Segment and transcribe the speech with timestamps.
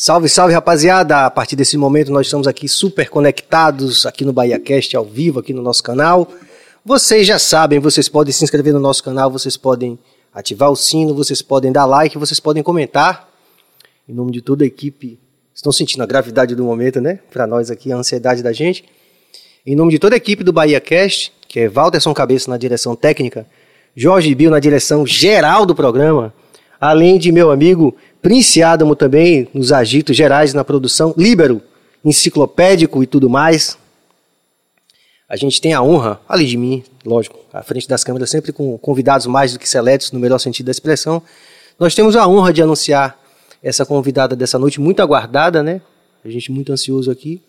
[0.00, 1.26] Salve, salve, rapaziada!
[1.26, 5.52] A partir desse momento nós estamos aqui super conectados aqui no BahiaCast ao vivo, aqui
[5.52, 6.28] no nosso canal.
[6.84, 9.98] Vocês já sabem, vocês podem se inscrever no nosso canal, vocês podem
[10.32, 13.28] ativar o sino, vocês podem dar like, vocês podem comentar.
[14.08, 15.18] Em nome de toda a equipe,
[15.52, 17.18] estão sentindo a gravidade do momento, né?
[17.28, 18.84] Para nós aqui, a ansiedade da gente.
[19.66, 23.48] Em nome de toda a equipe do BahiaCast, que é Walterson Cabeça na direção técnica,
[23.96, 26.32] Jorge Bill na direção geral do programa,
[26.80, 31.62] além de meu amigo Prince Adamo também nos agitos gerais na produção, Líbero,
[32.04, 33.78] enciclopédico e tudo mais.
[35.28, 38.78] A gente tem a honra, além de mim, lógico, à frente das câmeras, sempre com
[38.78, 41.22] convidados mais do que seletos, no melhor sentido da expressão.
[41.78, 43.18] Nós temos a honra de anunciar
[43.62, 45.80] essa convidada dessa noite, muito aguardada, né?
[46.24, 47.42] A gente muito ansioso aqui,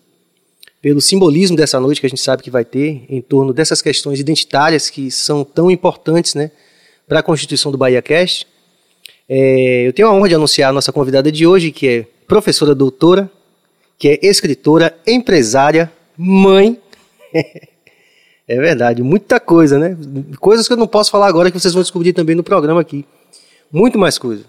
[0.82, 4.18] pelo simbolismo dessa noite que a gente sabe que vai ter em torno dessas questões
[4.18, 6.50] identitárias que são tão importantes, né,
[7.06, 8.46] para a constituição do Bahia Cast.
[9.32, 12.74] É, eu tenho a honra de anunciar a nossa convidada de hoje, que é professora
[12.74, 13.30] doutora,
[13.96, 16.76] que é escritora, empresária, mãe.
[18.48, 19.96] é verdade, muita coisa, né?
[20.40, 23.06] Coisas que eu não posso falar agora que vocês vão descobrir também no programa aqui.
[23.70, 24.42] Muito mais coisa.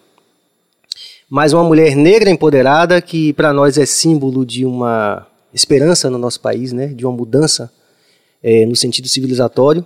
[1.30, 6.42] Mas uma mulher negra empoderada que para nós é símbolo de uma esperança no nosso
[6.42, 6.88] país, né?
[6.88, 7.72] De uma mudança
[8.42, 9.86] é, no sentido civilizatório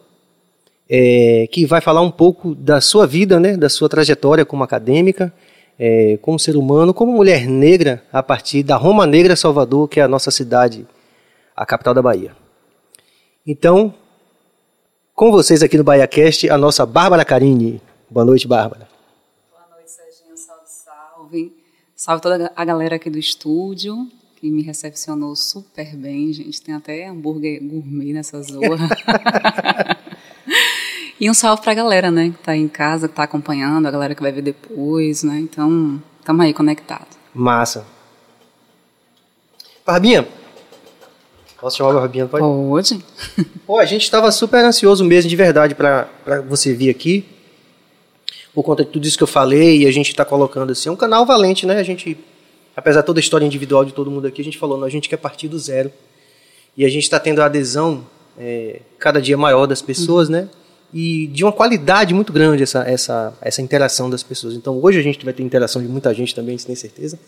[0.89, 5.33] é, que vai falar um pouco da sua vida, né, da sua trajetória como acadêmica,
[5.78, 10.03] é, como ser humano, como mulher negra, a partir da Roma Negra Salvador, que é
[10.03, 10.88] a nossa cidade,
[11.56, 12.36] a capital da Bahia.
[13.45, 13.94] Então,
[15.13, 17.81] com vocês aqui no BahiaCast, a nossa Bárbara Carini.
[18.09, 18.88] Boa noite, Bárbara.
[19.52, 20.38] Boa noite, Serginho.
[20.38, 21.53] Salve, salve.
[21.95, 26.61] Salve toda a galera aqui do estúdio, que me recepcionou super bem, gente.
[26.61, 28.89] Tem até hambúrguer gourmet nessa zorra.
[31.19, 32.31] E um salve pra galera, né?
[32.31, 35.39] Que tá em casa, que tá acompanhando, a galera que vai ver depois, né?
[35.39, 37.07] Então, tamo aí conectado.
[37.33, 37.85] Massa.
[39.85, 40.27] Barbinha.
[41.59, 42.25] Posso chamar a Barbinha?
[42.27, 42.44] Pode?
[42.44, 43.05] Pode.
[43.66, 46.09] Pô, a gente estava super ansioso mesmo, de verdade, para
[46.47, 47.25] você vir aqui.
[48.53, 50.91] Por conta de tudo isso que eu falei, e a gente está colocando assim, é
[50.91, 51.78] um canal valente, né?
[51.78, 52.17] A gente,
[52.75, 54.90] apesar de toda a história individual de todo mundo aqui, a gente falou, não, a
[54.90, 55.91] gente quer partir do zero.
[56.78, 58.06] E a gente está tendo a adesão
[58.38, 60.35] é, cada dia maior das pessoas, uhum.
[60.35, 60.50] né?
[60.97, 64.53] E de uma qualidade muito grande essa, essa, essa interação das pessoas.
[64.53, 67.19] Então, hoje a gente vai ter interação de muita gente também, sem certeza.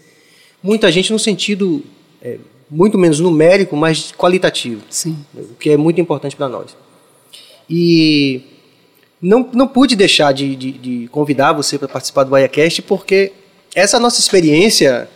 [0.64, 1.84] Muita gente no sentido
[2.22, 2.38] é,
[2.72, 4.84] muito menos numérico, mas qualitativo.
[4.90, 5.18] Sim.
[5.36, 6.78] O que é muito importante para nós.
[7.70, 8.42] E
[9.22, 13.34] não, não pude deixar de, de, de convidar você para participar do BaiaCast, porque
[13.76, 15.10] essa nossa experiência.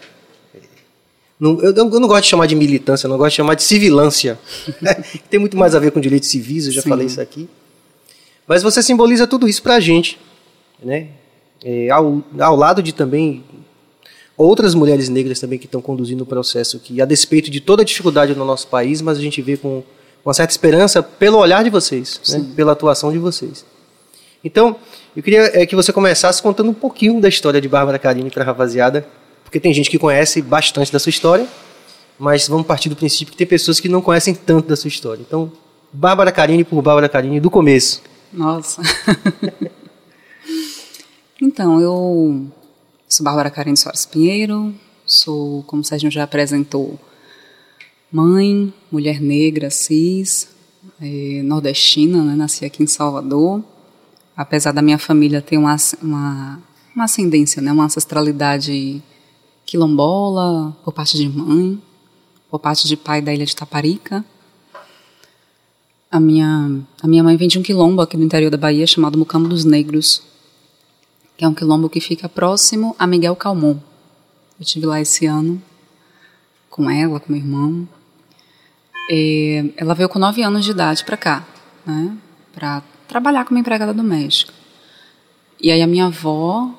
[1.39, 3.63] Não, eu, eu, não gosto de chamar de militância, eu não gosto de chamar de
[3.63, 4.37] civilância.
[5.29, 6.89] Tem muito mais a ver com direitos civis, eu já Sim.
[6.89, 7.47] falei isso aqui.
[8.51, 10.19] Mas você simboliza tudo isso para a gente,
[10.83, 11.07] né?
[11.63, 13.45] É, ao, ao lado de também
[14.35, 17.85] outras mulheres negras também que estão conduzindo o processo que, a despeito de toda a
[17.85, 19.81] dificuldade no nosso país, mas a gente vê com
[20.25, 22.45] uma certa esperança pelo olhar de vocês, né?
[22.53, 23.63] pela atuação de vocês.
[24.43, 24.75] Então,
[25.15, 28.43] eu queria é, que você começasse contando um pouquinho da história de Bárbara Carini para
[28.43, 29.07] a rapaziada,
[29.45, 31.47] porque tem gente que conhece bastante da sua história,
[32.19, 35.21] mas vamos partir do princípio que tem pessoas que não conhecem tanto da sua história.
[35.25, 35.49] Então,
[35.93, 38.11] Bárbara Carini por Bárbara Carini do começo.
[38.33, 38.81] Nossa.
[41.41, 42.47] então, eu
[43.07, 44.73] sou Bárbara Karen Soares Pinheiro,
[45.05, 46.99] sou, como o Sérgio já apresentou,
[48.11, 50.49] mãe, mulher negra, cis,
[51.01, 52.35] é, nordestina, né?
[52.35, 53.63] nasci aqui em Salvador.
[54.35, 56.59] Apesar da minha família ter uma, uma,
[56.95, 57.71] uma ascendência, né?
[57.71, 59.01] uma ancestralidade
[59.65, 61.81] quilombola, por parte de mãe,
[62.49, 64.25] por parte de pai da ilha de Taparica.
[66.11, 69.17] A minha, a minha mãe vem de um quilombo aqui no interior da Bahia chamado
[69.17, 70.21] Mucambo dos Negros,
[71.37, 73.77] que é um quilombo que fica próximo a Miguel Calmon.
[74.59, 75.63] Eu tive lá esse ano
[76.69, 77.87] com ela, com meu irmão.
[79.09, 81.47] E ela veio com nove anos de idade para cá,
[81.85, 82.17] né,
[82.53, 84.53] para trabalhar como empregada doméstica.
[85.61, 86.77] E aí a minha avó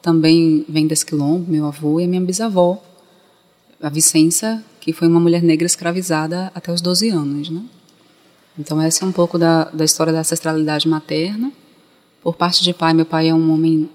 [0.00, 2.82] também vem desse quilombo, meu avô e a minha bisavó,
[3.82, 7.62] a Vicência, que foi uma mulher negra escravizada até os 12 anos, né?
[8.58, 11.52] Então, essa é um pouco da, da história da ancestralidade materna.
[12.22, 13.88] Por parte de pai, meu pai é um homem,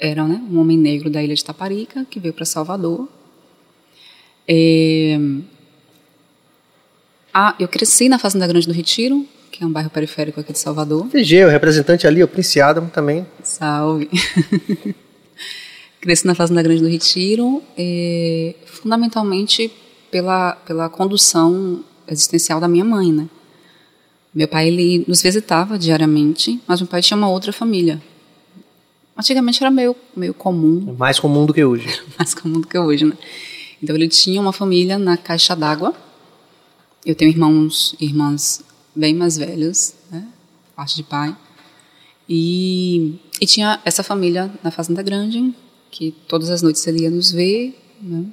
[0.00, 3.08] era né, um homem negro da ilha de Taparica, que veio para Salvador.
[4.46, 5.18] É...
[7.32, 10.58] Ah, eu cresci na Fazenda Grande do Retiro, que é um bairro periférico aqui de
[10.58, 11.06] Salvador.
[11.08, 13.26] VG, o representante ali, o Prince Adam também.
[13.42, 14.08] Salve.
[16.00, 19.70] cresci na Fazenda Grande do Retiro, é, fundamentalmente
[20.10, 23.28] pela, pela condução existencial da minha mãe, né?
[24.38, 28.00] Meu pai ele nos visitava diariamente, mas meu pai tinha uma outra família.
[29.16, 30.94] Antigamente era meio, meio comum.
[30.96, 31.88] Mais comum do que hoje.
[32.16, 33.18] Mais comum do que hoje, né?
[33.82, 35.92] Então ele tinha uma família na caixa d'água.
[37.04, 38.62] Eu tenho irmãos, irmãs
[38.94, 40.24] bem mais velhos, né?
[40.76, 41.36] Parte de pai.
[42.28, 45.52] E, e tinha essa família na Fazenda Grande,
[45.90, 47.76] que todas as noites ele ia nos ver.
[48.00, 48.24] Né?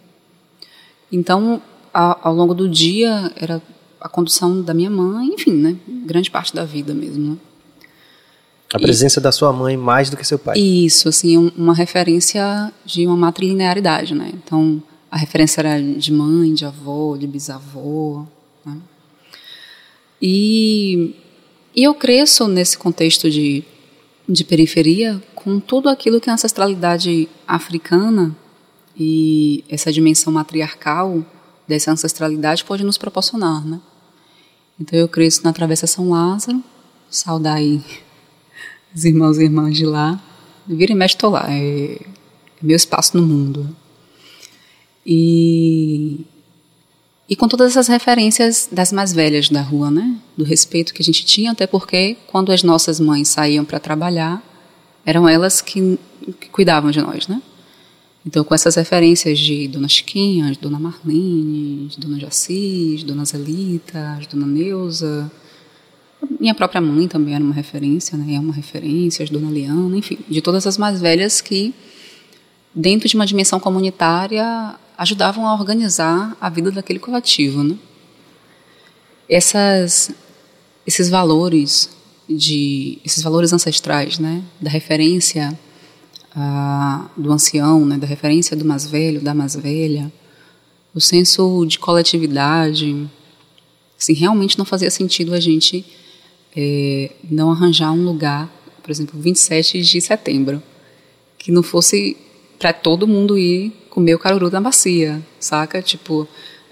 [1.12, 1.60] Então,
[1.92, 3.60] ao longo do dia, era
[4.06, 5.76] a condução da minha mãe, enfim, né?
[6.06, 7.38] Grande parte da vida mesmo, né?
[8.72, 10.60] A presença e, da sua mãe mais do que seu pai.
[10.60, 14.30] Isso, assim, uma referência de uma matrilinearidade, né?
[14.32, 18.28] Então, a referência era de mãe, de avô, de bisavô,
[18.64, 18.78] né?
[20.22, 21.16] E,
[21.76, 23.64] e eu cresço nesse contexto de,
[24.30, 28.36] de periferia com tudo aquilo que a ancestralidade africana
[28.96, 31.26] e essa dimensão matriarcal
[31.68, 33.82] dessa ancestralidade pode nos proporcionar, né?
[34.80, 36.62] Então eu cresço na Travessa São Lázaro,
[37.10, 37.82] saudar aí
[38.94, 40.22] os irmãos e irmãs de lá.
[40.68, 41.46] Vira e mexe, estou lá.
[41.50, 42.00] É, é
[42.62, 43.76] meu espaço no mundo.
[45.06, 46.26] E,
[47.30, 50.18] e com todas essas referências das mais velhas da rua, né?
[50.36, 54.44] Do respeito que a gente tinha, até porque quando as nossas mães saíam para trabalhar,
[55.06, 56.00] eram elas que,
[56.40, 57.42] que cuidavam de nós, né?
[58.26, 64.18] Então, com essas referências de Dona Chiquinha, de Dona Marlene, de Dona Jacis, Dona Zelita,
[64.20, 65.32] de Dona Neuza,
[66.40, 68.34] minha própria mãe também era uma referência, né?
[68.34, 71.74] É uma referência, de Dona Liana, enfim, de todas as mais velhas que,
[72.74, 77.76] dentro de uma dimensão comunitária, ajudavam a organizar a vida daquele coletivo, né?
[79.30, 80.12] Essas,
[80.86, 81.90] esses valores
[82.28, 84.44] de, esses valores ancestrais, né?
[84.60, 85.58] Da referência
[87.16, 90.12] do ancião, né, da referência do mais velho, da mais velha,
[90.94, 93.10] o senso de coletividade,
[93.98, 95.86] assim, realmente não fazia sentido a gente
[96.56, 98.50] é, não arranjar um lugar,
[98.82, 100.62] por exemplo, 27 de setembro,
[101.38, 102.18] que não fosse
[102.60, 105.82] para todo mundo ir comer o caruru da bacia, saca?
[105.82, 106.28] Tipo,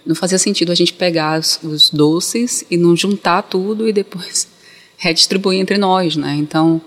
[0.06, 4.48] não fazia sentido a gente pegar os, os doces e não juntar tudo e depois
[4.98, 6.36] redistribuir entre nós, né?
[6.36, 6.82] Então,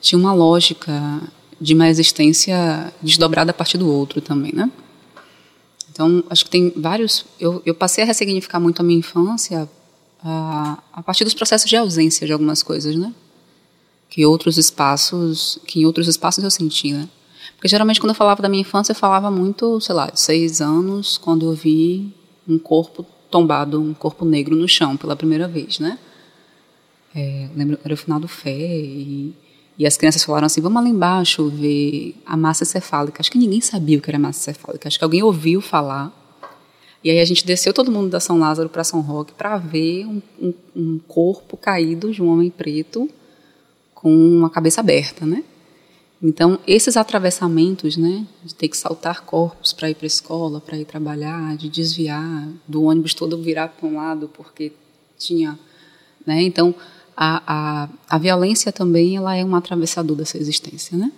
[0.00, 1.22] tinha uma lógica
[1.60, 4.70] de uma existência desdobrada a partir do outro também, né?
[5.90, 7.24] Então, acho que tem vários.
[7.38, 9.68] Eu, eu passei a ressignificar muito a minha infância
[10.20, 13.14] a, a partir dos processos de ausência de algumas coisas, né?
[14.08, 17.08] Que outros espaços, que em outros espaços eu senti, né?
[17.54, 20.60] Porque geralmente quando eu falava da minha infância, eu falava muito, sei lá, de seis
[20.60, 22.12] anos, quando eu vi
[22.46, 25.98] um corpo tombado, um corpo negro no chão pela primeira vez, né?
[27.14, 29.32] É, lembro, era o final do Fé e
[29.78, 33.20] e as crianças falaram assim: vamos lá embaixo ver a massa cefálica.
[33.20, 34.88] Acho que ninguém sabia o que era massa cefálica.
[34.88, 36.12] Acho que alguém ouviu falar.
[37.02, 40.06] E aí a gente desceu todo mundo da São Lázaro para São Roque para ver
[40.06, 43.10] um, um, um, corpo caído de um homem preto
[43.94, 45.44] com uma cabeça aberta, né?
[46.22, 50.78] Então esses atravessamentos, né, de ter que saltar corpos para ir para a escola, para
[50.78, 54.72] ir trabalhar, de desviar do ônibus todo virar para um lado porque
[55.18, 55.58] tinha,
[56.26, 56.40] né?
[56.40, 56.74] Então
[57.16, 61.12] a, a, a violência também ela é um atravessador dessa existência, né?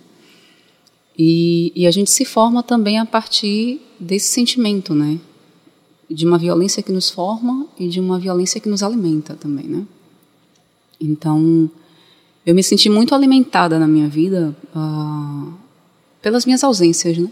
[1.17, 5.19] E, e a gente se forma também a partir desse sentimento, né?
[6.09, 9.85] De uma violência que nos forma e de uma violência que nos alimenta também, né?
[11.01, 11.69] Então,
[12.45, 15.53] eu me senti muito alimentada na minha vida uh,
[16.21, 17.29] pelas minhas ausências, né?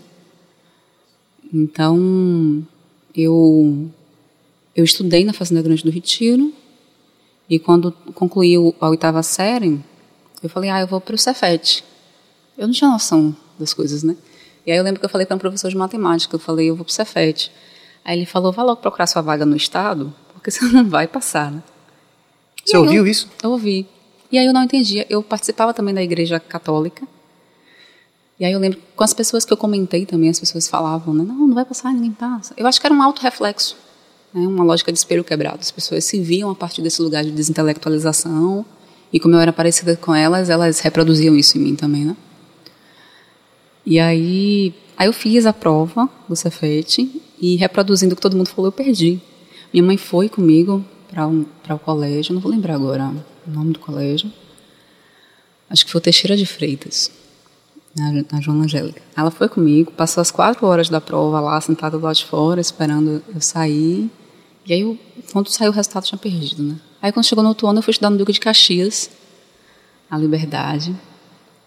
[1.54, 2.66] Então,
[3.16, 3.90] eu
[4.76, 6.52] eu estudei na Fazenda Grande do Retiro,
[7.50, 9.80] e quando concluiu a oitava série,
[10.42, 11.84] eu falei, ah, eu vou para o Cefet.
[12.58, 14.16] Eu não tinha noção das coisas, né?
[14.66, 16.76] E aí eu lembro que eu falei para um professor de matemática, eu falei, eu
[16.76, 17.52] vou para o Cefet.
[18.04, 21.52] Aí ele falou, vá logo procurar sua vaga no Estado, porque você não vai passar,
[21.52, 21.64] né?
[22.66, 23.30] Você ouviu eu, isso?
[23.44, 23.88] Eu ouvi.
[24.32, 25.06] E aí eu não entendia.
[25.08, 27.08] Eu participava também da igreja católica.
[28.40, 31.24] E aí eu lembro, com as pessoas que eu comentei também, as pessoas falavam, né?
[31.24, 32.56] Não, não vai passar, ninguém passa.
[32.58, 33.85] Eu acho que era um auto-reflexo
[34.36, 35.60] né, uma lógica de espelho quebrado.
[35.62, 38.66] As pessoas se viam a partir desse lugar de desintelectualização
[39.14, 42.18] e como eu era parecida com elas, elas reproduziam isso em mim também, né?
[43.86, 48.50] E aí, aí eu fiz a prova do Cefete e reproduzindo o que todo mundo
[48.50, 49.22] falou, eu perdi.
[49.72, 53.14] Minha mãe foi comigo para um, o colégio, não vou lembrar agora
[53.48, 54.32] o nome do colégio.
[55.70, 57.10] Acho que foi Teixeira de Freitas,
[57.96, 59.02] na, na Joana Angélica.
[59.16, 62.60] Ela foi comigo, passou as quatro horas da prova lá, sentada do lado de fora,
[62.60, 64.10] esperando eu sair.
[64.66, 64.98] E aí, eu,
[65.32, 66.76] quando saiu o resultado, tinha perdido, né?
[67.02, 69.12] Aí, quando chegou no outro ano, eu fui estudar no Duque de Caxias,
[70.10, 70.96] a Liberdade.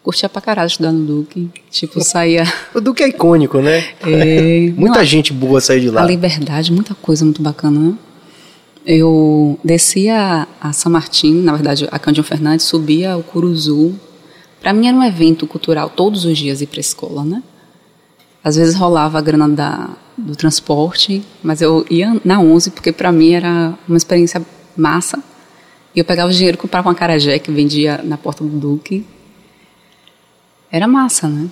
[0.03, 1.51] Curtia pra caralho estudar no Duque.
[1.71, 2.45] Tipo, saía.
[2.75, 3.85] O Duque é icônico, né?
[4.01, 4.73] É...
[4.77, 6.03] muita Não, gente boa saiu de lá.
[6.03, 7.95] A Liberdade, muita coisa muito bacana, né?
[8.87, 13.95] Eu descia a São Martin, na verdade, a Cândido Fernandes, subia o Curuzu.
[14.61, 17.43] Para mim era um evento cultural todos os dias ir para a escola, né?
[18.43, 23.13] Às vezes rolava a grana da, do transporte, mas eu ia na 11 porque para
[23.13, 24.45] mim era uma experiência
[24.77, 25.23] massa.
[25.95, 29.05] E eu pegava o dinheiro, comprava uma carajé que vendia na porta do Duque.
[30.71, 31.49] Era massa, né?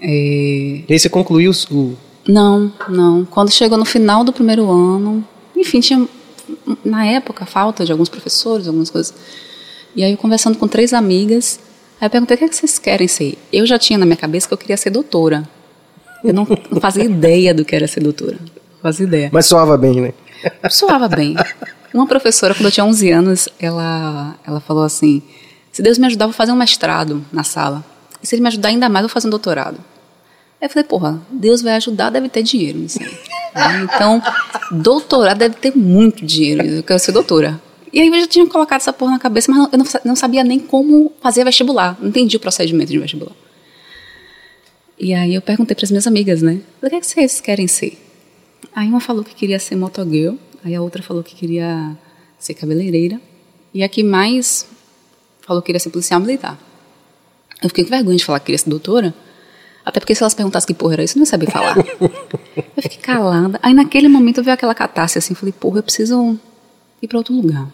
[0.00, 0.84] É...
[0.88, 1.96] E aí você concluiu o...
[2.28, 3.24] Não, não.
[3.24, 5.26] Quando chegou no final do primeiro ano,
[5.56, 6.06] enfim, tinha
[6.84, 9.14] na época falta de alguns professores, algumas coisas.
[9.96, 11.58] E aí eu conversando com três amigas,
[12.00, 13.36] aí eu perguntei o que, é que vocês querem ser.
[13.52, 15.48] Eu já tinha na minha cabeça que eu queria ser doutora.
[16.22, 18.36] Eu não, não fazia ideia do que era ser doutora.
[18.40, 19.30] Não fazia ideia.
[19.32, 20.14] Mas soava bem, né?
[20.70, 21.36] Soava bem.
[21.92, 25.22] Uma professora, quando eu tinha 11 anos, ela, ela falou assim:
[25.70, 27.84] se Deus me ajudar, eu vou fazer um mestrado na sala.
[28.22, 29.78] E se ele me ajudar ainda mais, eu vou fazer um doutorado.
[30.60, 33.82] Aí eu falei: porra, Deus vai ajudar, deve ter dinheiro nisso aí.
[33.82, 34.22] Então,
[34.70, 36.64] doutorado deve ter muito dinheiro.
[36.66, 37.60] Eu quero ser doutora.
[37.92, 40.42] E aí eu já tinha colocado essa porra na cabeça, mas eu não, não sabia
[40.42, 41.96] nem como fazer vestibular.
[42.00, 43.32] Não entendi o procedimento de vestibular.
[45.02, 46.60] E aí eu perguntei para as minhas amigas, né?
[46.80, 47.98] O que, é que vocês querem ser?
[48.72, 51.98] Aí uma falou que queria ser motogirl, aí a outra falou que queria
[52.38, 53.20] ser cabeleireira,
[53.74, 54.64] e a que mais
[55.40, 56.56] falou que queria ser policial militar.
[57.60, 59.12] Eu fiquei com vergonha de falar que queria ser doutora,
[59.84, 61.76] até porque se elas perguntassem que porra era isso, eu não ia saber falar.
[62.54, 63.58] eu fiquei calada.
[63.60, 66.38] Aí naquele momento eu vi aquela catarse assim, falei, porra, eu preciso
[67.02, 67.68] ir para outro lugar.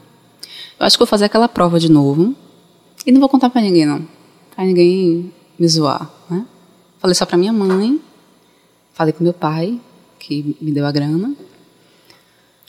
[0.80, 2.35] Eu acho que vou fazer aquela prova de novo
[3.04, 4.08] e não vou contar para ninguém não,
[4.56, 6.16] para ninguém me zoar?
[6.99, 8.00] Falei só para minha mãe,
[8.93, 9.81] falei com meu pai,
[10.19, 11.33] que me deu a grana.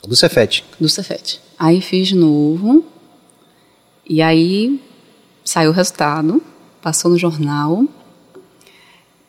[0.06, 0.64] Do Cefete.
[0.78, 1.40] Do Cefete.
[1.58, 2.84] Aí fiz de novo.
[4.08, 4.80] E aí
[5.44, 6.40] saiu o resultado,
[6.80, 7.84] passou no jornal,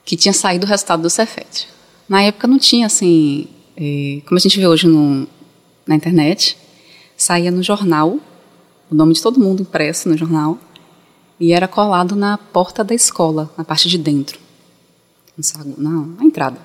[0.05, 1.67] que tinha saído o resultado do Cefete.
[2.07, 5.27] Na época não tinha assim, é, como a gente vê hoje no,
[5.85, 6.57] na internet,
[7.17, 8.19] saía no jornal,
[8.89, 10.59] o nome de todo mundo impresso no jornal,
[11.39, 14.40] e era colado na porta da escola, na parte de dentro
[15.77, 16.57] não, na entrada.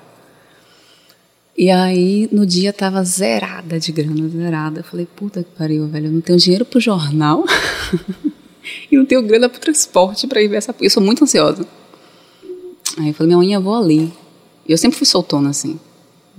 [1.57, 4.81] E aí, no dia, tava zerada de grana, zerada.
[4.81, 7.45] Eu falei, puta que pariu, velho, eu não tenho dinheiro pro jornal
[8.91, 10.75] e não tenho grana pro transporte para ir ver essa...
[10.79, 11.67] Eu sou muito ansiosa.
[12.99, 14.13] Aí eu falei, minha eu vou ali.
[14.67, 15.79] E eu sempre fui soltona, assim.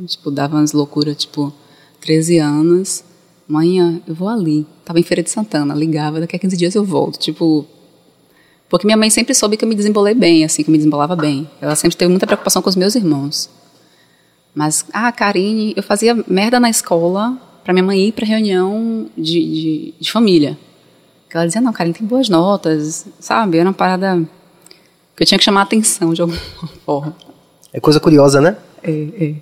[0.06, 1.52] Tipo, dava umas loucuras, tipo,
[2.00, 3.02] 13 anos.
[3.48, 4.66] Manhã, eu vou ali.
[4.84, 7.18] Tava em Feira de Santana, ligava, daqui a 15 dias eu volto.
[7.18, 7.66] Tipo,
[8.68, 11.16] porque minha mãe sempre soube que eu me desembolei bem, assim, que eu me desembolava
[11.16, 11.48] bem.
[11.60, 13.48] Ela sempre teve muita preocupação com os meus irmãos.
[14.54, 19.22] Mas, ah, Karine, eu fazia merda na escola para minha mãe ir para reunião de,
[19.22, 20.58] de, de, família.
[21.32, 23.58] Ela dizia, não, Karine, tem boas notas, sabe?
[23.58, 24.18] Era uma parada
[25.16, 26.40] que eu tinha que chamar a atenção de alguma
[26.84, 27.16] forma.
[27.72, 28.56] É coisa curiosa, né?
[28.82, 29.34] É, é.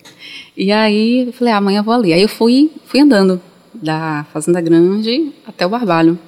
[0.57, 2.13] E aí, eu falei, ah, amanhã eu vou ali.
[2.13, 3.41] Aí eu fui, fui andando
[3.73, 6.19] da Fazenda Grande até o Barbalho.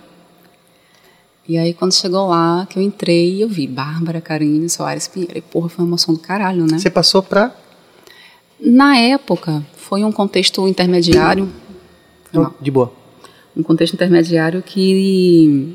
[1.49, 5.38] E aí, quando chegou lá, que eu entrei, eu vi Bárbara, Karine, Soares Pinheiro.
[5.38, 6.78] E, porra, foi uma emoção do caralho, né?
[6.78, 7.55] Você passou pra?
[8.61, 11.49] Na época, foi um contexto intermediário.
[12.31, 12.93] Não, de boa.
[13.57, 15.75] Um contexto intermediário que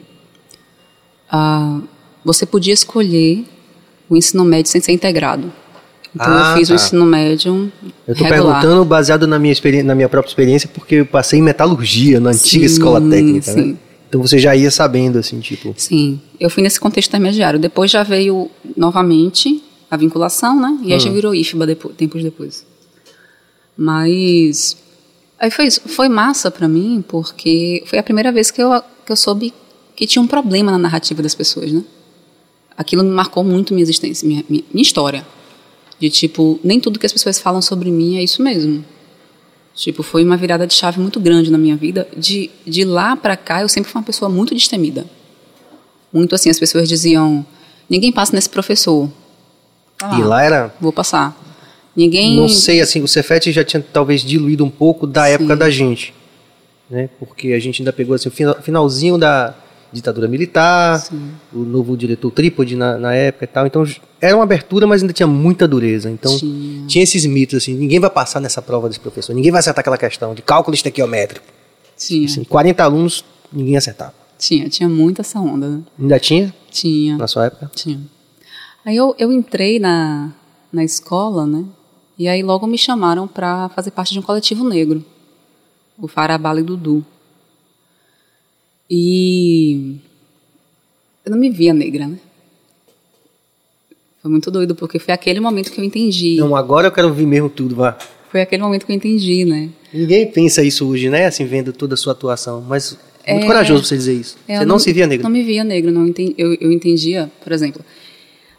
[1.33, 1.81] uh,
[2.23, 3.43] você podia escolher
[4.07, 5.51] o ensino médio sem ser integrado.
[6.13, 6.73] Então ah, eu fiz tá.
[6.73, 7.71] o ensino médio.
[8.07, 12.19] Eu estou perguntando baseado na minha, na minha própria experiência, porque eu passei em metalurgia
[12.19, 13.51] na antiga sim, escola técnica.
[13.53, 13.63] Né?
[13.63, 13.71] Sim.
[13.71, 13.77] Né?
[14.13, 15.73] Então você já ia sabendo, assim, tipo.
[15.75, 17.59] Sim, eu fui nesse contexto intermediário.
[17.59, 20.77] Depois já veio novamente a vinculação, né?
[20.83, 21.13] E aí já hum.
[21.13, 22.63] virou IFBA depois, tempos depois.
[23.75, 24.77] Mas
[25.39, 29.15] aí foi foi massa para mim porque foi a primeira vez que eu que eu
[29.15, 29.51] soube
[29.95, 31.83] que tinha um problema na narrativa das pessoas, né?
[32.77, 35.25] Aquilo me marcou muito minha existência, minha, minha, minha história.
[35.99, 38.85] De tipo, nem tudo que as pessoas falam sobre mim é isso mesmo.
[39.75, 42.07] Tipo, foi uma virada de chave muito grande na minha vida.
[42.15, 45.05] De, de lá para cá, eu sempre fui uma pessoa muito destemida.
[46.11, 47.45] Muito assim, as pessoas diziam:
[47.89, 49.09] ninguém passa nesse professor.
[50.01, 50.73] Ah, e lá era.
[50.79, 51.35] Vou passar.
[51.95, 52.35] Ninguém.
[52.35, 55.31] Não sei, assim, o Cefete já tinha talvez diluído um pouco da Sim.
[55.31, 56.13] época da gente.
[56.89, 57.09] Né?
[57.19, 59.55] Porque a gente ainda pegou assim, o finalzinho da,
[59.93, 61.31] ditadura militar, Sim.
[61.53, 63.67] o novo diretor trípode na, na, época e tal.
[63.67, 63.85] Então
[64.19, 66.09] era uma abertura, mas ainda tinha muita dureza.
[66.09, 66.87] Então tinha.
[66.87, 69.97] tinha esses mitos assim: ninguém vai passar nessa prova desse professor, ninguém vai acertar aquela
[69.97, 71.45] questão de cálculo estequiométrico.
[71.95, 72.25] Tinha.
[72.25, 74.13] Assim, 40 alunos, ninguém acertava.
[74.37, 75.69] Tinha, tinha muita essa onda.
[75.69, 75.81] Né?
[75.99, 76.53] Ainda tinha?
[76.71, 77.17] Tinha.
[77.17, 77.71] Na sua época?
[77.75, 78.01] Tinha.
[78.83, 80.31] Aí eu, eu entrei na,
[80.71, 81.63] na escola, né?
[82.17, 85.03] E aí logo me chamaram para fazer parte de um coletivo negro,
[85.97, 87.05] o Farabala e Dudu.
[88.95, 89.97] E
[91.25, 92.19] eu não me via negra, né?
[94.21, 96.35] Foi muito doido, porque foi aquele momento que eu entendi.
[96.35, 97.97] Não, agora eu quero ouvir mesmo tudo, vá.
[98.29, 99.71] Foi aquele momento que eu entendi, né?
[99.91, 101.25] Ninguém pensa isso hoje, né?
[101.25, 102.63] Assim, vendo toda a sua atuação.
[102.69, 104.37] Mas é muito corajoso você dizer isso.
[104.47, 105.23] É, você não, não, se via negra.
[105.23, 107.83] Não me via negra, não entendi, eu, eu entendia, por exemplo.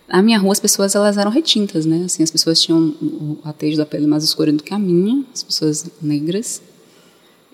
[0.08, 2.02] Na minha rua, as pessoas elas eram retintas, né?
[2.06, 5.44] Assim, as pessoas tinham o atejo da pele mais escura do que a minha, as
[5.44, 6.60] pessoas negras.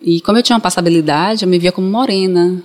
[0.00, 2.64] E como eu tinha uma passabilidade, eu me via como morena.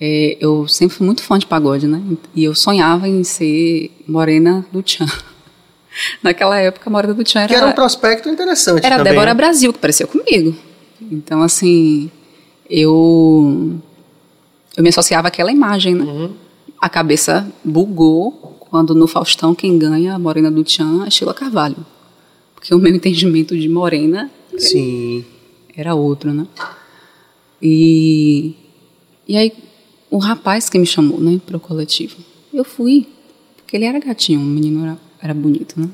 [0.00, 2.00] É, eu sempre fui muito fã de pagode, né?
[2.34, 5.06] E eu sonhava em ser morena do Tchan.
[6.22, 7.48] Naquela época, a morena do Tchan era...
[7.48, 9.12] Que era um prospecto interessante Era a também.
[9.12, 10.54] Débora Brasil, que parecia comigo.
[11.10, 12.10] Então, assim,
[12.70, 13.80] eu...
[14.76, 16.04] Eu me associava àquela imagem, né?
[16.04, 16.30] Uhum.
[16.80, 21.84] A cabeça bugou quando no Faustão quem ganha a morena do Tchan é Sheila Carvalho.
[22.54, 25.24] Porque o meu entendimento de morena Sim.
[25.76, 26.46] era outro, né?
[27.60, 28.54] E,
[29.26, 29.52] e aí,
[30.10, 32.16] o rapaz que me chamou, né, para o coletivo,
[32.52, 33.06] eu fui,
[33.56, 35.88] porque ele era gatinho, o menino era, era bonito, né?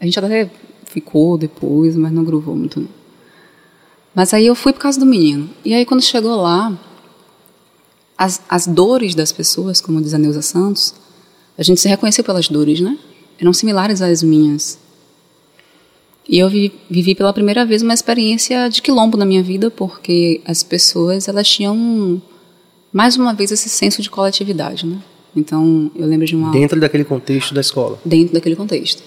[0.00, 0.50] A gente até
[0.86, 2.88] ficou depois, mas não gruvou muito, não.
[4.14, 5.48] Mas aí eu fui por causa do menino.
[5.64, 6.76] E aí, quando chegou lá,
[8.16, 10.94] as, as dores das pessoas, como diz a Neuza Santos,
[11.56, 12.98] a gente se reconheceu pelas dores, né?
[13.38, 14.78] Eram similares às minhas.
[16.28, 20.40] E eu vi, vivi pela primeira vez uma experiência de quilombo na minha vida, porque
[20.44, 22.20] as pessoas elas tinham
[22.92, 24.98] mais uma vez esse senso de coletividade, né?
[25.36, 27.98] Então eu lembro de uma Dentro daquele contexto da escola.
[28.04, 29.02] dentro daquele contexto.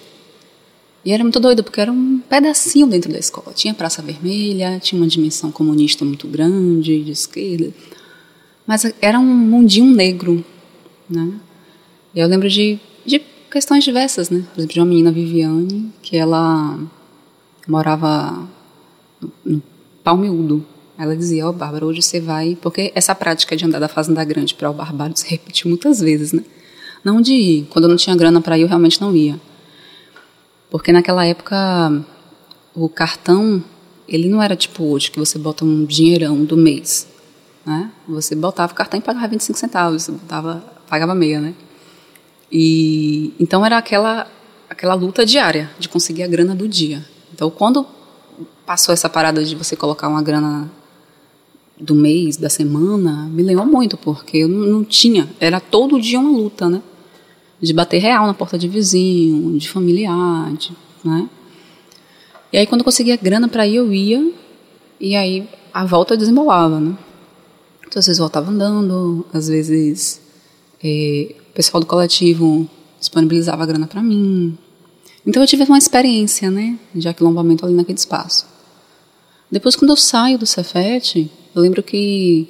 [1.04, 3.54] E era muito doido, porque era um pedacinho dentro da escola.
[3.56, 7.74] Tinha Praça Vermelha, tinha uma dimensão comunista muito grande, de esquerda.
[8.68, 10.46] Mas era um mundinho negro,
[11.10, 11.34] né?
[12.14, 13.20] E eu lembro de, de
[13.50, 14.46] questões diversas, né?
[14.54, 16.80] Por exemplo, de uma menina, Viviane, que ela
[17.68, 18.48] morava
[19.20, 19.64] no, no
[20.04, 20.64] Palmiúdo.
[21.02, 22.56] Ela dizia, ó, oh, Bárbara, hoje você vai...
[22.62, 26.32] Porque essa prática de andar da Fazenda Grande para o Barbalho se repetiu muitas vezes,
[26.32, 26.44] né?
[27.04, 27.68] Não de ir.
[27.72, 29.42] Quando eu não tinha grana para ir, eu realmente não ia.
[30.70, 32.06] Porque naquela época,
[32.76, 33.64] o cartão,
[34.08, 37.08] ele não era tipo hoje, que você bota um dinheirão do mês.
[37.66, 37.90] Né?
[38.08, 41.56] Você botava o cartão e pagava 25 centavos, botava, pagava meia, né?
[42.52, 44.28] E então era aquela
[44.70, 47.04] aquela luta diária de conseguir a grana do dia.
[47.34, 47.88] Então quando
[48.66, 50.70] passou essa parada de você colocar uma grana
[51.82, 56.30] do mês, da semana, me lembrou muito, porque eu não, tinha, era todo dia uma
[56.30, 56.82] luta, né?
[57.60, 60.72] De bater real na porta de vizinho, de familiar, de,
[61.04, 61.28] né?
[62.54, 64.32] E aí quando eu conseguia grana para ir, eu ia,
[65.00, 66.96] e aí a volta desembolava, né?
[67.88, 70.22] Então, às vezes eu voltava andando, às vezes
[70.84, 74.58] é, o pessoal do coletivo disponibilizava grana para mim.
[75.26, 78.46] Então eu tive uma experiência, né, de aquilombamento ali naquele espaço.
[79.52, 82.48] Depois, quando eu saio do Cefet, eu lembro que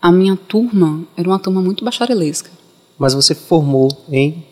[0.00, 2.50] a minha turma era uma turma muito bacharelesca.
[2.98, 4.44] Mas você formou em.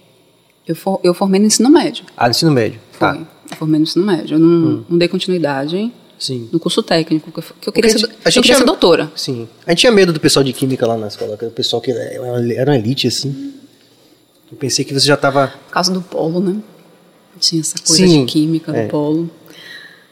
[0.66, 2.04] Eu, for, eu formei no ensino médio.
[2.16, 2.80] Ah, no ensino médio.
[2.92, 2.98] Foi.
[2.98, 3.28] Tá.
[3.50, 4.34] Eu formei no ensino médio.
[4.34, 4.84] Eu não, hum.
[4.88, 6.48] não dei continuidade Sim.
[6.52, 8.58] no curso técnico, que eu, que eu queria, ser, a gente- a gente eu queria
[8.58, 9.12] ser doutora.
[9.14, 9.46] Sim.
[9.66, 11.90] A gente tinha medo do pessoal de química lá na escola, que o pessoal que
[11.90, 12.00] era
[12.54, 13.52] era uma elite, assim.
[14.50, 15.48] Eu pensei que você já estava.
[15.66, 16.56] Por causa do polo, né?
[17.38, 18.84] Tinha essa coisa Sim, de química é.
[18.86, 19.30] do polo.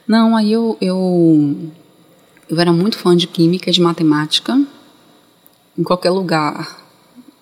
[0.07, 1.71] Não, aí eu, eu,
[2.49, 4.61] eu era muito fã de química e de matemática.
[5.77, 6.85] Em qualquer lugar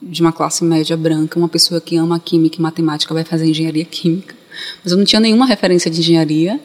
[0.01, 3.85] de uma classe média branca, uma pessoa que ama química e matemática vai fazer engenharia
[3.85, 4.35] química.
[4.83, 6.61] Mas eu não tinha nenhuma referência de engenharia,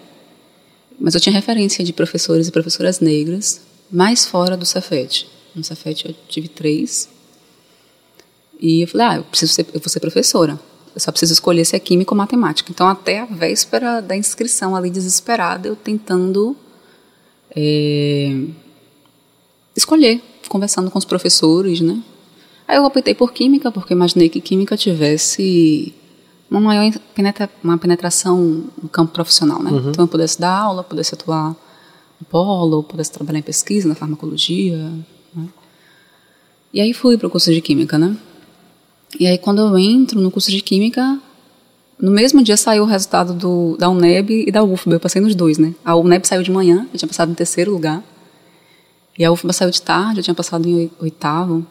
[1.00, 5.28] mas eu tinha referência de professores e professoras negras, mais fora do Cefet.
[5.56, 7.10] No Cefet eu tive três.
[8.60, 10.60] E eu falei, ah, eu, preciso ser, eu vou ser professora.
[10.98, 12.72] Eu só preciso escolher se é química ou matemática.
[12.72, 16.58] Então, até a véspera da inscrição, ali desesperada, eu tentando
[17.56, 18.36] é,
[19.76, 22.02] escolher, conversando com os professores, né?
[22.68, 25.94] Aí eu optei por química, porque imaginei que química tivesse
[26.50, 29.70] uma maior penetra, uma penetração no campo profissional, né?
[29.92, 31.56] Então, eu pudesse dar aula, pudesse atuar
[32.20, 34.92] no polo, pudesse trabalhar em pesquisa, na farmacologia,
[35.36, 35.48] né?
[36.74, 38.18] E aí fui para o curso de química, né?
[39.20, 41.20] E aí, quando eu entro no curso de Química,
[42.00, 44.96] no mesmo dia saiu o resultado do, da UNEB e da UFBA.
[44.96, 45.74] Eu passei nos dois, né?
[45.84, 48.04] A UNEB saiu de manhã, eu tinha passado em terceiro lugar.
[49.18, 51.66] E a UFBA saiu de tarde, eu tinha passado em oi- oitavo.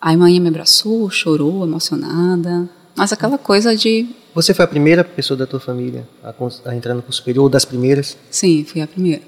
[0.00, 2.68] Aí, manhã me abraçou, chorou, emocionada.
[2.94, 4.06] Mas aquela coisa de.
[4.34, 6.34] Você foi a primeira pessoa da tua família a,
[6.66, 8.16] a entrar no curso superior, ou das primeiras?
[8.30, 9.22] Sim, fui a primeira.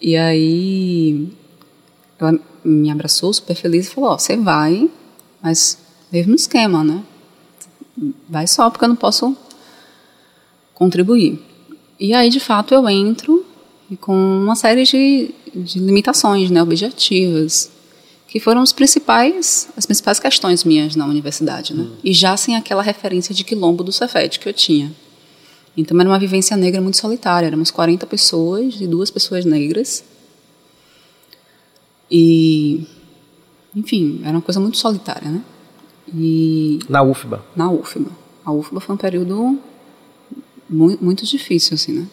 [0.00, 1.28] E aí.
[2.18, 4.88] Ela me abraçou super feliz e falou: Ó, você vai,
[5.42, 5.76] mas
[6.12, 7.02] mesmo esquema, né?
[8.28, 9.36] Vai só, porque eu não posso
[10.74, 11.42] contribuir.
[11.98, 13.44] E aí, de fato, eu entro
[13.90, 17.70] e com uma série de, de limitações né, objetivas,
[18.28, 21.72] que foram os principais, as principais questões minhas na universidade.
[21.72, 21.88] Né?
[22.02, 24.92] E já sem aquela referência de quilombo do Cefet que eu tinha.
[25.76, 27.46] Então, era uma vivência negra muito solitária.
[27.46, 30.02] Éramos 40 pessoas e duas pessoas negras.
[32.10, 32.86] E,
[33.74, 35.42] enfim, era uma coisa muito solitária, né?
[36.14, 37.44] E Na UFBA.
[37.54, 38.10] na UFBA.
[38.44, 39.58] A UFBA foi um período
[40.68, 42.06] muito, muito difícil, assim, né?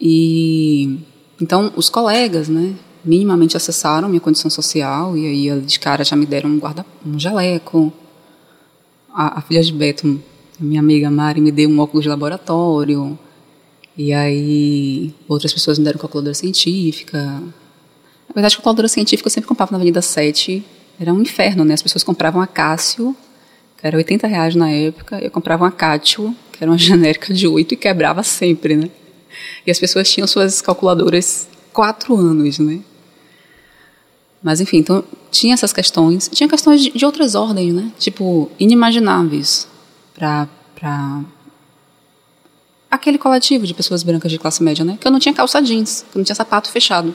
[0.00, 0.98] E
[1.40, 2.74] então os colegas, né,
[3.04, 7.18] minimamente acessaram minha condição social e aí de cara já me deram um guarda, um
[7.18, 7.92] jaleco.
[9.12, 10.20] A, a filha de Beto,
[10.58, 13.18] minha amiga Mari, me deu um óculos de laboratório.
[13.96, 17.18] E aí outras pessoas me deram calculadora científica.
[17.18, 20.64] Na verdade, a calculadora científica eu sempre comprava na Avenida 7.
[21.00, 21.74] Era um inferno, né?
[21.74, 23.16] As pessoas compravam a Cássio,
[23.76, 25.18] que era 80 reais na época.
[25.18, 28.90] Eu comprava uma Cássio, que era uma genérica de 8 e quebrava sempre, né?
[29.66, 32.80] E as pessoas tinham suas calculadoras quatro anos, né?
[34.42, 36.28] Mas enfim, então tinha essas questões.
[36.32, 37.90] Tinha questões de, de outras ordens, né?
[37.98, 39.68] Tipo, inimagináveis
[40.14, 40.48] para
[42.90, 44.98] aquele coletivo de pessoas brancas de classe média, né?
[45.00, 47.14] Que eu não tinha calça jeans, que eu não tinha sapato fechado.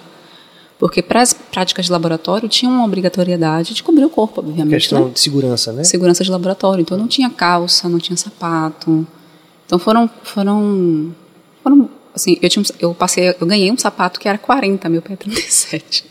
[0.79, 4.73] Porque para as práticas de laboratório tinha uma obrigatoriedade de cobrir o corpo, obviamente.
[4.73, 5.11] Questão né?
[5.11, 5.83] de segurança, né?
[5.83, 6.81] Segurança de laboratório.
[6.81, 9.05] Então não tinha calça, não tinha sapato.
[9.65, 11.15] Então foram foram
[11.63, 15.01] foram assim, eu tinha um- eu passei, eu ganhei um sapato que era 40, meu
[15.01, 16.05] pé é 37.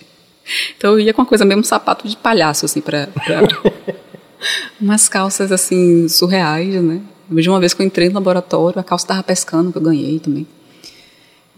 [0.77, 3.09] Então eu ia com uma coisa mesmo sapato de palhaço assim para
[4.81, 7.01] umas calças assim surreais, né?
[7.31, 10.19] De uma vez que eu entrei no laboratório, a calça estava pescando que eu ganhei
[10.21, 10.47] também.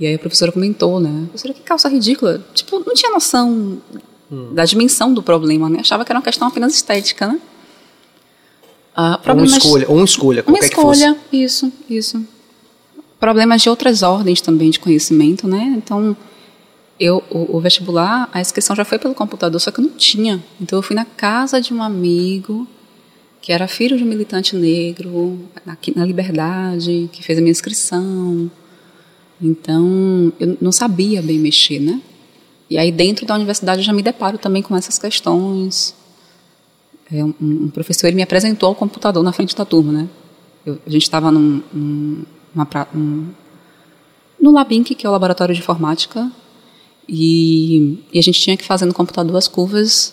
[0.01, 1.25] E aí a professora comentou, né?
[1.29, 2.45] Professora, que calça ridícula.
[2.55, 3.79] Tipo, não tinha noção
[4.53, 5.79] da dimensão do problema, né?
[5.81, 7.41] Achava que era uma questão apenas estética, né?
[8.95, 11.01] Ah, Ou uma problemas- escolha, ou uma escolha, uma qualquer que fosse.
[11.05, 12.25] escolha, isso, isso.
[13.21, 15.75] Problemas de outras ordens também de conhecimento, né?
[15.77, 16.17] Então,
[17.01, 20.43] eu, o, o vestibular, a inscrição já foi pelo computador, só que eu não tinha.
[20.61, 22.67] Então, eu fui na casa de um amigo
[23.41, 28.51] que era filho de um militante negro, aqui na Liberdade, que fez a minha inscrição.
[29.41, 32.01] Então, eu não sabia bem mexer, né?
[32.69, 35.95] E aí, dentro da universidade, eu já me deparo também com essas questões.
[37.11, 40.09] É, um, um professor ele me apresentou ao computador na frente da turma, né?
[40.67, 42.25] Eu- a gente estava num, num,
[42.93, 43.29] num-
[44.41, 46.31] no Labinc, que é o laboratório de informática,
[47.09, 50.13] e, e a gente tinha que fazer no computador as curvas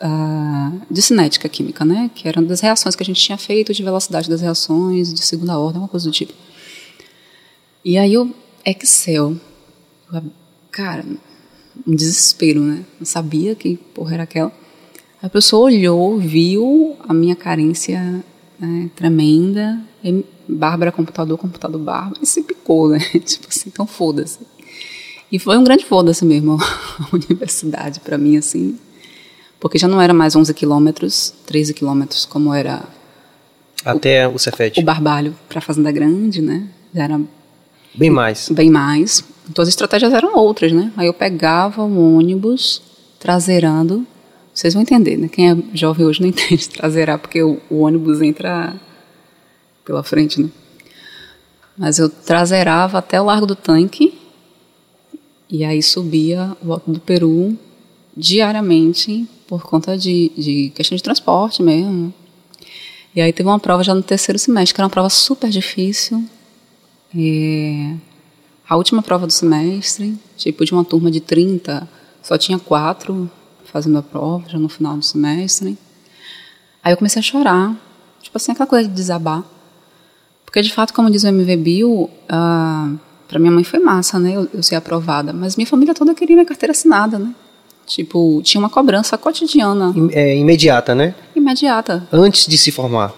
[0.00, 2.10] ah, de cinética química, né?
[2.14, 5.58] Que eram das reações que a gente tinha feito, de velocidade das reações, de segunda
[5.58, 6.32] ordem, uma coisa do tipo.
[7.84, 8.32] E aí o
[8.66, 9.36] Excel,
[10.12, 10.22] eu,
[10.72, 11.04] cara,
[11.86, 12.84] um desespero, né?
[12.98, 14.52] Não sabia que porra era aquela.
[15.22, 18.24] A pessoa olhou, viu a minha carência
[18.58, 22.98] né, tremenda, e Bárbara computador, computador Bárbara, e se picou, né?
[23.24, 24.40] Tipo assim, então foda-se.
[25.30, 28.78] E foi um grande foda-se mesmo a universidade para mim, assim,
[29.58, 32.84] porque já não era mais 11 quilômetros, 13 quilômetros, como era
[33.84, 34.80] Até o Cefet.
[34.80, 36.68] o Barbalho para Fazenda Grande, né?
[36.94, 37.20] Já era
[37.96, 38.48] Bem mais.
[38.50, 39.24] bem mais.
[39.48, 40.92] Então as estratégias eram outras, né?
[40.96, 42.82] Aí eu pegava o ônibus
[43.18, 44.06] traseirando.
[44.52, 45.28] Vocês vão entender, né?
[45.28, 48.74] Quem é jovem hoje não entende traseirar, porque o, o ônibus entra
[49.84, 50.50] pela frente, né?
[51.76, 54.18] Mas eu traseirava até o Largo do Tanque
[55.48, 57.56] e aí subia o Alto do Peru
[58.16, 62.12] diariamente por conta de, de questão de transporte mesmo.
[63.14, 66.24] E aí teve uma prova já no terceiro semestre, que era uma prova super difícil.
[67.16, 67.94] É,
[68.68, 71.88] a última prova do semestre, tipo de uma turma de 30,
[72.22, 73.30] só tinha quatro
[73.64, 75.78] fazendo a prova, já no final do semestre.
[76.82, 77.74] Aí eu comecei a chorar,
[78.22, 79.44] tipo assim, aquela coisa de desabar.
[80.44, 82.92] Porque, de fato, como diz o MV Bill, ah,
[83.28, 85.32] para minha mãe foi massa, né, eu, eu ser aprovada.
[85.32, 87.34] Mas minha família toda queria minha carteira assinada, né?
[87.86, 91.14] Tipo, tinha uma cobrança cotidiana, É, imediata, né?
[91.34, 92.06] imediata.
[92.12, 93.14] Antes de se formar.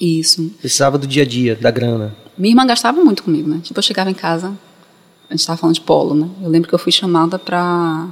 [0.00, 0.50] Isso.
[0.60, 2.14] Precisava do dia a dia, da grana.
[2.36, 3.60] Minha irmã gastava muito comigo, né?
[3.62, 4.48] Tipo, eu chegava em casa,
[5.28, 6.28] a gente estava falando de polo, né?
[6.42, 8.08] Eu lembro que eu fui chamada para.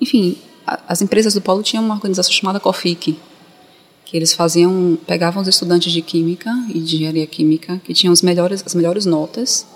[0.00, 3.18] Enfim, a- as empresas do polo tinham uma organização chamada COFIC,
[4.04, 8.22] que eles faziam, pegavam os estudantes de química e de engenharia química que tinham os
[8.22, 9.66] melhores, as melhores notas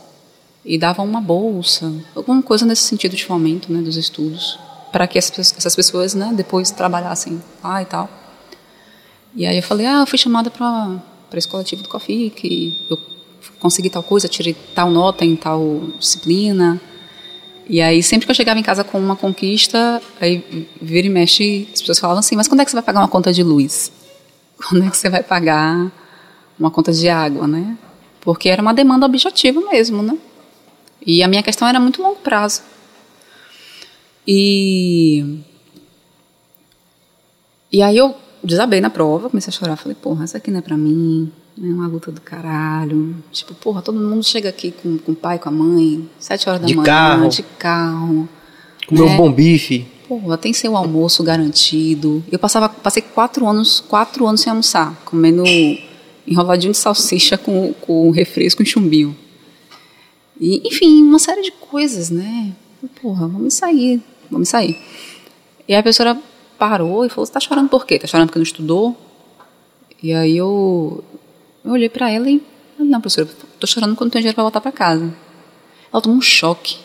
[0.64, 4.58] e davam uma bolsa, alguma coisa nesse sentido de fomento, né, dos estudos,
[4.92, 8.08] para que essas, essas pessoas, né, depois trabalhassem lá e tal.
[9.34, 11.00] E aí eu falei, ah, eu fui chamada para
[11.32, 12.98] para esse coletivo do COFIC, eu
[13.58, 16.78] consegui tal coisa, tirei tal nota em tal disciplina.
[17.66, 21.66] E aí, sempre que eu chegava em casa com uma conquista, aí vira e mexe,
[21.72, 23.90] as pessoas falavam assim, mas quando é que você vai pagar uma conta de luz?
[24.68, 25.90] Quando é que você vai pagar
[26.58, 27.76] uma conta de água, né?
[28.20, 30.16] Porque era uma demanda objetiva mesmo, né?
[31.04, 32.60] E a minha questão era muito longo prazo.
[34.26, 35.40] E
[37.72, 40.62] e aí eu desabei na prova, comecei a chorar, falei, porra, isso aqui não é
[40.62, 43.14] pra mim, é uma luta do caralho.
[43.30, 46.60] Tipo, porra, todo mundo chega aqui com, com o pai, com a mãe, sete horas
[46.60, 47.28] da De manhã, carro.
[47.28, 48.28] de carro.
[48.86, 49.12] Comer né?
[49.12, 49.86] um bom bife.
[50.08, 52.22] pô, tem seu almoço garantido.
[52.30, 55.44] Eu passava, passei quatro anos, quatro anos sem almoçar, comendo
[56.26, 59.16] enroladinho de salsicha com, com refresco e chumbinho.
[60.40, 62.52] E, enfim, uma série de coisas, né?
[63.00, 64.76] Porra, vamos sair, vamos sair.
[65.68, 66.18] E a professora
[66.62, 67.98] parou e falou: Você tá chorando por quê?
[67.98, 68.96] Tá chorando porque não estudou?
[70.00, 71.02] E aí eu,
[71.64, 72.40] eu olhei para ela e.
[72.78, 75.12] Não, professora, tô chorando quando não tenho dinheiro para voltar para casa.
[75.92, 76.78] Ela tomou um choque.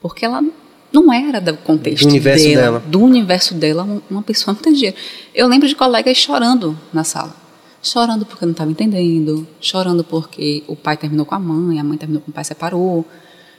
[0.00, 0.44] Porque ela
[0.92, 2.82] não era do contexto do universo dela, dela.
[2.86, 4.96] do universo dela, uma pessoa não tem dinheiro.
[5.34, 7.34] Eu lembro de colegas chorando na sala.
[7.82, 11.98] Chorando porque não estava entendendo, chorando porque o pai terminou com a mãe, a mãe
[11.98, 13.04] terminou com o pai, separou,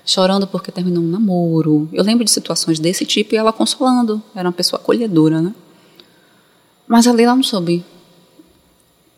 [0.09, 1.87] chorando porque terminou um namoro.
[1.93, 4.21] Eu lembro de situações desse tipo e ela consolando.
[4.35, 5.53] Era uma pessoa acolhedora, né?
[6.87, 7.85] Mas ali ela não soube.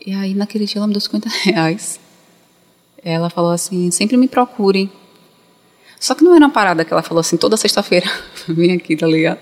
[0.05, 1.97] E aí, naquele dia, ela me deu 50 reais.
[3.01, 4.91] Ela falou assim: sempre me procurem.
[5.97, 8.11] Só que não era uma parada que ela falou assim: toda sexta-feira,
[8.47, 9.39] vem aqui, tá ligado?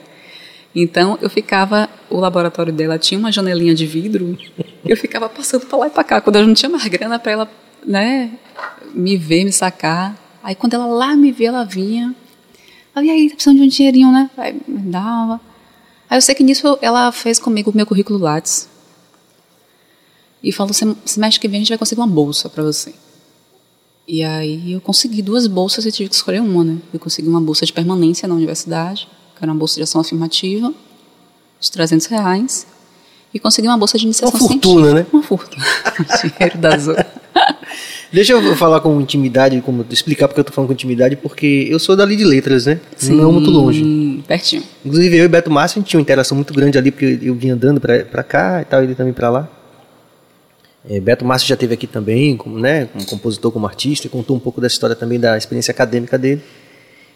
[0.76, 4.38] Então eu ficava, o laboratório dela tinha uma janelinha de vidro,
[4.86, 6.22] eu ficava passando para lá e para cá.
[6.22, 7.52] Quando eu não tinha mais grana para ela,
[7.84, 8.30] né,
[8.94, 10.29] me ver, me sacar.
[10.44, 12.16] Aí quando ela lá me via, ela vinha.
[12.96, 14.30] Ela, e aí, tá precisando de um dinheirinho, né?
[14.38, 15.40] Aí me dava.
[16.10, 18.68] Aí eu sei que nisso ela fez comigo o meu currículo Lattes.
[20.42, 22.94] E falou: semestre que vem a gente vai conseguir uma bolsa para você.
[24.08, 26.78] E aí eu consegui duas bolsas e tive que escolher uma, né?
[26.94, 29.08] Eu consegui uma bolsa de permanência na universidade
[29.40, 30.74] que era uma bolsa de ação afirmativa,
[31.62, 32.68] de 300 reais,
[33.34, 34.94] e consegui uma bolsa de iniciação Uma fortuna, científica.
[34.94, 35.08] né?
[35.14, 35.66] Uma fortuna.
[36.22, 36.96] Dinheiro da Azul.
[38.12, 41.78] Deixa eu falar com intimidade, como explicar porque eu tô falando com intimidade, porque eu
[41.78, 42.80] sou dali de letras, né?
[43.04, 44.24] Não muito longe.
[44.28, 44.64] Pertinho.
[44.84, 47.36] Inclusive eu e Beto Márcio a gente tinha uma interação muito grande ali, porque eu
[47.36, 49.50] vinha andando pra, pra cá e tal, ele também pra lá.
[50.90, 54.36] É, Beto Márcio já esteve aqui também, como, né, como compositor, como artista, e contou
[54.36, 56.42] um pouco dessa história também da experiência acadêmica dele.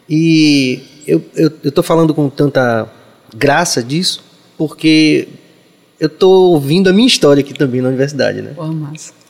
[0.08, 1.24] E eu
[1.64, 2.88] estou falando com tanta
[3.36, 4.24] graça disso,
[4.58, 5.28] porque
[6.00, 8.52] eu estou ouvindo a minha história aqui também na universidade, né?
[8.56, 9.23] Pô, massa.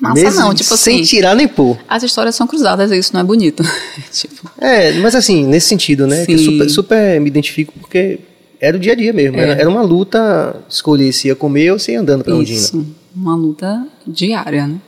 [0.00, 1.04] Massa Mesmo não, tipo sem assim.
[1.04, 1.78] tirar nem pôr.
[1.88, 3.62] As histórias são cruzadas e isso não é bonito.
[4.12, 6.24] tipo, É, mas assim, nesse sentido, né?
[6.36, 8.20] Super, super me identifico porque
[8.60, 9.36] era o dia a dia mesmo.
[9.38, 9.40] É.
[9.40, 12.58] Era, era uma luta escolher se ia comer ou se ia andando pra Ondina.
[12.58, 12.86] isso.
[13.14, 14.78] Uma luta diária, né?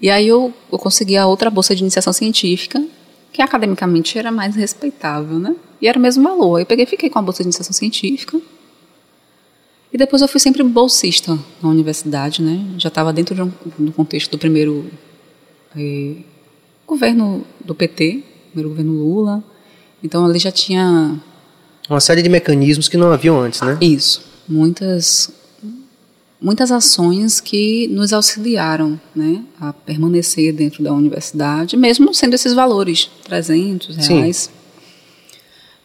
[0.00, 2.82] E aí eu, eu consegui a outra bolsa de iniciação científica,
[3.32, 5.54] que academicamente era mais respeitável, né?
[5.80, 6.60] E era o mesmo valor.
[6.60, 8.38] Eu peguei fiquei com a bolsa de iniciação científica.
[9.92, 12.64] E depois eu fui sempre bolsista na universidade, né?
[12.76, 14.90] Já estava dentro de um, do contexto do primeiro
[15.76, 16.16] eh,
[16.86, 18.22] governo do PT,
[18.52, 19.42] primeiro governo Lula.
[20.02, 21.18] Então ali já tinha
[21.88, 23.78] Uma série de mecanismos que não haviam antes, né?
[23.80, 25.30] isso, muitas
[26.40, 33.10] muitas ações que nos auxiliaram, né, a permanecer dentro da universidade, mesmo sendo esses valores
[33.24, 34.20] 300 Sim.
[34.20, 34.48] reais.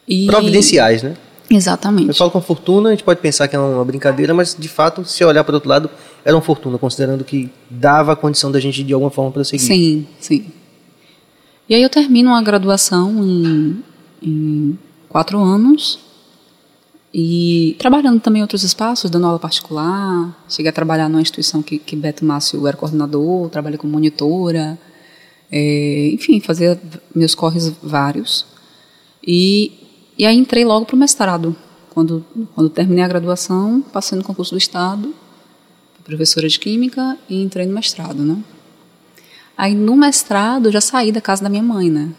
[0.08, 1.18] E- Providenciais, né?
[1.54, 2.18] Eu Exatamente.
[2.18, 5.24] falo com fortuna, a gente pode pensar que é uma brincadeira, mas de fato, se
[5.24, 5.90] olhar para outro lado,
[6.24, 9.66] era uma fortuna, considerando que dava a condição da gente de alguma forma prosseguir.
[9.66, 10.46] Sim, sim.
[11.70, 13.84] E aí eu termino a graduação em,
[14.22, 16.00] em quatro anos
[17.14, 20.36] e trabalhando também em outros espaços, dando aula particular.
[20.50, 24.80] Cheguei a trabalhar numa instituição que, que Beto Márcio era coordenador, trabalhei como monitora.
[25.52, 26.82] É, enfim, fazia
[27.14, 28.46] meus corres vários.
[29.26, 29.83] E,
[30.18, 31.56] e aí entrei logo para o mestrado.
[31.90, 35.14] Quando, quando terminei a graduação, passei no concurso do Estado,
[36.04, 38.38] professora de Química, e entrei no mestrado, né?
[39.56, 42.10] Aí no mestrado eu já saí da casa da minha mãe, né?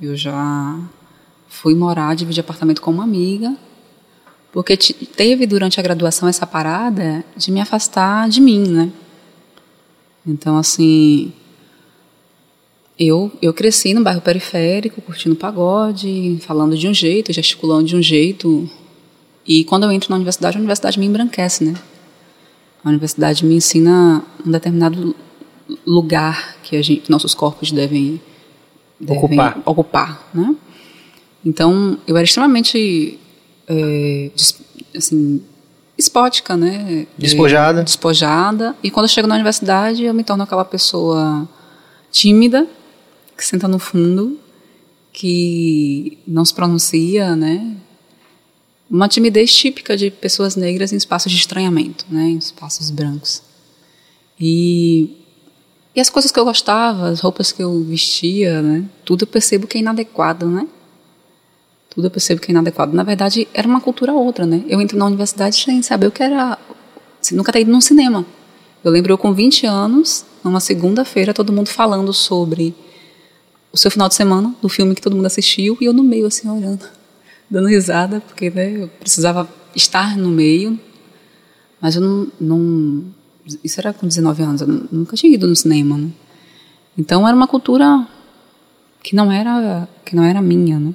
[0.00, 0.78] Eu já
[1.48, 3.56] fui morar, dividir apartamento com uma amiga,
[4.52, 8.92] porque te- teve durante a graduação essa parada de me afastar de mim, né?
[10.26, 11.32] Então, assim,
[12.98, 18.02] eu, eu cresci no bairro periférico, curtindo pagode, falando de um jeito, gesticulando de um
[18.02, 18.68] jeito.
[19.46, 21.74] E quando eu entro na universidade, a universidade me embranquece, né?
[22.82, 25.14] A universidade me ensina um determinado
[25.86, 28.20] lugar que a gente, nossos corpos devem,
[28.98, 29.62] devem Ocupar.
[29.64, 30.54] ocupar, né?
[31.44, 33.18] Então, eu era extremamente
[33.68, 34.30] é,
[34.96, 35.42] assim,
[35.98, 37.06] espótica, né?
[37.18, 37.80] Despojada.
[37.80, 38.76] É, despojada.
[38.82, 41.46] E quando eu chego na universidade, eu me torno aquela pessoa
[42.10, 42.66] tímida,
[43.36, 44.38] que senta no fundo,
[45.12, 47.76] que não se pronuncia, né?
[48.88, 52.24] Uma timidez típica de pessoas negras em espaços de estranhamento, né?
[52.24, 53.42] Em espaços brancos.
[54.38, 55.16] E,
[55.94, 58.84] e as coisas que eu gostava, as roupas que eu vestia, né?
[59.04, 60.66] Tudo eu percebo que é inadequado, né?
[61.90, 62.94] Tudo eu percebo que é inadequado.
[62.94, 64.62] Na verdade, era uma cultura outra, né?
[64.68, 66.58] Eu entro na universidade sem saber o que era.
[67.20, 68.24] assim, Nunca ter ido num cinema.
[68.84, 72.74] Eu lembro eu com 20 anos, numa segunda-feira, todo mundo falando sobre
[73.76, 76.26] o seu final de semana, do filme que todo mundo assistiu, e eu no meio,
[76.26, 76.88] assim, olhando.
[77.48, 80.80] dando risada, porque né, eu precisava estar no meio,
[81.78, 83.04] mas eu não, não
[83.62, 86.08] isso era com 19 anos, eu nunca tinha ido no cinema, né?
[86.96, 88.08] Então era uma cultura
[89.02, 90.94] que não era que não era minha, né?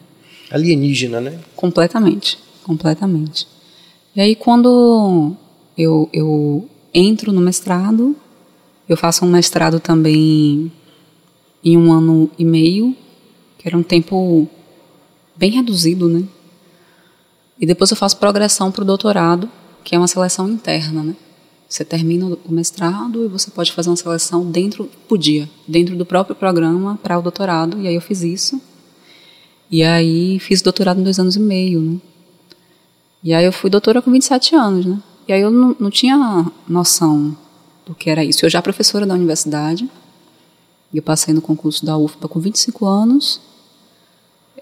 [0.50, 1.40] Alienígena, né?
[1.56, 3.48] Completamente, completamente.
[4.16, 5.36] E aí quando
[5.78, 8.16] eu, eu entro no mestrado,
[8.90, 10.72] eu faço um mestrado também
[11.64, 12.96] em um ano e meio,
[13.58, 14.48] que era um tempo
[15.36, 16.24] bem reduzido, né?
[17.60, 19.50] E depois eu faço progressão para o doutorado,
[19.84, 21.16] que é uma seleção interna, né?
[21.70, 26.36] Você termina o mestrado e você pode fazer uma seleção dentro, podia, dentro do próprio
[26.36, 27.80] programa para o doutorado.
[27.80, 28.62] E aí eu fiz isso.
[29.70, 31.98] E aí fiz doutorado em dois anos e meio, né?
[33.24, 35.00] E aí eu fui doutora com 27 anos, né?
[35.28, 37.38] E aí eu não, não tinha noção
[37.86, 38.46] do que era isso.
[38.46, 39.90] Eu já professora da universidade,
[40.98, 43.42] eu passei no concurso da UFBA com 25 anos,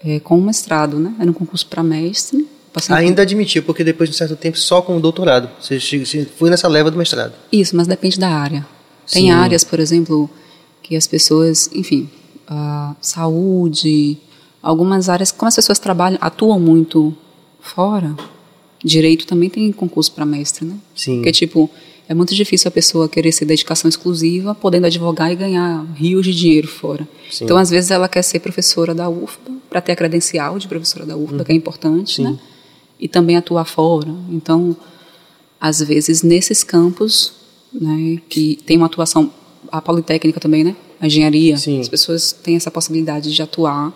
[0.02, 1.14] é, com um mestrado, né?
[1.18, 2.46] Era um concurso para mestre.
[2.90, 5.50] Ainda admitiu, porque depois de um certo tempo só com o doutorado.
[5.60, 7.32] Você, você foi nessa leva do mestrado.
[7.50, 8.64] Isso, mas depende da área.
[9.10, 9.30] Tem Sim.
[9.30, 10.30] áreas, por exemplo,
[10.82, 12.08] que as pessoas, enfim,
[13.00, 14.18] saúde,
[14.62, 17.14] algumas áreas, como as pessoas trabalham, atuam muito
[17.60, 18.14] fora,
[18.84, 20.76] direito também tem concurso para mestre, né?
[20.94, 21.16] Sim.
[21.16, 21.68] Porque, tipo,
[22.10, 26.34] é muito difícil a pessoa querer ser dedicação exclusiva, podendo advogar e ganhar rios de
[26.34, 27.08] dinheiro fora.
[27.30, 27.44] Sim.
[27.44, 31.06] Então, às vezes, ela quer ser professora da UFBA, para ter a credencial de professora
[31.06, 32.22] da UFBA, que é importante, Sim.
[32.24, 32.38] né?
[32.98, 34.12] e também atuar fora.
[34.28, 34.76] Então,
[35.60, 37.32] às vezes, nesses campos,
[37.72, 39.30] né, que tem uma atuação,
[39.70, 40.74] a Politécnica também, né?
[41.00, 41.80] A engenharia, Sim.
[41.80, 43.92] as pessoas têm essa possibilidade de atuar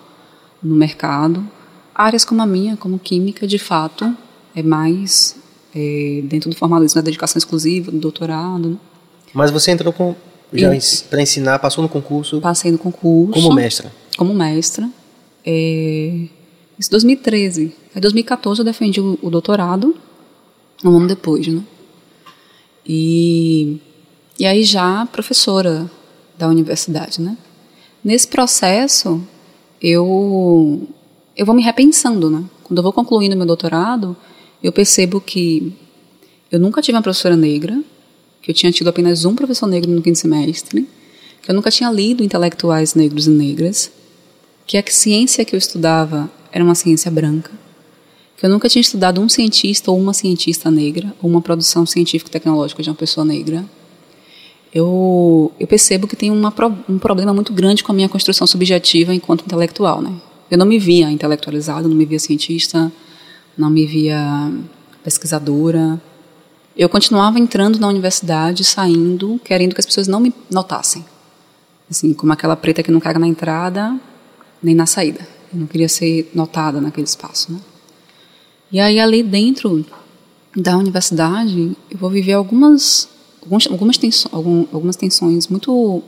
[0.63, 1.45] no mercado.
[1.93, 4.15] Áreas como a minha, como química, de fato,
[4.55, 5.35] é mais
[5.75, 8.69] é, dentro do formalismo, da dedicação exclusiva, do doutorado.
[8.69, 8.77] Né?
[9.33, 10.15] Mas você entrou com
[10.53, 10.69] já
[11.09, 12.39] para ensinar, passou no concurso?
[12.39, 13.33] Passei no concurso.
[13.33, 13.91] Como mestra?
[14.17, 14.89] Como mestra.
[15.45, 16.27] É,
[16.79, 17.75] isso 2013.
[17.95, 19.95] Em 2014 eu defendi o, o doutorado,
[20.83, 21.61] um ano depois, né?
[22.85, 23.79] E,
[24.39, 25.89] e aí já professora
[26.37, 27.37] da universidade, né?
[28.03, 29.21] Nesse processo,
[29.81, 30.87] eu,
[31.35, 32.43] eu vou me repensando, né?
[32.63, 34.15] Quando eu vou concluindo meu doutorado,
[34.63, 35.73] eu percebo que
[36.51, 37.81] eu nunca tive uma professora negra,
[38.41, 40.87] que eu tinha tido apenas um professor negro no quinto semestre,
[41.41, 43.91] que eu nunca tinha lido intelectuais negros e negras,
[44.65, 47.51] que a ciência que eu estudava era uma ciência branca,
[48.37, 52.81] que eu nunca tinha estudado um cientista ou uma cientista negra, ou uma produção científico-tecnológica
[52.81, 53.65] de uma pessoa negra.
[54.73, 56.53] Eu, eu percebo que tem uma,
[56.89, 60.01] um problema muito grande com a minha construção subjetiva enquanto intelectual.
[60.01, 60.13] Né?
[60.51, 62.91] Eu não me via intelectualizada, não me via cientista,
[63.57, 64.51] não me via
[65.03, 66.01] pesquisadora.
[66.75, 71.05] Eu continuava entrando na universidade, saindo, querendo que as pessoas não me notassem.
[71.89, 73.97] Assim, como aquela preta que não caga na entrada
[74.61, 75.27] nem na saída.
[75.53, 77.59] Eu não queria ser notada naquele espaço, né?
[78.71, 79.85] E aí ali dentro
[80.55, 83.07] da universidade, eu vou viver algumas
[83.69, 86.03] algumas tensões, algumas tensões muito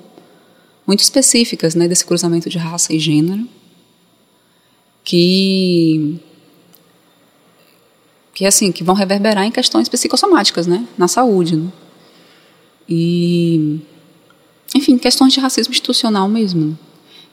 [0.88, 3.46] muito específicas, né, desse cruzamento de raça e gênero,
[5.04, 6.20] que
[8.38, 11.72] que assim que vão reverberar em questões psicossomáticas, né, na saúde, né?
[12.88, 13.80] e
[14.76, 16.78] enfim questões de racismo institucional mesmo.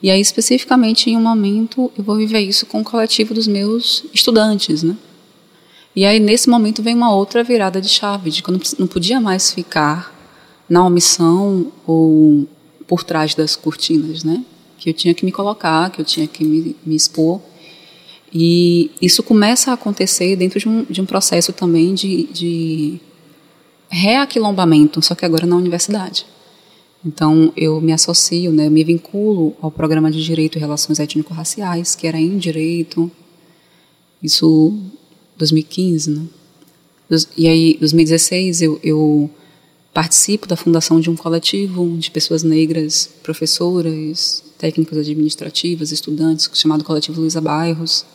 [0.01, 4.03] E aí, especificamente, em um momento, eu vou viver isso com o coletivo dos meus
[4.15, 4.97] estudantes, né?
[5.95, 9.21] E aí, nesse momento, vem uma outra virada de chave, de que eu não podia
[9.21, 10.11] mais ficar
[10.67, 12.47] na omissão ou
[12.87, 14.43] por trás das cortinas, né?
[14.79, 17.39] Que eu tinha que me colocar, que eu tinha que me, me expor.
[18.33, 22.99] E isso começa a acontecer dentro de um, de um processo também de, de
[23.89, 26.25] reaquilombamento, só que agora na universidade.
[27.05, 32.07] Então, eu me associo, né, me vinculo ao programa de Direito e Relações Étnico-Raciais, que
[32.07, 33.11] era em Direito,
[34.21, 34.73] isso
[35.37, 36.25] 2015, né?
[37.37, 39.29] E aí, 2016, eu, eu
[39.93, 47.21] participo da fundação de um coletivo de pessoas negras, professoras, técnicas administrativas, estudantes, chamado Coletivo
[47.21, 48.05] Luiza Bairros.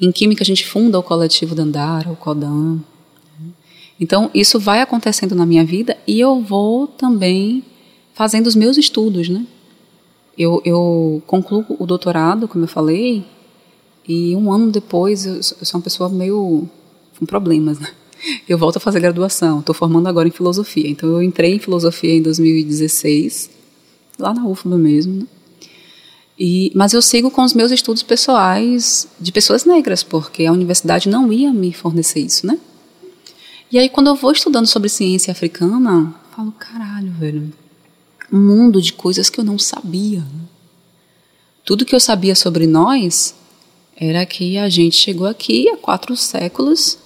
[0.00, 2.78] Em Química, a gente funda o coletivo Dandara, o CODAN.
[4.00, 7.64] Então, isso vai acontecendo na minha vida e eu vou também
[8.14, 9.44] fazendo os meus estudos, né?
[10.36, 13.24] Eu, eu concluo o doutorado, como eu falei,
[14.06, 16.68] e um ano depois eu, eu sou uma pessoa meio
[17.18, 17.88] com problemas, né?
[18.48, 20.88] Eu volto a fazer graduação, estou formando agora em filosofia.
[20.88, 23.50] Então eu entrei em filosofia em 2016,
[24.18, 25.26] lá na UFBA mesmo, né?
[26.38, 31.08] E, mas eu sigo com os meus estudos pessoais de pessoas negras, porque a universidade
[31.08, 32.58] não ia me fornecer isso, né?
[33.70, 37.52] E aí, quando eu vou estudando sobre ciência africana, falo, caralho, velho,
[38.32, 40.24] um mundo de coisas que eu não sabia.
[41.64, 43.34] Tudo que eu sabia sobre nós
[43.96, 46.98] era que a gente chegou aqui há quatro séculos,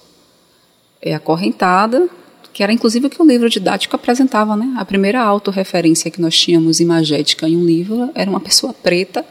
[1.01, 2.07] é acorrentada,
[2.53, 4.73] que era inclusive o que o livro didático apresentava, né?
[4.77, 9.25] A primeira autorreferência que nós tínhamos imagética em um livro era uma pessoa preta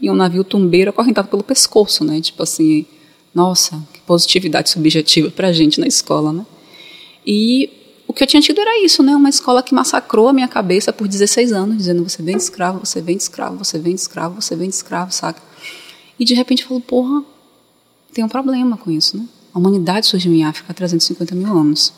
[0.00, 2.20] em um navio tumbeiro acorrentado pelo pescoço, né?
[2.20, 2.86] Tipo assim,
[3.34, 6.46] nossa, que positividade subjetiva para a gente na escola, né?
[7.26, 7.70] E
[8.08, 9.14] o que eu tinha tido era isso, né?
[9.14, 12.80] Uma escola que massacrou a minha cabeça por 16 anos, dizendo você vem de escravo,
[12.80, 15.42] você vem de escravo, você vem de escravo, você vem de escravo, saca?
[16.18, 17.22] E de repente eu falo, porra,
[18.12, 19.26] tem um problema com isso, né?
[19.54, 21.92] A humanidade surgiu em África há 350 mil anos.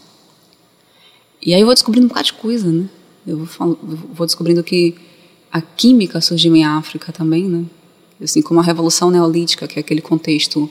[1.45, 2.89] E aí eu vou descobrindo um bocado de coisa, né?
[3.27, 4.95] Eu vou, falo, vou descobrindo que
[5.53, 7.65] a química surgiu em África também, né?
[8.23, 10.71] Assim como a Revolução Neolítica, que é aquele contexto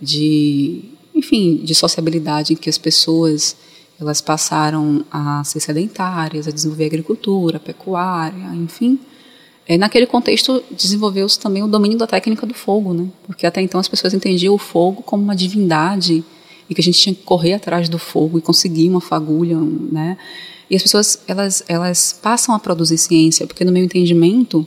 [0.00, 0.84] de,
[1.14, 3.56] enfim, de sociabilidade em que as pessoas
[4.00, 8.98] elas passaram a ser sedentárias, a desenvolver a agricultura, a pecuária, enfim.
[9.66, 13.08] É, naquele contexto desenvolveu-se também o domínio da técnica do fogo, né?
[13.24, 16.24] Porque até então as pessoas entendiam o fogo como uma divindade
[16.72, 20.16] e que a gente tinha que correr atrás do fogo e conseguir uma fagulha, né?
[20.68, 24.66] E as pessoas elas elas passam a produzir ciência, porque no meu entendimento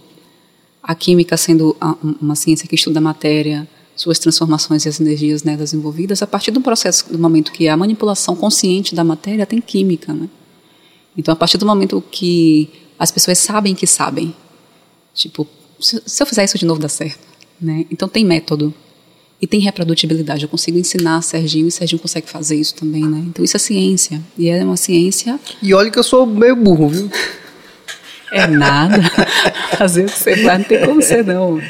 [0.82, 1.76] a química sendo
[2.22, 6.52] uma ciência que estuda a matéria, suas transformações e as energias nelas envolvidas, a partir
[6.52, 10.30] do processo do momento que a manipulação consciente da matéria tem química, né?
[11.18, 14.36] Então a partir do momento que as pessoas sabem que sabem,
[15.14, 15.48] tipo,
[15.80, 17.26] se eu fizer isso de novo dá certo,
[17.60, 17.86] né?
[17.90, 18.72] Então tem método,
[19.42, 20.44] e tem reprodutibilidade.
[20.44, 23.24] Eu consigo ensinar a Serginho e Serginho consegue fazer isso também, né?
[23.28, 24.22] Então isso é ciência.
[24.38, 25.40] E é uma ciência.
[25.62, 27.10] E olha que eu sou meio burro, viu?
[28.32, 29.02] É nada.
[29.78, 31.62] fazer o que você vai não tem como ser, não.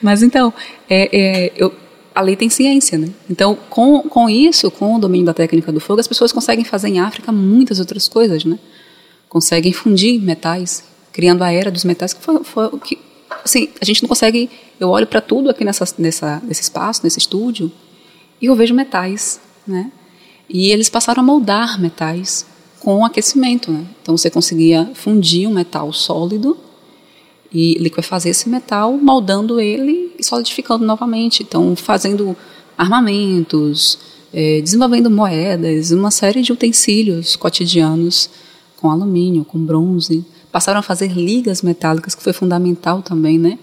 [0.00, 0.52] Mas então,
[0.88, 1.74] é, é, eu,
[2.14, 3.08] a lei tem ciência, né?
[3.28, 6.88] Então, com, com isso, com o domínio da técnica do fogo, as pessoas conseguem fazer
[6.88, 8.58] em África muitas outras coisas, né?
[9.28, 12.98] Conseguem fundir metais, criando a era dos metais, que foi, foi o que
[13.44, 14.50] assim, a gente não consegue.
[14.80, 17.70] Eu olho para tudo aqui nessa, nessa, nesse espaço, nesse estúdio,
[18.40, 19.92] e eu vejo metais, né?
[20.48, 22.46] E eles passaram a moldar metais
[22.80, 23.86] com aquecimento, né?
[24.02, 26.56] Então você conseguia fundir um metal sólido
[27.52, 31.42] e liquefazer esse metal, moldando ele e solidificando novamente.
[31.42, 32.36] Então, fazendo
[32.76, 33.98] armamentos,
[34.32, 38.28] é, desenvolvendo moedas, uma série de utensílios cotidianos
[38.76, 40.24] com alumínio, com bronze
[40.54, 43.58] passaram a fazer ligas metálicas, que foi fundamental também, né?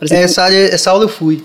[0.00, 1.44] Exemplo, essa, área, essa aula eu fui.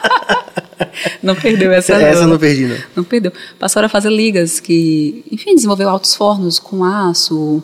[1.22, 2.78] não perdeu essa Essa eu não perdi, não.
[2.96, 3.30] Não perdeu.
[3.58, 7.62] Passaram a fazer ligas que, enfim, desenvolveu altos fornos com aço,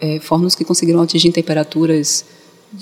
[0.00, 2.24] é, fornos que conseguiram atingir temperaturas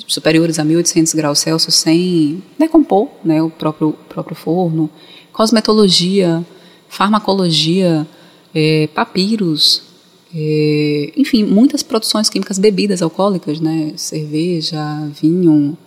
[0.06, 4.88] superiores a 1800 graus Celsius sem decompor né, o próprio, próprio forno.
[5.30, 6.42] Cosmetologia,
[6.88, 8.06] farmacologia,
[8.54, 9.93] é, papiros,
[10.36, 14.82] é, enfim, muitas produções químicas, bebidas alcoólicas, né, cerveja,
[15.20, 15.78] vinho,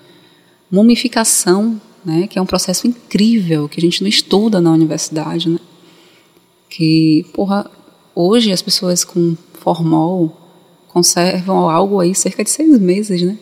[0.72, 5.60] mumificação, né, que é um processo incrível que a gente não estuda na universidade, né,
[6.70, 7.70] que, porra,
[8.16, 10.38] hoje as pessoas com formol
[10.88, 13.38] conservam algo aí cerca de seis meses, né.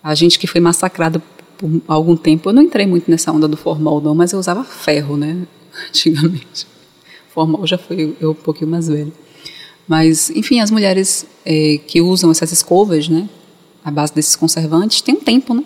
[0.00, 1.20] A gente que foi massacrado
[1.58, 4.62] por algum tempo, eu não entrei muito nessa onda do formol não, mas eu usava
[4.62, 5.44] ferro, né,
[5.88, 6.68] antigamente.
[7.30, 9.12] Formol já foi eu um pouquinho mais velho.
[9.92, 13.28] Mas, enfim, as mulheres é, que usam essas escovas, né,
[13.84, 15.62] à base desses conservantes, tem um tempo, né?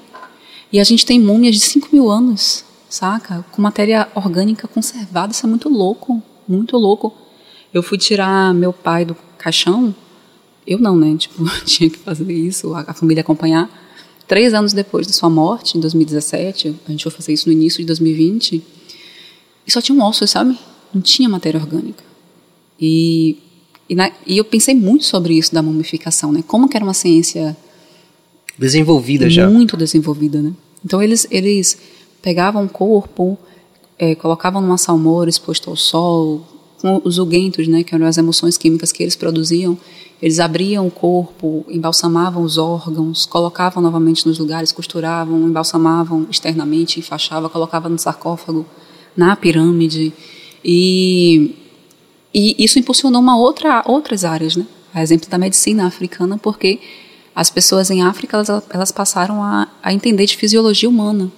[0.73, 3.47] E a gente tem múmias de 5 mil anos, saca?
[3.53, 7.15] Com matéria orgânica conservada, isso é muito louco, muito louco.
[7.73, 9.95] Eu fui tirar meu pai do caixão,
[10.67, 11.15] eu não, né?
[11.17, 13.71] Tipo, tinha que fazer isso, a, a família acompanhar.
[14.27, 17.79] Três anos depois de sua morte, em 2017, a gente foi fazer isso no início
[17.79, 18.61] de 2020,
[19.65, 20.59] e só tinha um osso, sabe?
[20.93, 22.03] Não tinha matéria orgânica.
[22.79, 23.46] E
[23.89, 26.43] e, na, e, eu pensei muito sobre isso da mumificação, né?
[26.47, 27.57] Como que era uma ciência
[28.59, 30.53] desenvolvida já, muito desenvolvida, né?
[30.85, 31.79] Então eles eles
[32.21, 33.39] pegavam o corpo,
[33.99, 36.47] é, colocavam numa salmoura exposto ao sol,
[36.81, 37.83] com os uguentos, né?
[37.83, 39.79] Que eram as emoções químicas que eles produziam.
[40.21, 47.51] Eles abriam o corpo, embalsamavam os órgãos, colocavam novamente nos lugares, costuravam, embalsamavam externamente, enfaixava,
[47.51, 48.65] colocava no sarcófago,
[49.15, 50.13] na pirâmide
[50.65, 51.55] e
[52.39, 54.67] e isso impulsionou uma outra, outras áreas, né?
[54.93, 56.79] A exemplo da medicina africana, porque
[57.35, 61.33] as pessoas em África elas, elas passaram a, a entender de fisiologia humana,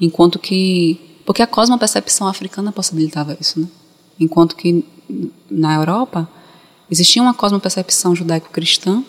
[0.00, 3.68] enquanto que porque a cosmopercepção africana possibilitava isso, né?
[4.18, 4.82] Enquanto que
[5.50, 6.26] na Europa
[6.90, 9.04] existia uma cosmopercepção judaico-cristã,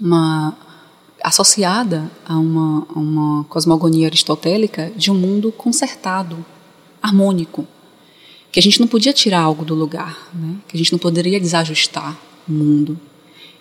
[0.00, 0.56] uma
[1.20, 6.46] associada a uma, uma cosmogonia aristotélica de um mundo consertado,
[7.02, 7.66] harmônico,
[8.56, 10.56] que a gente não podia tirar algo do lugar, né?
[10.66, 12.98] que a gente não poderia desajustar o mundo.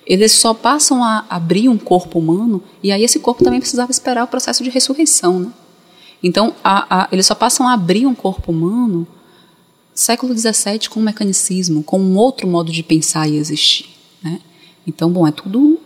[0.08, 4.24] Eles só passam a abrir um corpo humano e aí esse corpo também precisava esperar
[4.24, 5.42] o processo de ressurreição.
[5.42, 5.52] Né?
[6.24, 9.06] Então, a, a, eles só passam a abrir um corpo humano
[9.94, 13.90] século XVII com um mecanicismo, com um outro modo de pensar e existir.
[14.24, 14.40] Né?
[14.88, 15.78] Então, bom, é tudo.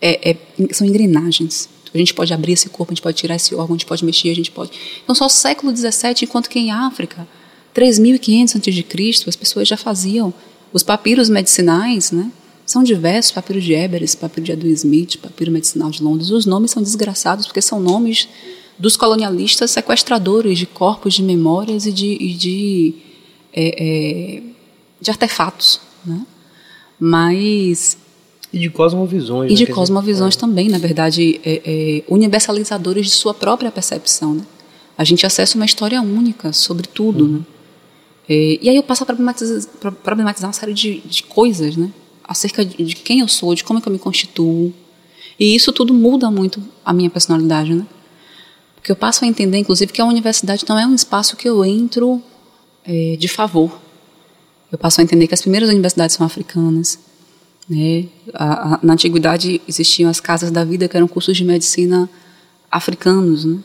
[0.00, 0.36] É, é,
[0.72, 1.68] são engrenagens.
[1.92, 4.04] A gente pode abrir esse corpo, a gente pode tirar esse órgão, a gente pode
[4.04, 4.70] mexer, a gente pode.
[5.02, 7.26] Então, só século XVII, enquanto que em África,
[7.74, 10.32] 3.500 a.C., as pessoas já faziam.
[10.72, 12.30] Os papiros medicinais, né?
[12.64, 16.30] São diversos, papiro de Eberes, papiro de Edwin Smith, papiro medicinal de Londres.
[16.30, 18.28] Os nomes são desgraçados porque são nomes
[18.78, 22.94] dos colonialistas sequestradores de corpos, de memórias e de, e de,
[23.52, 24.42] é, é,
[25.00, 25.80] de artefatos.
[26.04, 26.24] Né?
[26.98, 27.98] Mas
[28.52, 29.50] e de cosmovisões.
[29.50, 29.58] E né?
[29.58, 34.34] de cosmovisões também, na verdade, é, é, universalizadores de sua própria percepção.
[34.34, 34.42] Né?
[34.96, 37.24] A gente acessa uma história única sobre tudo.
[37.24, 37.32] Uhum.
[37.32, 37.40] Né?
[38.28, 41.92] É, e aí eu passo a problematizar, problematizar uma série de, de coisas, né?
[42.24, 44.72] acerca de, de, quem eu sou, de como é que eu me constituo.
[45.38, 47.74] E isso tudo muda muito a minha personalidade.
[47.74, 47.86] Né?
[48.76, 51.64] Porque eu passo a entender, inclusive, que a universidade não é um espaço que eu
[51.64, 52.22] entro
[52.84, 53.80] é, de favor.
[54.70, 56.98] Eu passo a entender que as primeiras universidades são africanas,
[57.68, 58.06] né?
[58.32, 62.08] A, a, na antiguidade existiam as casas da vida, que eram cursos de medicina
[62.70, 63.58] africanos, né?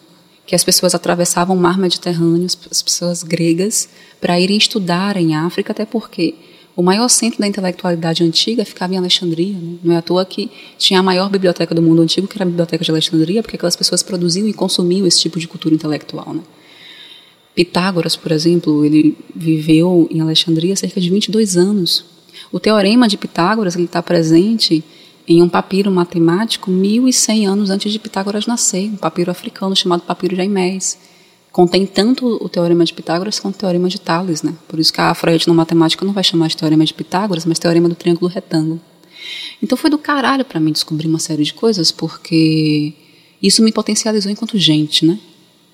[0.47, 3.89] Que as pessoas atravessavam o mar Mediterrâneo, as pessoas gregas,
[4.19, 6.35] para irem estudar em África, até porque
[6.73, 9.53] o maior centro da intelectualidade antiga ficava em Alexandria.
[9.53, 9.77] Né?
[9.83, 12.47] Não é à toa que tinha a maior biblioteca do mundo antigo, que era a
[12.47, 16.33] Biblioteca de Alexandria, porque aquelas pessoas produziam e consumiam esse tipo de cultura intelectual.
[16.33, 16.41] Né?
[17.53, 22.05] Pitágoras, por exemplo, ele viveu em Alexandria cerca de 22 anos.
[22.51, 24.83] O teorema de Pitágoras está presente
[25.27, 30.33] em um papiro matemático 1100 anos antes de Pitágoras nascer, um papiro africano chamado papiro
[30.33, 30.97] de Aimés.
[31.51, 34.53] Contém tanto o teorema de Pitágoras quanto o teorema de Tales, né?
[34.67, 35.13] Por isso que a
[35.53, 38.79] matemática não vai chamar de teorema de Pitágoras, mas teorema do triângulo retângulo.
[39.61, 42.93] Então foi do caralho para mim descobrir uma série de coisas, porque
[43.41, 45.19] isso me potencializou enquanto gente, né?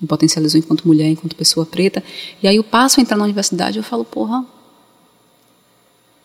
[0.00, 2.02] Me potencializou enquanto mulher, enquanto pessoa preta.
[2.42, 4.44] E aí eu passo a entrar na universidade e eu falo, porra,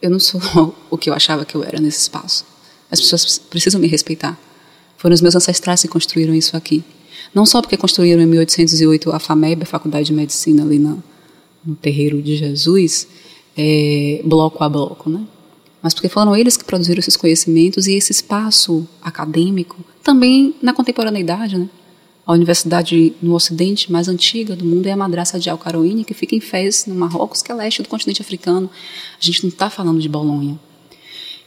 [0.02, 0.42] eu não sou
[0.90, 2.49] o que eu achava que eu era nesse espaço.
[2.92, 4.40] As pessoas precisam me respeitar.
[4.98, 6.84] Foram os meus ancestrais que construíram isso aqui.
[7.34, 11.04] Não só porque construíram em 1808 a FAMEB, a Faculdade de Medicina, ali no,
[11.66, 13.08] no terreiro de Jesus,
[13.56, 15.26] é, bloco a bloco, né?
[15.82, 21.58] mas porque foram eles que produziram esses conhecimentos e esse espaço acadêmico também na contemporaneidade,
[21.58, 21.70] né?
[22.26, 26.36] A universidade no ocidente mais antiga do mundo é a Madraça de Al-Qarouni, que fica
[26.36, 28.70] em Fez, no Marrocos, que é leste do continente africano.
[29.20, 30.60] A gente não está falando de Bolonha.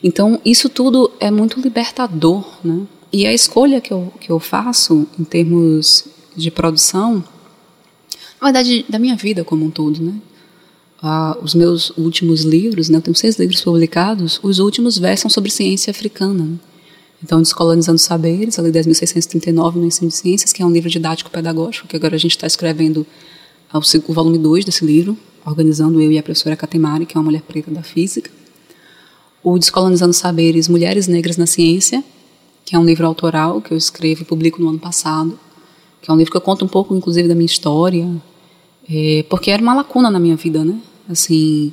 [0.03, 2.45] Então, isso tudo é muito libertador.
[2.65, 2.87] Né?
[3.13, 7.23] E a escolha que eu, que eu faço em termos de produção,
[8.41, 10.15] na verdade, da minha vida como um todo, né?
[11.05, 15.51] Ah, os meus últimos livros, né, eu tenho seis livros publicados, os últimos versam sobre
[15.51, 16.45] ciência africana.
[16.45, 16.57] Né?
[17.23, 21.97] Então, Descolonizando Saberes, ali 10.639 no Ensino de Ciências, que é um livro didático-pedagógico, que
[21.97, 23.05] agora a gente está escrevendo
[24.07, 27.43] o volume 2 desse livro, organizando eu e a professora Katemari, que é uma mulher
[27.43, 28.31] preta da física.
[29.43, 32.03] O Descolonizando Saberes, Mulheres Negras na Ciência,
[32.65, 35.39] que é um livro autoral que eu escrevo e publico no ano passado,
[36.01, 38.09] que é um livro que eu conto um pouco, inclusive, da minha história,
[38.89, 40.79] é, porque era uma lacuna na minha vida, né?
[41.09, 41.73] Assim,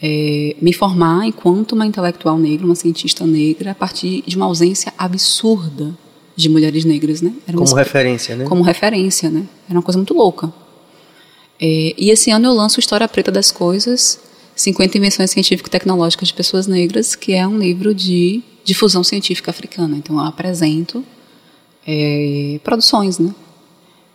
[0.00, 4.92] é, me formar enquanto uma intelectual negra, uma cientista negra, a partir de uma ausência
[4.96, 5.96] absurda
[6.36, 7.32] de mulheres negras, né?
[7.46, 8.44] Era como referência, né?
[8.44, 9.46] Como referência, né?
[9.68, 10.52] Era uma coisa muito louca.
[11.60, 14.20] É, e esse ano eu lanço História Preta das Coisas,
[14.58, 19.96] 50 Invenções Científico-Tecnológicas de Pessoas Negras, que é um livro de difusão científica africana.
[19.96, 21.04] Então eu apresento
[21.86, 23.32] é, produções, né?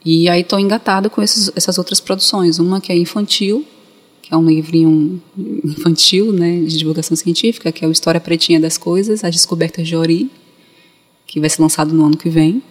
[0.04, 2.60] E aí estou engatada com esses, essas outras produções.
[2.60, 3.66] Uma que é infantil,
[4.22, 5.22] que é um livrinho
[5.64, 9.96] infantil, né, de divulgação científica, que é o História Pretinha das Coisas, As Descobertas de
[9.96, 10.30] Ori,
[11.26, 12.62] que vai ser lançado no ano que vem,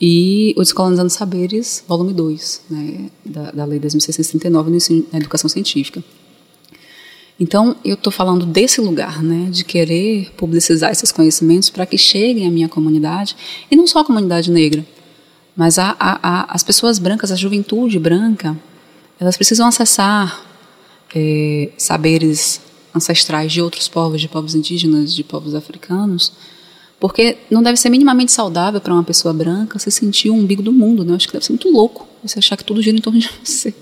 [0.00, 6.02] e o Descolonizando Saberes, volume 2, né, da, da Lei 10.639 na Educação Científica.
[7.38, 12.46] Então, eu estou falando desse lugar, né, de querer publicizar esses conhecimentos para que cheguem
[12.46, 13.36] à minha comunidade,
[13.70, 14.86] e não só a comunidade negra,
[15.56, 18.56] mas a, a, a, as pessoas brancas, a juventude branca,
[19.18, 20.44] elas precisam acessar
[21.14, 22.60] é, saberes
[22.94, 26.32] ancestrais de outros povos, de povos indígenas, de povos africanos,
[27.00, 30.72] porque não deve ser minimamente saudável para uma pessoa branca se sentir o umbigo do
[30.72, 31.12] mundo, né?
[31.12, 33.28] Eu acho que deve ser muito louco você achar que tudo gira em torno de
[33.44, 33.74] você.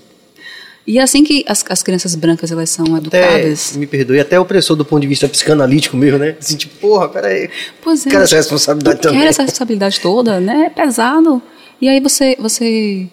[0.85, 3.69] E é assim que as, as crianças brancas elas são educadas.
[3.69, 6.35] Até, me perdoe, até opressor do ponto de vista psicanalítico mesmo, né?
[6.37, 7.49] Assim, tipo, porra, peraí.
[7.81, 8.09] Pois é.
[8.09, 9.19] Quero essa responsabilidade também.
[9.19, 10.65] Quero essa responsabilidade toda, né?
[10.65, 11.41] É pesado.
[11.79, 13.07] E aí você, você,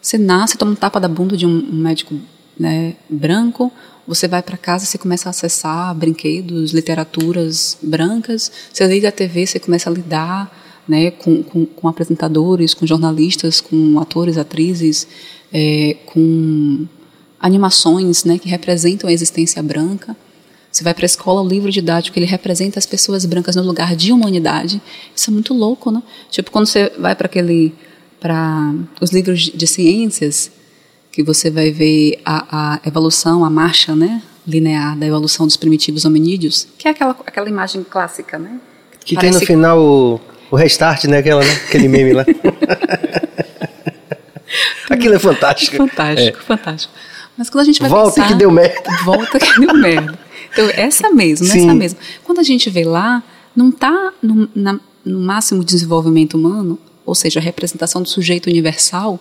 [0.00, 2.14] você nasce, toma um tapa da bunda de um médico
[2.58, 3.72] né, branco,
[4.06, 9.46] você vai para casa, você começa a acessar brinquedos, literaturas brancas, você liga a TV,
[9.46, 15.06] você começa a lidar né, com, com, com apresentadores, com jornalistas, com atores, atrizes,
[15.52, 16.86] é, com
[17.40, 20.16] animações né, que representam a existência branca.
[20.70, 23.96] Você vai para a escola, o livro didático ele representa as pessoas brancas no lugar
[23.96, 24.82] de humanidade.
[25.14, 26.02] Isso é muito louco, né?
[26.30, 27.74] Tipo quando você vai para aquele
[28.20, 30.50] para os livros de ciências
[31.12, 36.04] que você vai ver a, a evolução, a marcha, né, linear da evolução dos primitivos
[36.04, 38.60] hominídeos, que é aquela aquela imagem clássica, né?
[39.04, 40.20] Que Parece tem no final o,
[40.50, 41.52] o restart, né, aquela, né?
[41.66, 42.24] aquele meme lá.
[44.90, 45.76] Aquilo é fantástico.
[45.76, 46.42] Fantástico, é.
[46.42, 46.92] fantástico.
[47.38, 48.28] Mas quando a gente vai volta pensar...
[48.28, 48.90] que deu merda.
[49.04, 50.18] Volta que deu merda.
[50.52, 51.66] Então, essa mesmo, Sim.
[51.66, 51.98] essa mesmo.
[52.24, 53.22] Quando a gente vê lá,
[53.54, 54.48] não está no,
[55.04, 59.20] no máximo desenvolvimento humano, ou seja, a representação do sujeito universal,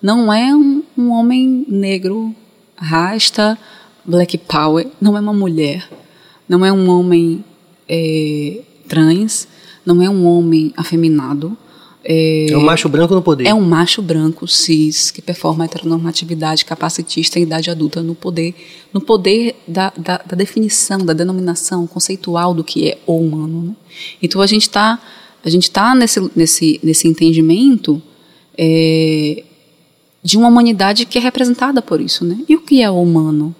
[0.00, 2.34] não é um, um homem negro,
[2.76, 3.58] rasta,
[4.04, 5.86] black power, não é uma mulher,
[6.48, 7.44] não é um homem
[7.88, 9.46] é, trans,
[9.84, 11.56] não é um homem afeminado,
[12.02, 13.46] é, é um macho branco no poder.
[13.46, 18.54] É um macho branco cis que performa a heteronormatividade capacitista em idade adulta no poder,
[18.92, 23.62] no poder da, da, da definição, da denominação conceitual do que é o humano.
[23.62, 23.74] Né?
[24.22, 24.98] Então a gente está
[25.42, 28.00] a gente tá nesse, nesse, nesse entendimento
[28.58, 29.42] é,
[30.22, 32.26] de uma humanidade que é representada por isso.
[32.26, 32.44] Né?
[32.46, 33.54] E o que é o humano?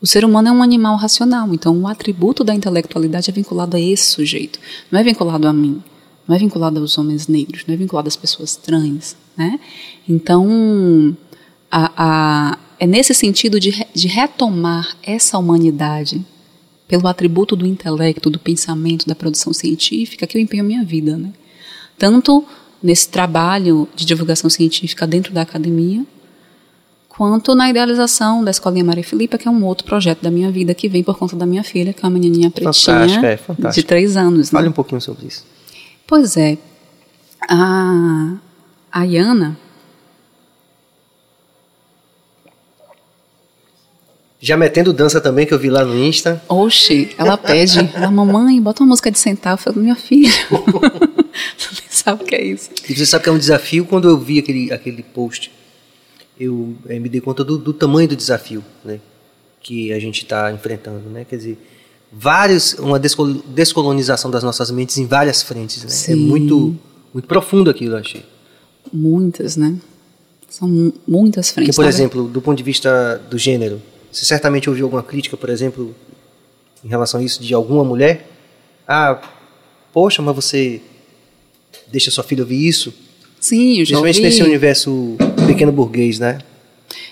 [0.00, 3.80] O ser humano é um animal racional, então o atributo da intelectualidade é vinculado a
[3.80, 5.82] esse sujeito, não é vinculado a mim
[6.26, 9.60] não é vinculado aos homens negros, não é vinculado às pessoas trans, né?
[10.08, 11.16] Então,
[11.70, 16.24] a, a, é nesse sentido de, de retomar essa humanidade
[16.86, 21.16] pelo atributo do intelecto, do pensamento, da produção científica que eu empenho a minha vida,
[21.16, 21.32] né?
[21.98, 22.44] Tanto
[22.82, 26.04] nesse trabalho de divulgação científica dentro da academia,
[27.08, 30.74] quanto na idealização da Escolinha Maria Filipa, que é um outro projeto da minha vida
[30.74, 34.16] que vem por conta da minha filha, que é uma menininha pretinha é, de três
[34.16, 34.50] anos.
[34.50, 34.70] Fale né?
[34.70, 35.44] um pouquinho sobre isso.
[36.06, 36.58] Pois é.
[37.48, 38.36] A,
[38.92, 39.58] a Iana.
[44.44, 46.42] Já metendo dança também, que eu vi lá no Insta.
[46.50, 49.54] Oxe, ela pede, ela, mamãe, bota uma música de sentar.
[49.54, 50.30] Eu falei, minha filha,
[51.56, 52.68] você sabe o que é isso.
[52.86, 55.50] E você sabe que é um desafio, quando eu vi aquele, aquele post,
[56.38, 59.00] eu é, me dei conta do, do, tamanho do desafio, né?
[59.62, 61.24] Que a gente está enfrentando, né?
[61.24, 61.58] Quer dizer,
[62.16, 65.88] vários uma descolonização das nossas mentes em várias frentes, né?
[65.88, 66.12] É Sim.
[66.12, 66.76] É muito
[67.12, 68.24] muito profundo aquilo, eu achei.
[68.92, 69.76] Muitas, né?
[70.48, 71.74] São muitas frentes.
[71.74, 75.48] Porque, por exemplo, do ponto de vista do gênero, você certamente ouviu alguma crítica, por
[75.48, 75.94] exemplo,
[76.84, 78.28] em relação a isso de alguma mulher?
[78.86, 79.20] Ah,
[79.92, 80.80] poxa, mas você
[81.90, 82.92] deixa sua filha ouvir isso?
[83.40, 86.38] Sim, eu já Principalmente nesse universo pequeno burguês, né?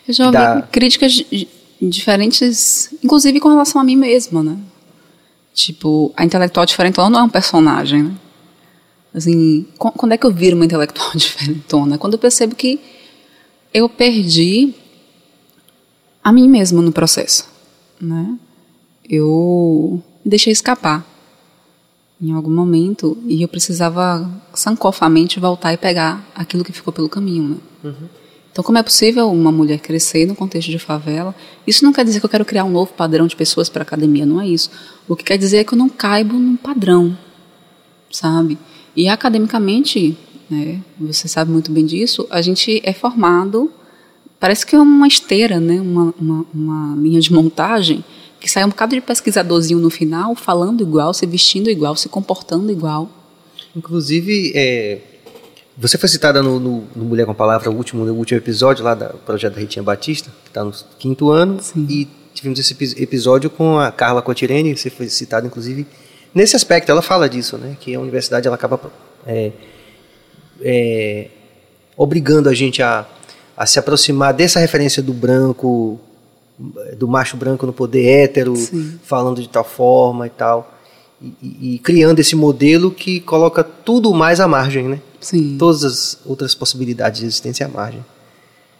[0.07, 0.63] Eu já ouvi da...
[0.63, 1.25] críticas
[1.81, 4.57] diferentes, inclusive com relação a mim mesma, né?
[5.55, 8.15] Tipo, a intelectual diferentona não é um personagem, né?
[9.15, 11.99] Assim, quando é que eu viro uma intelectual diferentona?
[11.99, 12.81] Quando eu percebo que
[13.73, 14.75] eu perdi
[16.25, 17.47] a mim mesma no processo,
[18.01, 18.39] né?
[19.09, 21.05] Eu me deixei escapar
[22.21, 27.49] em algum momento e eu precisava sancofamente voltar e pegar aquilo que ficou pelo caminho,
[27.49, 27.57] né?
[27.85, 28.09] Uhum.
[28.53, 31.35] Então, como é possível uma mulher crescer no contexto de favela?
[31.67, 33.85] Isso não quer dizer que eu quero criar um novo padrão de pessoas para a
[33.85, 34.71] academia, não é isso.
[35.09, 37.17] O que quer dizer é que eu não caibo num padrão,
[38.11, 38.59] sabe?
[38.95, 40.19] E academicamente,
[40.51, 43.73] né, você sabe muito bem disso, a gente é formado,
[44.39, 48.05] parece que é uma esteira, né, uma, uma, uma linha de montagem,
[48.39, 52.71] que sai um bocado de pesquisadorzinho no final, falando igual, se vestindo igual, se comportando
[52.71, 53.09] igual.
[53.75, 55.01] Inclusive, é,
[55.83, 58.85] você foi citada no, no, no, Mulher com a Palavra, o último, no último episódio
[58.85, 61.87] lá do projeto da Ritinha Batista, que está no quinto ano, Sim.
[61.91, 65.85] e tivemos esse episódio com a Carla Cotirene, você foi citada inclusive
[66.33, 68.81] nesse aspecto, ela fala disso, né, que a universidade ela acaba
[69.27, 69.51] é,
[70.61, 71.29] é,
[71.97, 73.05] obrigando a gente a,
[73.57, 76.01] a se aproximar dessa referência do branco,
[76.97, 79.01] do macho branco no poder hétero, Sim.
[79.03, 80.73] falando de tal forma e tal,
[81.21, 85.01] e, e, e criando esse modelo que coloca tudo mais à margem, né?
[85.23, 85.57] Sim.
[85.59, 88.05] Todas as outras possibilidades de existência à margem.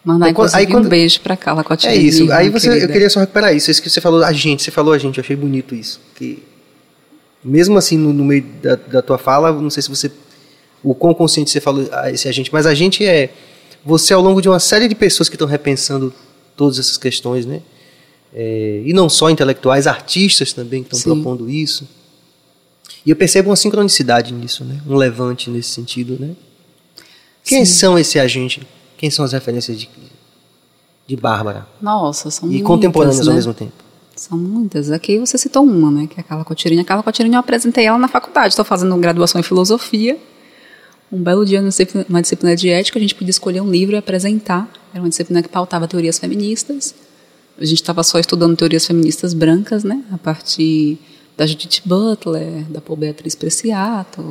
[0.05, 1.93] Mandar aí, aí, quando, um beijo para Carla Cotinha.
[1.93, 2.29] É isso.
[2.31, 2.85] Aí você, querida.
[2.85, 3.71] eu queria só recuperar isso.
[3.71, 6.01] Isso que você falou a gente, você falou a gente, eu achei bonito isso.
[6.13, 6.43] Que
[7.41, 10.11] mesmo assim no, no meio da, da, tua fala, não sei se você
[10.83, 13.29] o quão consciente você falou esse a gente, mas a gente é
[13.85, 16.13] você ao longo de uma série de pessoas que estão repensando
[16.57, 17.61] todas essas questões, né?
[18.33, 21.87] É, e não só intelectuais, artistas também que estão propondo isso.
[23.05, 24.79] E eu percebo uma sincronicidade nisso, né?
[24.87, 26.35] Um levante nesse sentido, né?
[27.43, 27.73] Quem Sim.
[27.73, 28.65] são esse agente?
[28.97, 29.89] Quem são as referências de,
[31.05, 31.67] de Bárbara?
[31.81, 33.31] Nossa, são E muitas, contemporâneas né?
[33.31, 33.73] ao mesmo tempo.
[34.15, 34.89] São muitas.
[34.91, 36.07] Aqui você citou uma, né?
[36.07, 36.81] Que é a Carla Cotirinha.
[36.81, 38.49] A Carla Cotirinha eu apresentei ela na faculdade.
[38.49, 40.17] Estou fazendo graduação em filosofia.
[41.11, 44.71] Um belo dia, numa disciplina de ética, a gente podia escolher um livro e apresentar.
[44.93, 46.95] Era uma disciplina que pautava teorias feministas.
[47.59, 50.03] A gente estava só estudando teorias feministas brancas, né?
[50.11, 50.97] A partir
[51.37, 54.21] da Judith Butler, da Paul Beatriz Preciato.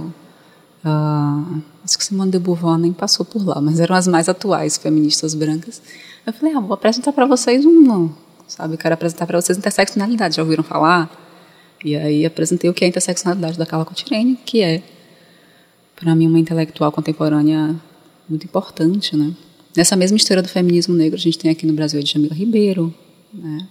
[0.84, 4.76] Uh, acho que Simone de Beauvoir nem passou por lá, mas eram as mais atuais
[4.76, 5.80] feministas brancas.
[6.26, 8.10] Eu falei, ah, vou apresentar para vocês um,
[8.46, 8.76] sabe?
[8.76, 10.36] Quero apresentar para vocês interseccionalidade.
[10.36, 11.10] Já ouviram falar?
[11.84, 14.82] E aí apresentei o que é a interseccionalidade da Carla Cotirene, que é,
[15.96, 17.74] para mim, uma intelectual contemporânea
[18.28, 19.34] muito importante, né?
[19.76, 22.94] Nessa mesma história do feminismo negro, a gente tem aqui no Brasil a Djamila Ribeiro,
[23.32, 23.66] né?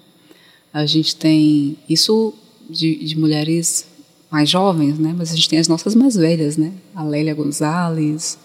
[0.74, 2.34] A gente tem isso
[2.70, 3.86] de, de, mulheres
[4.30, 5.14] mais jovens, né?
[5.18, 6.72] Mas a gente tem as nossas mais velhas, né?
[6.96, 8.38] A Lélia Gonzalez,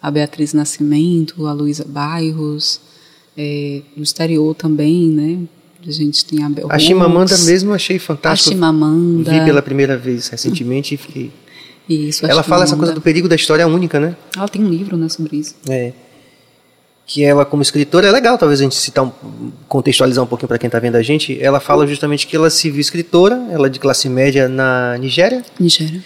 [0.00, 2.80] a Beatriz Nascimento, a Luísa Bairros,
[3.36, 5.38] é, no exterior também, né?
[5.86, 8.50] A gente tem a Bel A Chimamanda mesmo achei fantástico.
[8.50, 9.30] A Chimamanda.
[9.30, 11.30] Vi pela primeira vez recentemente e fiquei...
[11.86, 14.16] Isso, Ela fala essa coisa do perigo da história única, né?
[14.34, 15.54] Ela tem um livro, né, sobre isso.
[15.68, 15.92] É
[17.06, 19.12] que ela como escritora é legal talvez a gente citar um,
[19.68, 21.40] contextualizar um pouquinho para quem está vendo a gente.
[21.42, 25.44] Ela fala justamente que ela se viu escritora ela é de classe média na Nigéria.
[25.60, 26.02] Nigéria.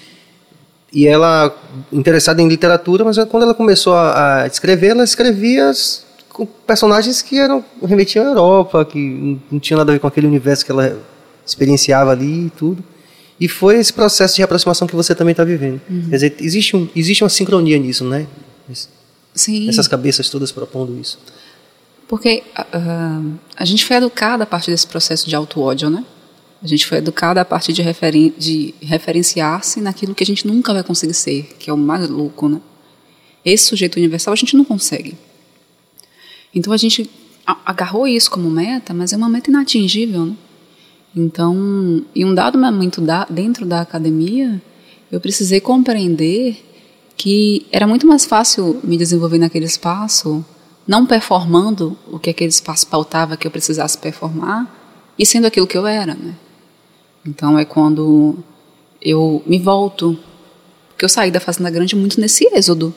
[0.92, 1.55] E ela
[1.92, 5.70] interessada em literatura mas quando ela começou a, a escrever ela escrevia
[6.30, 10.26] com personagens que eram remetiam à Europa que não tinha nada a ver com aquele
[10.26, 10.99] universo que ela
[11.46, 12.82] experienciava ali e tudo.
[13.40, 15.80] E foi esse processo de aproximação que você também está vivendo.
[15.88, 16.09] Uhum.
[16.11, 18.26] quer dizer existe um existe uma sincronia nisso né
[19.39, 19.68] Sim.
[19.68, 21.18] Essas cabeças todas propondo isso.
[22.09, 26.05] Porque uh, a gente foi educada a partir desse processo de auto-ódio, né?
[26.61, 30.72] A gente foi educada a partir de, referen de referenciar-se naquilo que a gente nunca
[30.74, 32.61] vai conseguir ser, que é o mais louco, né?
[33.45, 35.16] Esse sujeito universal a gente não consegue.
[36.53, 37.09] Então a gente
[37.64, 40.34] agarrou isso como meta, mas é uma meta inatingível, né?
[41.14, 44.61] Então, em um dado momento da, dentro da academia,
[45.11, 46.67] eu precisei compreender
[47.18, 50.42] que era muito mais fácil me desenvolver naquele espaço,
[50.86, 54.72] não performando o que aquele espaço pautava que eu precisasse performar,
[55.18, 56.36] e sendo aquilo que eu era, né?
[57.26, 58.38] Então é quando
[59.02, 60.16] eu me volto,
[60.90, 62.94] porque eu saí da Fazenda Grande muito nesse êxodo,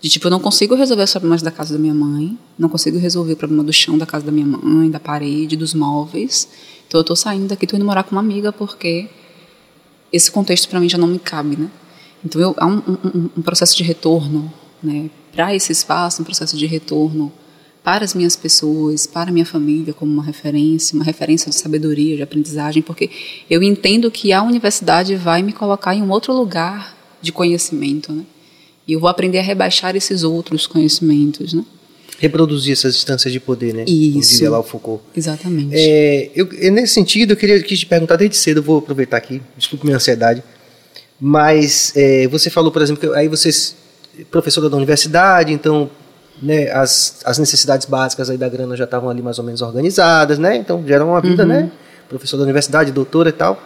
[0.00, 2.98] de tipo, eu não consigo resolver os problemas da casa da minha mãe, não consigo
[2.98, 6.48] resolver o problema do chão da casa da minha mãe, da parede, dos móveis,
[6.88, 9.08] então eu estou saindo daqui, estou indo morar com uma amiga porque
[10.12, 11.70] esse contexto para mim já não me cabe, né?
[12.24, 14.52] Então, eu, há um, um, um processo de retorno
[14.82, 17.32] né, para esse espaço, um processo de retorno
[17.84, 22.16] para as minhas pessoas, para a minha família como uma referência, uma referência de sabedoria,
[22.16, 23.10] de aprendizagem, porque
[23.48, 28.24] eu entendo que a universidade vai me colocar em um outro lugar de conhecimento, né?
[28.88, 31.64] E eu vou aprender a rebaixar esses outros conhecimentos, né?
[32.18, 33.84] Reproduzir essas instâncias de poder, né?
[33.86, 34.38] Isso.
[34.38, 35.02] Como lá o Foucault.
[35.14, 35.74] Exatamente.
[35.74, 39.84] É, eu, nesse sentido, eu queria te perguntar desde cedo, eu vou aproveitar aqui, desculpe
[39.84, 40.42] minha ansiedade.
[41.20, 43.50] Mas é, você falou, por exemplo, que aí você
[44.18, 45.90] é professora da universidade, então
[46.42, 50.38] né, as, as necessidades básicas aí da grana já estavam ali mais ou menos organizadas,
[50.38, 50.56] né?
[50.56, 51.48] Então já era uma vida, uhum.
[51.48, 51.70] né?
[52.08, 53.60] Professor da universidade, doutora e tal.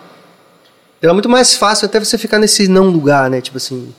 [0.98, 3.40] Então é muito mais fácil até você ficar nesse não lugar, né?
[3.40, 3.92] Tipo assim.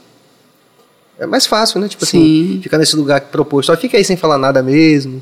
[1.18, 1.88] É mais fácil, né?
[1.88, 2.52] Tipo assim, Sim.
[2.52, 3.68] assim, ficar nesse lugar proposto.
[3.68, 5.22] Só fica aí sem falar nada mesmo.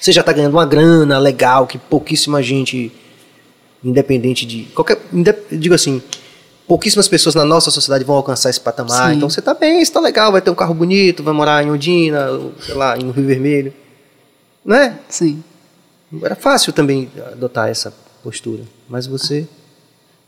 [0.00, 2.92] Você já está ganhando uma grana legal que pouquíssima gente,
[3.84, 4.64] independente de.
[4.74, 4.98] qualquer
[5.52, 6.02] Digo assim,
[6.66, 9.10] pouquíssimas pessoas na nossa sociedade vão alcançar esse patamar.
[9.10, 9.16] Sim.
[9.16, 12.28] Então você está bem, está legal, vai ter um carro bonito, vai morar em Ondina,
[12.60, 13.74] sei lá, em Rio Vermelho.
[14.64, 14.98] Não é?
[15.08, 15.42] Sim.
[16.22, 17.92] Era fácil também adotar essa
[18.22, 19.48] postura, mas você.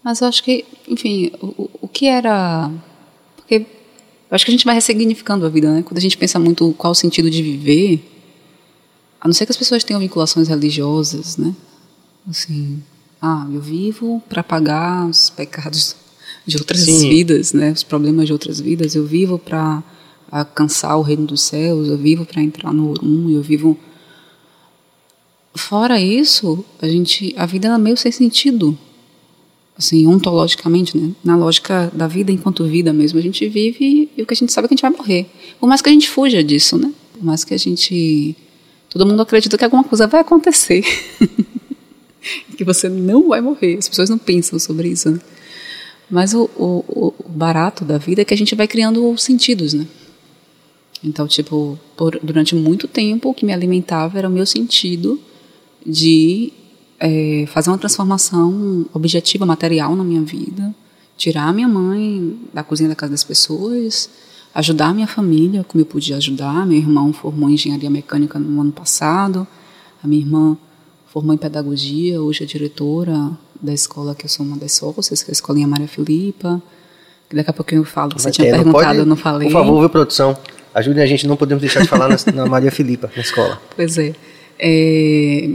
[0.03, 2.70] Mas eu acho que, enfim, o, o que era.
[3.37, 5.82] Porque eu acho que a gente vai ressignificando a vida, né?
[5.82, 8.11] Quando a gente pensa muito qual o sentido de viver,
[9.20, 11.55] a não ser que as pessoas tenham vinculações religiosas, né?
[12.28, 12.82] Assim,
[13.20, 15.97] ah, eu vivo para pagar os pecados
[16.47, 17.09] de outras Sim.
[17.09, 17.72] vidas, né?
[17.72, 18.95] Os problemas de outras vidas.
[18.95, 19.82] Eu vivo para
[20.30, 23.78] alcançar o reino dos céus, eu vivo para entrar no Orum, eu vivo
[25.57, 28.76] Fora isso, a gente a vida é meio sem sentido.
[29.76, 31.12] Assim, ontologicamente, né?
[31.22, 34.53] Na lógica da vida enquanto vida mesmo, a gente vive e o que a gente
[34.53, 35.26] sabe é que a gente vai morrer.
[35.59, 36.92] Por mais que a gente fuja disso, né?
[37.12, 38.36] Por mais que a gente
[38.88, 40.84] todo mundo acredita que alguma coisa vai acontecer.
[42.57, 43.78] que você não vai morrer.
[43.78, 45.20] As pessoas não pensam sobre isso, né?
[46.14, 49.84] Mas o, o, o, barato da vida é que a gente vai criando sentidos, né?
[51.02, 55.20] Então, tipo, por, durante muito tempo, o que me alimentava era o meu sentido
[55.84, 56.52] de
[57.00, 60.72] é, fazer uma transformação objetiva, material na minha vida,
[61.16, 64.08] tirar minha mãe da cozinha da casa das pessoas,
[64.54, 66.64] ajudar minha família como eu podia ajudar.
[66.64, 69.44] Meu irmão formou em engenharia mecânica no ano passado,
[70.00, 70.56] a minha irmã
[71.08, 75.30] formou em pedagogia, hoje é diretora da escola que eu sou uma das sócias, que
[75.30, 76.62] é a Escolinha Maria Filipa.
[77.28, 78.12] Quer Daqui a pouquinho eu falo.
[78.12, 79.48] Você tinha perguntado, pode, eu não falei.
[79.48, 80.36] Por favor, viu, produção?
[80.74, 83.61] Ajudem a gente, não podemos deixar de falar na, na Maria Filipa, na escola.
[83.76, 84.14] Pois é.
[84.59, 85.50] é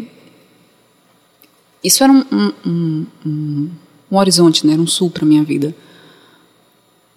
[1.83, 3.69] isso era um, um, um,
[4.11, 4.73] um horizonte, né?
[4.73, 5.73] era um sul para minha vida.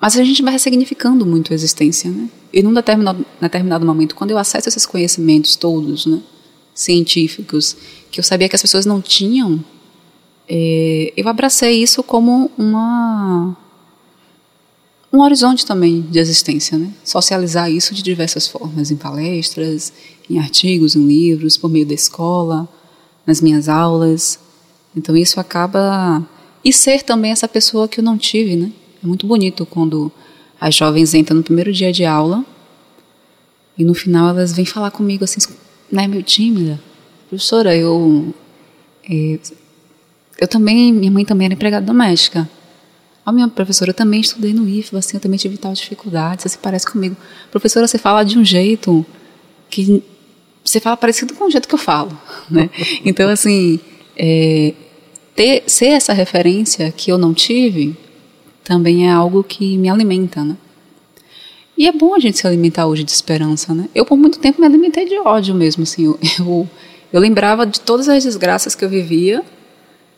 [0.01, 2.29] Mas a gente vai ressignificando muito a existência, né?
[2.53, 6.21] E num determinado, determinado momento, quando eu acesso esses conhecimentos todos, né,
[6.75, 7.77] científicos,
[8.11, 9.65] que eu sabia que as pessoas não tinham,
[10.49, 13.57] é, eu abracei isso como uma
[15.13, 16.91] um horizonte também de existência, né?
[17.05, 19.93] Socializar isso de diversas formas, em palestras,
[20.29, 22.67] em artigos, em livros, por meio da escola,
[23.27, 24.39] nas minhas aulas.
[24.97, 26.27] Então isso acaba
[26.65, 28.73] e ser também essa pessoa que eu não tive, né?
[29.03, 30.11] É muito bonito quando
[30.61, 32.45] as jovens entram no primeiro dia de aula
[33.77, 35.41] e no final elas vêm falar comigo assim,
[35.91, 36.81] né, meio tímida.
[37.29, 38.33] Professora, eu,
[39.11, 39.39] é,
[40.43, 42.51] eu também, minha mãe também era empregada doméstica.
[43.25, 46.49] A minha professora, eu também estudei no IFBA, assim, eu também tive tal dificuldade, você
[46.49, 47.17] se parece comigo.
[47.49, 49.07] Professora, você fala de um jeito
[49.71, 50.03] que
[50.65, 52.19] você fala parecido com o jeito que eu falo,
[52.51, 52.69] né?
[53.07, 53.79] Então, assim,
[54.17, 54.75] é,
[55.37, 57.97] ter, ser essa referência que eu não tive
[58.65, 60.57] também é algo que me alimenta, né?
[61.79, 63.89] E é bom a gente se alimentar hoje de esperança, né?
[63.95, 66.07] Eu por muito tempo me alimentei de ódio mesmo, assim.
[66.07, 66.69] Eu, eu,
[67.13, 69.45] eu lembrava de todas as desgraças que eu vivia.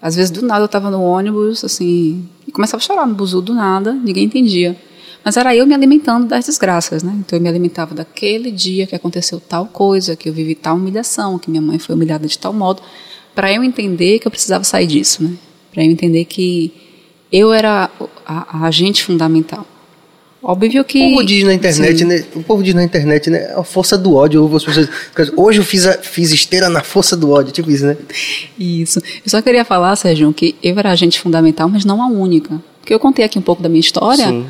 [0.04, 3.40] Às vezes do nada eu estava no ônibus, assim, e começava a chorar no buzu
[3.40, 4.76] do nada, ninguém entendia.
[5.24, 7.10] Mas era eu me alimentando das desgraças, né?
[7.20, 11.38] Então eu me alimentava daquele dia que aconteceu tal coisa, que eu vivi tal humilhação,
[11.38, 12.82] que minha mãe foi humilhada de tal modo,
[13.34, 15.38] para eu entender que eu precisava sair disso, né?
[15.72, 16.70] Para eu entender que
[17.32, 17.90] eu era
[18.26, 19.66] a, a agente fundamental.
[20.44, 20.98] Óbvio que.
[20.98, 22.24] O povo diz na internet, né?
[22.34, 23.54] O povo diz na internet, né?
[23.56, 24.46] A força do ódio.
[24.46, 24.90] Pessoas,
[25.34, 27.96] hoje eu fiz, a, fiz esteira na força do ódio, tipo isso, né?
[28.58, 28.98] Isso.
[28.98, 32.62] Eu só queria falar, Sérgio, que eu era agente fundamental, mas não a única.
[32.78, 34.28] Porque eu contei aqui um pouco da minha história.
[34.28, 34.46] Sim.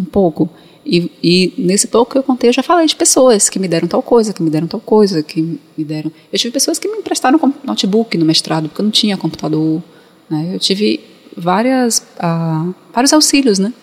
[0.00, 0.48] Um pouco.
[0.86, 3.86] E, e, nesse pouco que eu contei, eu já falei de pessoas que me deram
[3.86, 5.42] tal coisa, que me deram tal coisa, que
[5.76, 6.10] me deram.
[6.32, 9.82] Eu tive pessoas que me emprestaram notebook no mestrado, porque eu não tinha computador.
[10.30, 10.52] Né?
[10.54, 11.00] Eu tive
[11.36, 13.74] várias, uh, vários auxílios, né?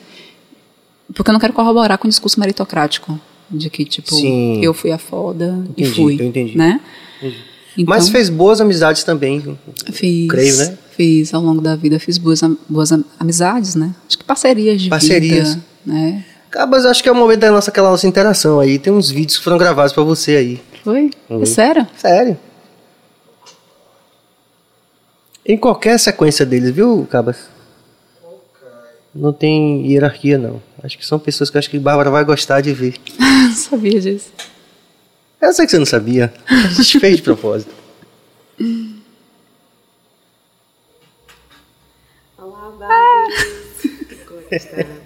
[1.14, 4.64] Porque eu não quero corroborar com o discurso meritocrático, de que, tipo, Sim.
[4.64, 6.20] eu fui a foda entendi, e fui.
[6.20, 6.58] Eu entendi.
[6.58, 6.82] Né?
[7.20, 7.38] Entendi.
[7.78, 9.58] Então, Mas fez boas amizades também,
[9.92, 10.78] fiz, creio, né?
[10.92, 12.40] Fiz, ao longo da vida, fiz boas,
[12.70, 12.90] boas
[13.20, 13.94] amizades, né?
[14.08, 15.56] Acho que parcerias de parcerias.
[15.56, 16.24] vida, né?
[16.50, 18.80] Cabas, acho que é o momento da nossa, aquela nossa interação aí.
[18.80, 20.62] Tem uns vídeos que foram gravados para você aí.
[20.86, 21.12] Foi?
[21.30, 21.42] Uhum.
[21.42, 21.86] É sério?
[21.98, 22.38] Sério.
[25.46, 27.50] Em qualquer sequência deles, viu, Cabas?
[29.14, 30.62] Não tem hierarquia, não.
[30.86, 32.94] Acho que são pessoas que acho que Bárbara vai gostar de ver.
[33.18, 34.32] não sabia disso.
[35.42, 36.32] Eu sei que você não sabia.
[36.46, 37.74] A gente fez de propósito.
[42.38, 43.34] Olá, Bárbara.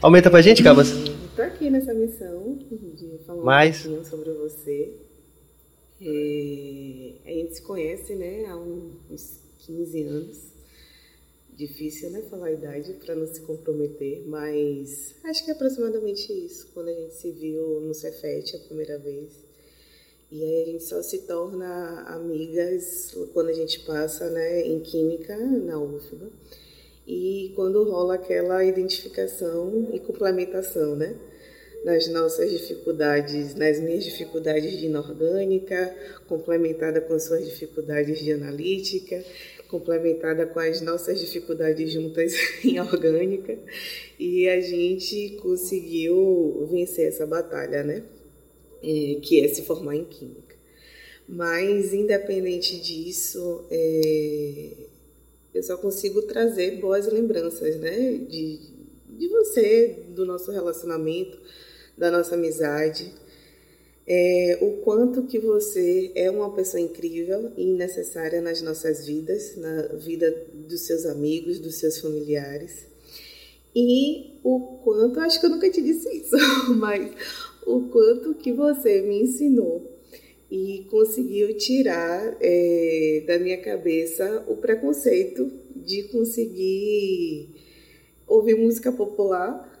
[0.00, 0.92] Aumenta pra gente, Cabas.
[0.92, 3.80] Estou aqui nessa missão de falar Mais?
[3.80, 5.00] um pouquinho sobre você.
[6.00, 10.51] É, a gente se conhece né, há uns 15 anos.
[11.62, 16.66] Difícil né, falar a idade para não se comprometer, mas acho que é aproximadamente isso,
[16.74, 19.30] quando a gente se viu no Cefet a primeira vez.
[20.28, 25.36] E aí a gente só se torna amigas quando a gente passa né, em Química
[25.36, 26.32] na UFBA
[27.06, 31.14] e quando rola aquela identificação e complementação, né?
[31.84, 35.94] Nas nossas dificuldades, nas minhas dificuldades de inorgânica,
[36.26, 39.22] complementada com as suas dificuldades de analítica,
[39.72, 43.58] complementada com as nossas dificuldades juntas em orgânica,
[44.18, 48.02] e a gente conseguiu vencer essa batalha, né?
[48.82, 50.54] É, que é se formar em química.
[51.26, 54.72] Mas, independente disso, é,
[55.54, 58.18] eu só consigo trazer boas lembranças, né?
[58.28, 58.60] De,
[59.08, 61.40] de você, do nosso relacionamento,
[61.96, 63.10] da nossa amizade.
[64.06, 69.82] É, o quanto que você é uma pessoa incrível e necessária nas nossas vidas, na
[69.94, 72.86] vida dos seus amigos, dos seus familiares.
[73.74, 76.36] E o quanto, acho que eu nunca te disse isso,
[76.76, 77.12] mas
[77.66, 79.92] o quanto que você me ensinou
[80.50, 87.48] e conseguiu tirar é, da minha cabeça o preconceito de conseguir
[88.26, 89.71] ouvir música popular.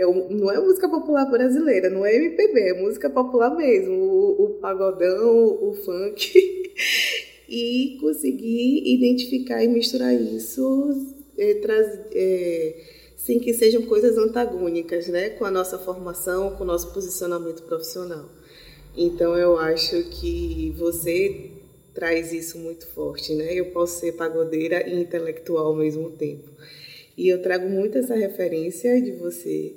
[0.00, 4.48] É, não é música popular brasileira, não é MPB, é música popular mesmo, o, o
[4.54, 6.32] pagodão, o funk.
[7.46, 12.76] e conseguir identificar e misturar isso é, traz, é,
[13.14, 18.30] sem que sejam coisas antagônicas né, com a nossa formação, com o nosso posicionamento profissional.
[18.96, 21.50] Então eu acho que você
[21.92, 23.52] traz isso muito forte, né?
[23.52, 26.48] Eu posso ser pagodeira e intelectual ao mesmo tempo.
[27.16, 29.74] E eu trago muito essa referência de você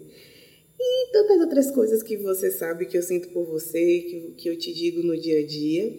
[0.85, 4.57] e tantas outras coisas que você sabe que eu sinto por você, que, que eu
[4.57, 5.97] te digo no dia a dia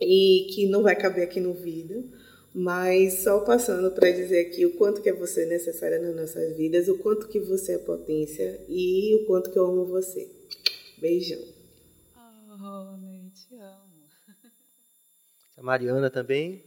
[0.00, 2.10] e que não vai caber aqui no vídeo,
[2.54, 6.88] mas só passando para dizer aqui o quanto que é você necessária nas nossas vidas,
[6.88, 10.30] o quanto que você é potência e o quanto que eu amo você.
[10.96, 11.42] Beijão.
[12.16, 14.08] Oh, Ney, te amo.
[15.56, 16.64] A Mariana também,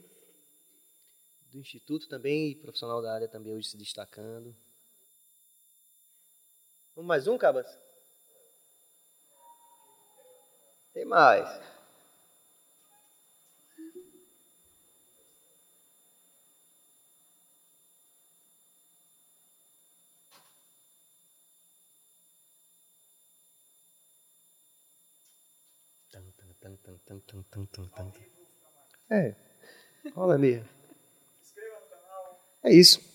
[1.52, 4.56] do Instituto também, profissional da área também hoje se destacando.
[7.02, 7.66] Vamos mais um, Cabas?
[10.94, 11.50] Tem mais.
[29.10, 29.34] É,
[30.14, 30.70] rola mesmo.
[32.64, 33.11] É isso.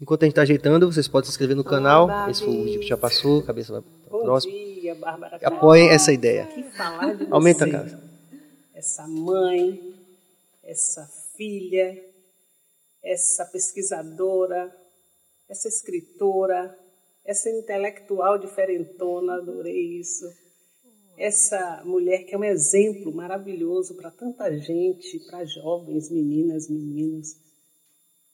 [0.00, 2.08] Enquanto a gente está ajeitando, vocês podem se inscrever no canal.
[2.30, 4.52] Esse foi o último que já passou, cabeça vai para Bom próximo.
[4.52, 5.38] dia, Bárbara.
[5.42, 6.46] Apoiem essa ideia.
[6.46, 7.72] Que falar de Aumenta a você.
[7.72, 8.02] casa.
[8.74, 9.94] Essa mãe,
[10.62, 11.04] essa
[11.36, 12.00] filha,
[13.02, 14.72] essa pesquisadora,
[15.48, 16.78] essa escritora,
[17.24, 20.24] essa intelectual diferentona, adorei isso.
[21.16, 27.34] Essa mulher que é um exemplo maravilhoso para tanta gente, para jovens, meninas, meninos,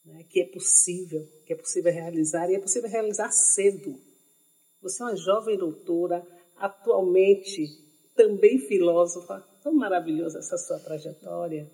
[0.05, 3.99] né, que é possível, que é possível realizar e é possível realizar cedo.
[4.83, 6.27] Você é uma jovem doutora,
[6.57, 7.67] atualmente
[8.15, 9.41] também filósofa.
[9.63, 11.71] Tão maravilhosa essa sua trajetória.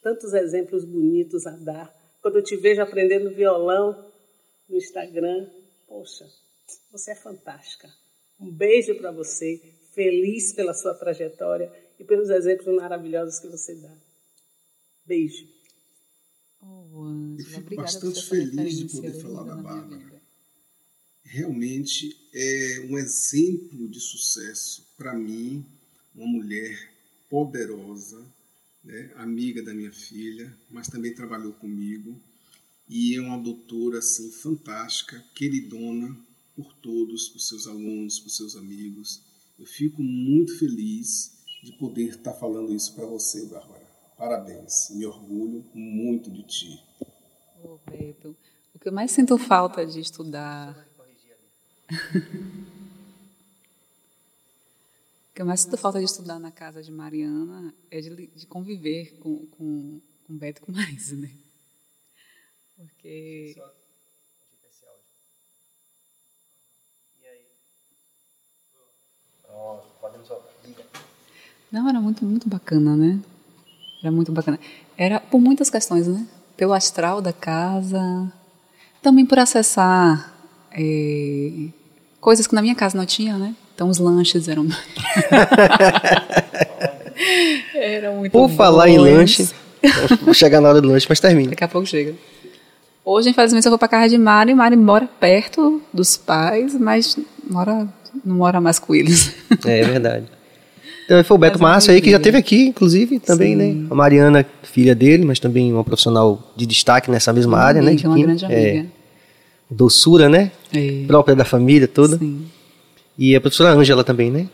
[0.00, 1.92] Tantos exemplos bonitos a dar.
[2.20, 4.12] Quando eu te vejo aprendendo violão
[4.68, 5.50] no Instagram,
[5.88, 6.24] poxa,
[6.90, 7.88] você é fantástica.
[8.40, 9.60] Um beijo para você.
[9.92, 13.94] Feliz pela sua trajetória e pelos exemplos maravilhosos que você dá.
[15.04, 15.51] Beijo.
[16.62, 20.22] Oh, Eu fico bastante feliz de poder falar da Bárbara.
[21.24, 25.64] Realmente é um exemplo de sucesso para mim,
[26.14, 26.92] uma mulher
[27.28, 28.24] poderosa,
[28.84, 32.20] né, amiga da minha filha, mas também trabalhou comigo
[32.88, 36.16] e é uma doutora assim fantástica, queridona
[36.54, 39.22] por todos, por seus alunos, por seus amigos.
[39.58, 41.32] Eu fico muito feliz
[41.62, 43.81] de poder estar falando isso para você, Bárbara.
[44.22, 46.80] Parabéns, me orgulho muito de ti.
[47.60, 48.36] Ô, Beto,
[48.72, 50.78] o que eu mais sinto falta de estudar.
[55.28, 58.46] o que eu mais sinto falta de estudar na casa de Mariana é de, de
[58.46, 61.32] conviver com, com, com Beto e com Maísa, né?
[62.76, 63.56] Porque.
[71.72, 73.20] Não, era muito, muito bacana, né?
[74.02, 74.58] Era muito bacana.
[74.98, 76.26] Era por muitas questões, né?
[76.56, 78.30] Pelo astral da casa,
[79.00, 80.32] também por acessar
[80.76, 81.68] eh,
[82.20, 83.54] coisas que na minha casa não tinha, né?
[83.74, 84.66] Então os lanches eram.
[87.74, 89.04] eram muito Por falar em bons.
[89.04, 89.48] lanche,
[90.22, 91.50] vou chegar na hora do lanche, mas termina.
[91.50, 92.14] Daqui a pouco chega.
[93.04, 94.54] Hoje, infelizmente, eu vou para casa de Mari.
[94.54, 97.88] Mari mora perto dos pais, mas mora,
[98.24, 99.34] não mora mais com eles.
[99.66, 100.26] É, é verdade.
[101.24, 102.32] Foi o Beto Mas Márcio aí, que já alegria.
[102.32, 103.86] teve aqui, inclusive, também, né?
[103.90, 107.88] A Mariana, filha dele, mas também uma profissional de destaque nessa mesma área, né?
[107.90, 108.88] Amiga, de uma grande É, amiga.
[109.70, 110.50] doçura, né?
[110.72, 111.04] É.
[111.06, 112.16] Própria da família toda.
[112.18, 112.46] Sim.
[113.18, 114.48] E a professora Ângela também, né?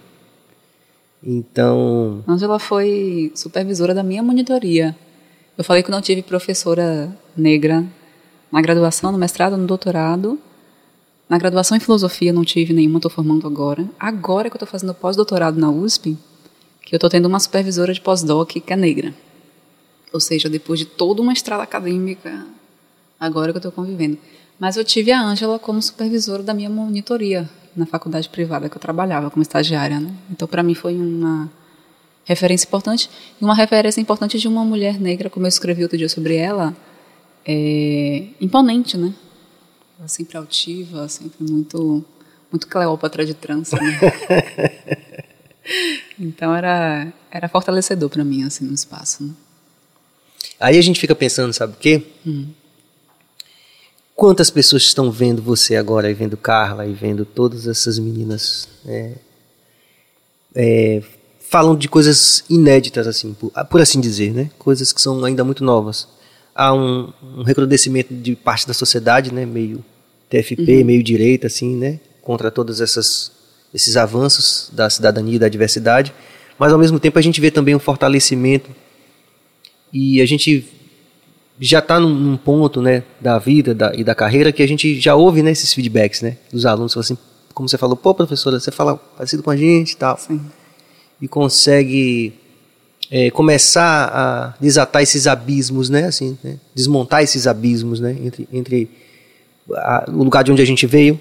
[1.25, 4.95] Então, Ângela foi supervisora da minha monitoria.
[5.57, 7.85] Eu falei que eu não tive professora negra
[8.53, 10.39] na graduação, no mestrado, no doutorado.
[11.29, 13.85] Na graduação em filosofia não tive nenhuma, estou formando agora.
[13.99, 16.17] Agora que eu estou fazendo pós-doutorado na USP,
[16.89, 19.15] que eu estou tendo uma supervisora de pós-doc que é negra.
[20.11, 22.47] Ou seja, depois de toda uma estrada acadêmica,
[23.21, 24.17] agora que eu estou convivendo.
[24.59, 28.81] Mas eu tive a Ângela como supervisora da minha monitoria na faculdade privada que eu
[28.81, 30.01] trabalhava como estagiária.
[30.01, 30.11] Né?
[30.31, 31.51] Então, para mim, foi uma
[32.25, 33.11] referência importante.
[33.39, 36.75] E uma referência importante de uma mulher negra, como eu escrevi outro dia sobre ela,
[37.45, 39.13] é imponente, né?
[39.99, 42.03] Ela sempre altiva, sempre muito,
[42.51, 43.99] muito Cleópatra de trança, né?
[46.19, 49.25] então era, era fortalecedor para mim, assim, no espaço.
[49.25, 49.33] Né?
[50.61, 52.03] aí a gente fica pensando, sabe o quê?
[54.15, 59.13] Quantas pessoas estão vendo você agora, e vendo Carla, e vendo todas essas meninas é,
[60.55, 61.03] é,
[61.49, 64.51] falam de coisas inéditas, assim, por, por assim dizer, né?
[64.59, 66.09] Coisas que são ainda muito novas.
[66.55, 69.47] Há um, um recrudescimento de parte da sociedade, né?
[69.47, 69.85] Meio
[70.29, 72.01] TFP, meio direita, assim, né?
[72.21, 73.31] Contra todos essas,
[73.73, 76.13] esses avanços da cidadania e da diversidade.
[76.59, 78.71] Mas, ao mesmo tempo, a gente vê também um fortalecimento
[79.93, 80.67] e a gente
[81.61, 85.01] já está num, num, ponto, né, da vida da, e da carreira que a gente
[85.01, 87.19] já ouve, né, esses feedbacks, né, dos alunos, assim,
[87.53, 90.17] como você falou, pô, professora, você fala parecido com a gente e tal.
[90.17, 90.41] Sim.
[91.21, 92.33] E consegue
[93.11, 98.91] é, começar a desatar esses abismos, né, assim, né, desmontar esses abismos, né, entre, entre
[99.75, 101.21] a, o lugar de onde a gente veio,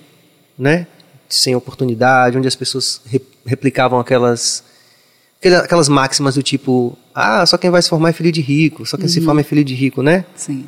[0.57, 0.85] né,
[1.29, 4.63] sem oportunidade, onde as pessoas re, replicavam aquelas
[5.63, 8.97] aquelas máximas do tipo, ah, só quem vai se formar é filho de rico, só
[8.97, 9.11] quem uhum.
[9.11, 10.25] se forma é filho de rico, né?
[10.35, 10.65] Sim.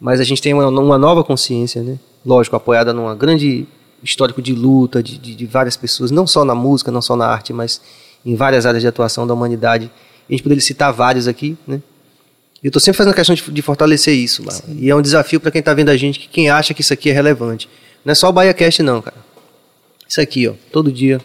[0.00, 1.98] Mas a gente tem uma, uma nova consciência, né?
[2.24, 3.66] Lógico, apoiada numa grande
[4.02, 7.26] histórico de luta de, de, de, várias pessoas, não só na música, não só na
[7.26, 7.80] arte, mas
[8.24, 9.90] em várias áreas de atuação da humanidade.
[10.28, 11.80] A gente poderia citar vários aqui, né?
[12.62, 14.52] Eu estou sempre fazendo questão de, de fortalecer isso lá.
[14.52, 14.78] Sim.
[14.80, 16.92] E é um desafio para quem está vendo a gente, que quem acha que isso
[16.92, 17.68] aqui é relevante.
[18.04, 19.16] Não é só o BahiaCast, não, cara.
[20.08, 21.20] Isso aqui, ó, todo dia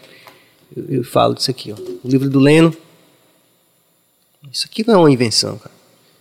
[0.76, 1.76] eu, eu falo disso aqui, ó.
[2.04, 2.76] O livro do Leno.
[4.52, 5.74] Isso aqui não é uma invenção, cara.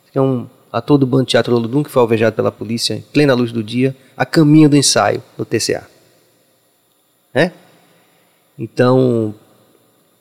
[0.03, 3.01] Isso aqui é um ator do Bando Teatro Olodum que foi alvejado pela polícia em
[3.01, 5.87] plena luz do dia, a caminho do ensaio no TCA.
[7.33, 7.51] Né?
[8.57, 9.35] Então,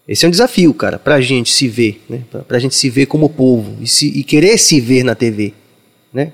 [0.07, 2.24] esse é um desafio, cara, para a gente se ver, né?
[2.49, 5.55] para a gente se ver como povo e, se, e, querer se ver na TV.
[6.12, 6.32] Né?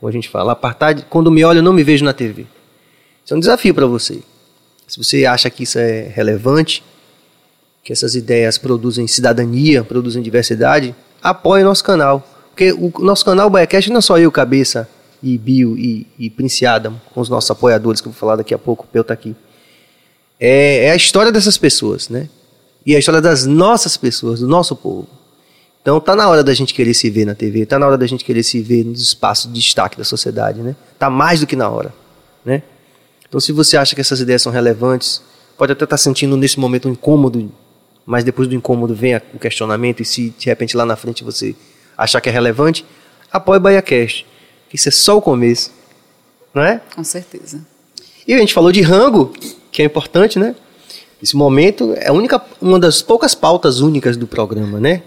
[0.00, 2.46] Como a gente fala, apartheid, quando me olho, eu não me vejo na TV.
[3.24, 4.22] Isso é um desafio para você.
[4.92, 6.84] Se você acha que isso é relevante,
[7.82, 12.28] que essas ideias produzem cidadania, produzem diversidade, apoie nosso canal.
[12.50, 14.86] Porque o nosso canal, Baiacast, não é só eu, Cabeça,
[15.22, 18.52] e Bio e, e Prince Adam, com os nossos apoiadores, que eu vou falar daqui
[18.52, 19.34] a pouco, o Peu está aqui
[20.44, 22.28] é, é a história dessas pessoas, né?
[22.84, 25.06] E a história das nossas pessoas, do nosso povo.
[25.80, 28.08] Então tá na hora da gente querer se ver na TV, tá na hora da
[28.08, 30.74] gente querer se ver nos espaços de destaque da sociedade, né?
[30.98, 31.94] Tá mais do que na hora,
[32.44, 32.62] né?
[33.32, 35.22] Então se você acha que essas ideias são relevantes,
[35.56, 37.50] pode até estar tá sentindo nesse momento um incômodo,
[38.04, 41.56] mas depois do incômodo vem o questionamento e se de repente lá na frente você
[41.96, 42.84] achar que é relevante,
[43.32, 44.26] apoie o BahiaCast,
[44.68, 45.72] que isso é só o começo,
[46.52, 46.82] não é?
[46.94, 47.66] Com certeza.
[48.28, 49.32] E a gente falou de rango,
[49.70, 50.54] que é importante, né?
[51.22, 55.02] Esse momento é única, uma das poucas pautas únicas do programa, né?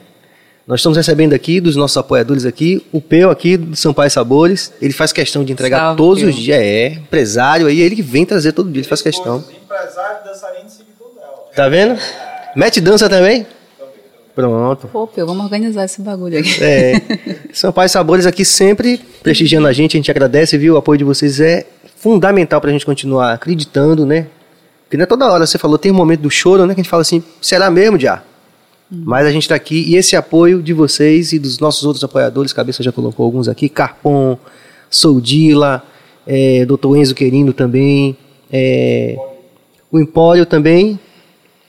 [0.68, 4.74] Nós estamos recebendo aqui, dos nossos apoiadores aqui, o Peu aqui do Sampaio Sabores.
[4.82, 6.30] Ele faz questão de entregar Salve, todos Peu.
[6.30, 6.60] os dias.
[6.60, 9.44] É, empresário aí, ele que vem trazer todo dia, ele faz questão.
[9.64, 11.34] Empresário, dançarino, tudo dela.
[11.56, 12.00] Tá vendo?
[12.56, 13.46] Mete dança também?
[14.34, 14.88] Pronto.
[14.88, 16.64] Pô, Peu, vamos organizar esse bagulho aqui.
[16.64, 17.00] É.
[17.54, 20.74] Sampaio Sabores aqui sempre prestigiando a gente, a gente agradece, viu?
[20.74, 24.26] O apoio de vocês é fundamental para a gente continuar acreditando, né?
[24.84, 26.74] Porque não é toda hora, você falou, tem um momento do choro, né?
[26.74, 28.24] Que a gente fala assim, será mesmo, já?
[28.92, 29.04] Hum.
[29.06, 32.54] Mas a gente está aqui e esse apoio de vocês e dos nossos outros apoiadores,
[32.54, 34.38] Cabeça já colocou alguns aqui, Carpon,
[34.90, 35.84] Soldila,
[36.26, 36.96] é, Dr.
[36.98, 38.18] Enzo Querino também,
[38.52, 39.18] é,
[39.92, 41.00] o Empório também,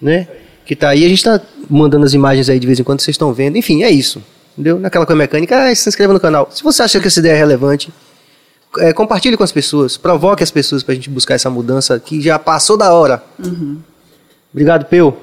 [0.00, 0.28] né?
[0.64, 1.40] Que está aí, a gente está
[1.70, 3.56] mandando as imagens aí de vez em quando, vocês estão vendo.
[3.56, 4.22] Enfim, é isso.
[4.52, 4.78] Entendeu?
[4.78, 6.48] Naquela coisa mecânica, ah, se inscreva no canal.
[6.50, 7.92] Se você acha que essa ideia é relevante,
[8.78, 12.20] é, compartilhe com as pessoas, provoque as pessoas para a gente buscar essa mudança que
[12.20, 13.22] já passou da hora.
[13.38, 13.78] Uhum.
[14.52, 15.16] Obrigado, Peu.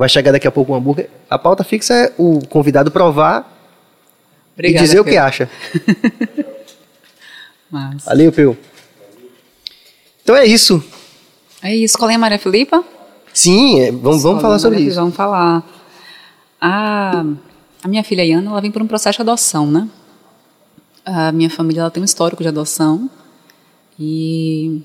[0.00, 1.10] Vai chegar daqui a pouco um hambúrguer.
[1.28, 3.46] A pauta fixa é o convidado provar
[4.54, 5.46] Obrigada, e dizer o que acha.
[7.70, 8.06] Mas...
[8.06, 8.56] Valeu, Peu.
[10.22, 10.82] Então é isso.
[11.62, 11.96] É isso.
[11.96, 12.82] Escolinha Maria Filipa?
[13.34, 14.96] Sim, é, vamos, vamos falar sobre isso.
[14.96, 15.62] Vamos falar.
[16.58, 17.22] A,
[17.82, 19.86] a minha filha Iana, ela vem por um processo de adoção, né?
[21.04, 23.10] A minha família ela tem um histórico de adoção
[23.98, 24.80] e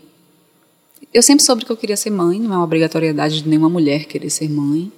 [1.14, 4.04] eu sempre soube que eu queria ser mãe, não é uma obrigatoriedade de nenhuma mulher
[4.04, 4.92] querer ser mãe,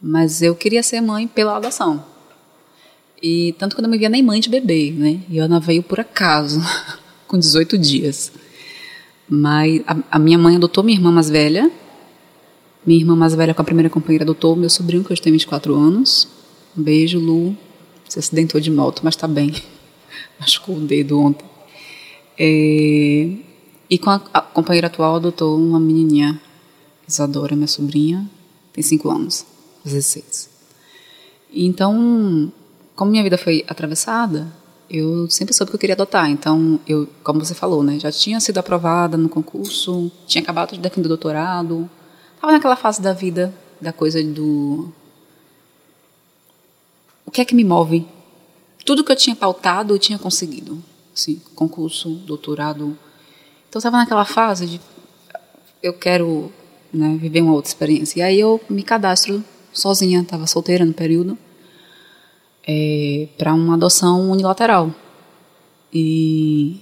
[0.00, 2.04] mas eu queria ser mãe pela adoção.
[3.22, 5.20] E tanto que eu não me via nem mãe de bebê, né?
[5.28, 6.60] E Ana veio por acaso,
[7.26, 8.32] com 18 dias.
[9.28, 11.70] Mas a, a, minha mãe adotou minha irmã mais velha.
[12.84, 15.74] Minha irmã mais velha com a primeira companheira adotou meu sobrinho, que hoje tem 24
[15.74, 16.28] anos.
[16.76, 17.56] Um beijo, Lu.
[18.06, 19.52] Se acidentou de moto, mas tá bem
[20.38, 21.46] machucou o dedo ontem.
[22.38, 23.30] É,
[23.88, 26.40] e com a, a, companheira atual adotou uma menininha,
[27.06, 28.28] Isadora, minha sobrinha,
[28.72, 29.46] tem 5 anos,
[29.84, 30.50] 16.
[31.52, 32.52] Então,
[32.96, 34.46] como minha vida foi atravessada,
[34.88, 36.28] eu sempre soube que eu queria adotar.
[36.30, 40.80] Então, eu, como você falou, né, já tinha sido aprovada no concurso, tinha acabado de
[40.80, 41.88] defender o doutorado,
[42.34, 44.92] estava naquela fase da vida, da coisa do
[47.26, 48.06] o que é que me move
[48.84, 50.82] tudo que eu tinha pautado, eu tinha conseguido.
[51.14, 52.96] Assim, concurso, doutorado.
[53.68, 54.80] Então, estava naquela fase de
[55.82, 56.52] eu quero
[56.92, 58.20] né, viver uma outra experiência.
[58.20, 59.42] E aí eu me cadastro
[59.74, 61.36] sozinha, estava solteira no período,
[62.66, 64.94] é, para uma adoção unilateral.
[65.92, 66.80] E,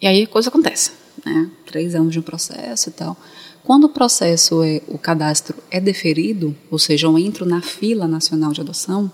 [0.00, 0.92] e aí a coisa acontece.
[1.24, 1.50] Né?
[1.66, 3.16] Três anos de um processo e tal.
[3.64, 8.52] Quando o processo, é, o cadastro é deferido, ou seja, eu entro na fila nacional
[8.52, 9.10] de adoção,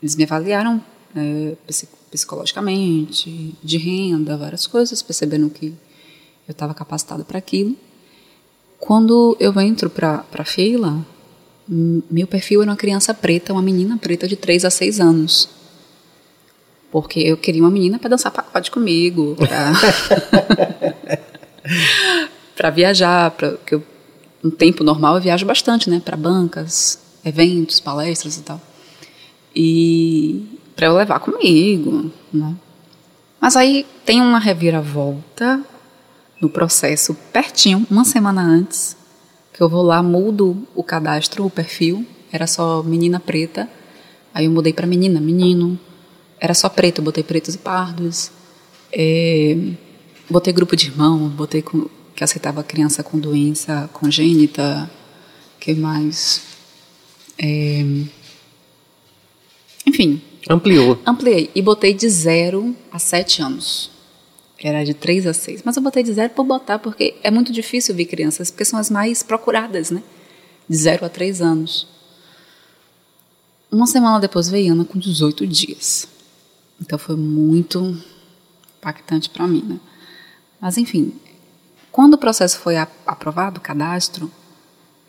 [0.00, 0.82] eles me avaliaram
[1.14, 1.56] é,
[2.10, 7.76] psicologicamente, de renda, várias coisas, percebendo que eu estava capacitada para aquilo.
[8.78, 11.04] Quando eu entro para a fila,
[11.70, 15.48] meu perfil era uma criança preta, uma menina preta de 3 a 6 anos.
[16.90, 19.36] Porque eu queria uma menina para dançar pagode comigo,
[22.56, 23.84] para viajar, para que eu,
[24.42, 28.60] no tempo normal eu viajo bastante, né, para bancas, eventos, palestras e tal.
[29.54, 32.56] E para eu levar comigo, né?
[33.40, 35.60] Mas aí tem uma reviravolta
[36.40, 38.96] no processo pertinho, uma semana antes,
[39.60, 43.68] que eu vou lá, mudo o cadastro, o perfil, era só menina preta,
[44.32, 45.78] aí eu mudei para menina, menino,
[46.40, 48.30] era só preto, eu botei pretos e pardos,
[48.90, 49.54] é,
[50.30, 54.90] botei grupo de irmão, botei com, que aceitava criança com doença congênita,
[55.60, 56.40] que mais?
[57.38, 57.84] É,
[59.86, 60.22] enfim.
[60.48, 60.98] Ampliou.
[61.04, 63.90] Ampliei e botei de zero a sete anos.
[64.62, 65.62] Era de 3 a 6.
[65.64, 68.78] Mas eu botei de zero por botar, porque é muito difícil ver crianças, porque são
[68.78, 70.02] as mais procuradas, né?
[70.68, 71.86] De 0 a 3 anos.
[73.70, 76.08] Uma semana depois veio Ana com 18 dias.
[76.80, 77.96] Então foi muito
[78.78, 79.80] impactante para mim, né?
[80.60, 81.14] Mas enfim,
[81.92, 84.30] quando o processo foi aprovado, o cadastro,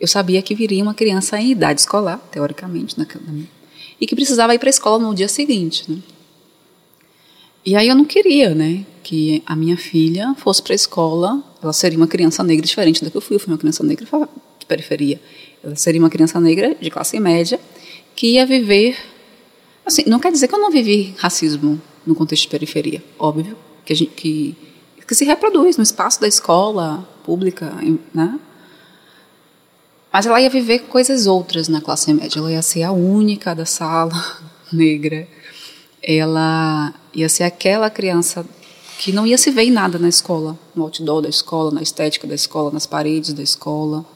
[0.00, 3.24] eu sabia que viria uma criança em idade escolar, teoricamente, naquela,
[4.00, 6.02] e que precisava ir para a escola no dia seguinte, né?
[7.64, 11.72] E aí eu não queria, né, que a minha filha fosse para a escola, ela
[11.72, 14.06] seria uma criança negra diferente da que eu fui, eu fui uma criança negra
[14.58, 15.20] de periferia.
[15.62, 17.58] Ela seria uma criança negra de classe média
[18.14, 18.96] que ia viver
[19.84, 23.94] assim, não quer dizer que eu não vivi racismo no contexto de periferia, óbvio, que
[23.94, 24.56] gente que
[25.06, 27.70] que se reproduz no espaço da escola pública,
[28.14, 28.40] né?
[30.10, 32.38] Mas ela ia viver coisas outras na classe média.
[32.38, 34.14] Ela ia ser a única da sala
[34.72, 35.28] negra.
[36.02, 38.46] Ela ia ser aquela criança
[39.02, 42.24] que não ia se ver em nada na escola, no outdoor da escola, na estética
[42.24, 44.06] da escola, nas paredes da escola,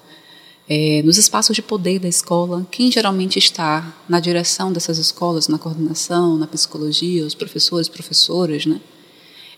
[0.69, 2.65] é, nos espaços de poder da escola.
[2.71, 8.81] Quem geralmente está na direção dessas escolas, na coordenação, na psicologia, os professores, professoras, né?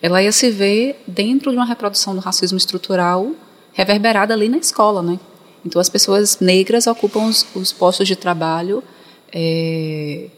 [0.01, 3.31] Ela ia se ver dentro de uma reprodução do racismo estrutural
[3.75, 5.21] reverberada ali na escola, né?
[5.63, 8.83] Então as pessoas negras ocupam os, os postos de trabalho
[9.31, 10.31] é,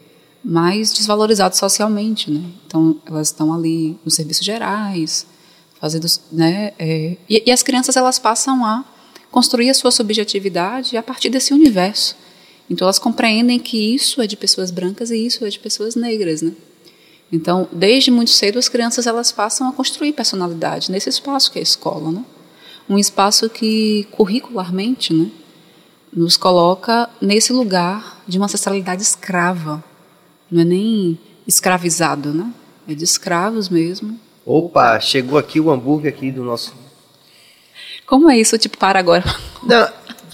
[0.43, 2.43] mais desvalorizados socialmente, né?
[2.65, 5.25] Então elas estão ali nos serviços gerais,
[5.79, 6.73] fazendo, né?
[6.79, 8.83] É, e, e, as crianças elas passam a
[9.29, 12.15] construir a sua subjetividade a partir desse universo.
[12.69, 16.41] Então elas compreendem que isso é de pessoas brancas e isso é de pessoas negras,
[16.41, 16.53] né?
[17.31, 21.61] Então desde muito cedo as crianças elas passam a construir personalidade nesse espaço que é
[21.61, 22.25] a escola, né?
[22.89, 25.29] Um espaço que curricularmente, né?
[26.11, 29.83] Nos coloca nesse lugar de uma ancestralidade escrava,
[30.51, 31.17] não é nem
[31.47, 32.51] escravizado, né?
[32.87, 34.19] É de escravos mesmo.
[34.45, 36.73] Opa, chegou aqui o hambúrguer aqui do nosso.
[38.05, 38.57] Como é isso?
[38.57, 39.23] Tipo, para agora.
[39.63, 39.87] Não,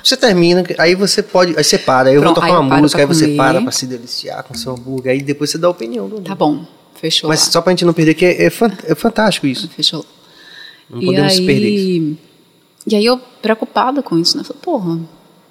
[0.03, 3.01] você termina, aí você pode, aí você para, aí eu Pronto, vou tocar uma música,
[3.01, 6.07] aí você para para se deliciar com seu hambúrguer, aí depois você dá a opinião
[6.07, 6.65] do Tá bom,
[6.95, 7.27] fechou.
[7.29, 7.51] Mas lá.
[7.51, 9.69] só pra gente não perder, que é, é, é fantástico isso.
[9.69, 10.05] Fechou.
[10.89, 12.17] Não podemos aí, perder isso.
[12.87, 14.43] E aí eu preocupada com isso, né?
[14.45, 14.99] Falei, porra,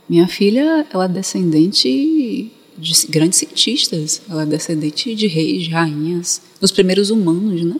[0.09, 4.23] minha filha, ela é descendente de grandes cientistas.
[4.29, 7.77] Ela é descendente de reis, de rainhas, dos primeiros humanos, né?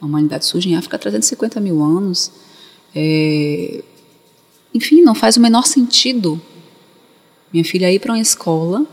[0.00, 2.30] A humanidade surge em África há 350 mil anos.
[2.94, 3.82] É...
[4.72, 6.40] Enfim, não faz o menor sentido
[7.54, 8.84] minha filha ir para uma escola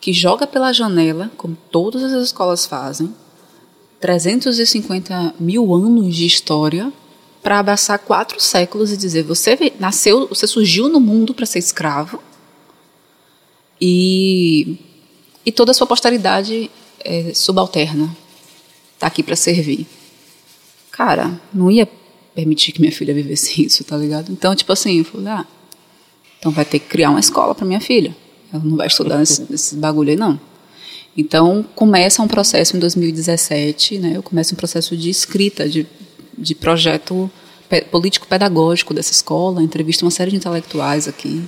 [0.00, 3.12] que joga pela janela, como todas as escolas fazem,
[3.98, 6.92] 350 mil anos de história
[7.42, 12.22] para abraçar quatro séculos e dizer você nasceu, você surgiu no mundo para ser escravo
[13.84, 14.76] e,
[15.44, 16.70] e toda a sua posteridade
[17.04, 18.16] é subalterna.
[18.94, 19.88] Está aqui para servir.
[20.92, 21.88] Cara, não ia
[22.32, 24.30] permitir que minha filha vivesse isso, tá ligado?
[24.30, 25.46] Então, tipo assim, eu falei, ah,
[26.38, 28.16] então vai ter que criar uma escola para minha filha.
[28.52, 30.40] Ela não vai estudar nesse, nesse bagulho aí, não.
[31.16, 34.12] Então, começa um processo em 2017, né?
[34.14, 35.88] Eu começo um processo de escrita, de,
[36.38, 37.28] de projeto
[37.90, 41.42] político-pedagógico dessa escola, entrevisto uma série de intelectuais aqui,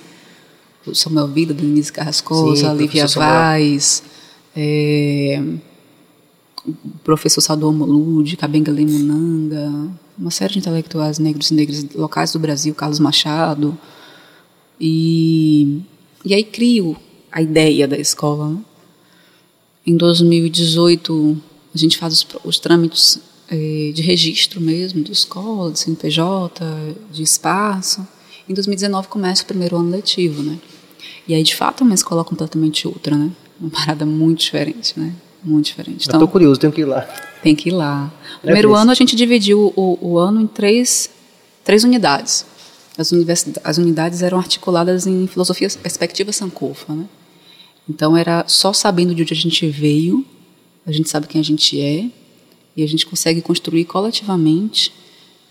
[0.87, 4.03] o Samuel Vida, Denise Carrascosa, Lívia Vaz,
[4.57, 5.43] é,
[6.67, 12.39] o professor Salvador Molude, Cabenga Lemunanga, uma série de intelectuais negros e negras locais do
[12.39, 13.77] Brasil, Carlos Machado.
[14.81, 15.83] E,
[16.25, 16.97] e aí crio
[17.31, 18.51] a ideia da escola.
[18.51, 18.59] Né?
[19.87, 21.37] Em 2018,
[21.75, 23.19] a gente faz os, os trâmites
[23.51, 26.65] é, de registro mesmo, de escola, de CNPJ,
[27.13, 28.07] de espaço.
[28.49, 30.59] Em 2019 começa o primeiro ano letivo, né?
[31.27, 33.31] E aí, de fato, é uma escola completamente outra, né?
[33.61, 35.13] Uma parada muito diferente, né?
[35.43, 36.07] Muito diferente.
[36.07, 37.03] Então, eu tô curioso, tenho que ir lá.
[37.43, 38.13] Tem que ir lá.
[38.37, 41.11] No primeiro ano a gente dividiu o, o, ano em três,
[41.63, 42.47] três unidades.
[42.97, 43.13] As,
[43.63, 47.07] as unidades eram articuladas em filosofia perspectiva Sankofa, né?
[47.89, 50.25] Então era só sabendo de onde a gente veio,
[50.87, 52.09] a gente sabe quem a gente é
[52.77, 54.91] e a gente consegue construir coletivamente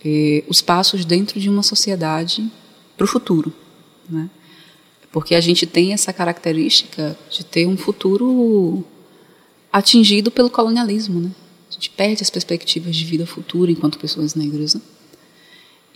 [0.04, 2.50] eh, os passos dentro de uma sociedade
[2.96, 3.52] para o futuro,
[4.08, 4.28] né?
[5.14, 8.84] Porque a gente tem essa característica de ter um futuro
[9.72, 11.30] atingido pelo colonialismo, né?
[11.70, 14.80] A gente perde as perspectivas de vida futura enquanto pessoas negras, né?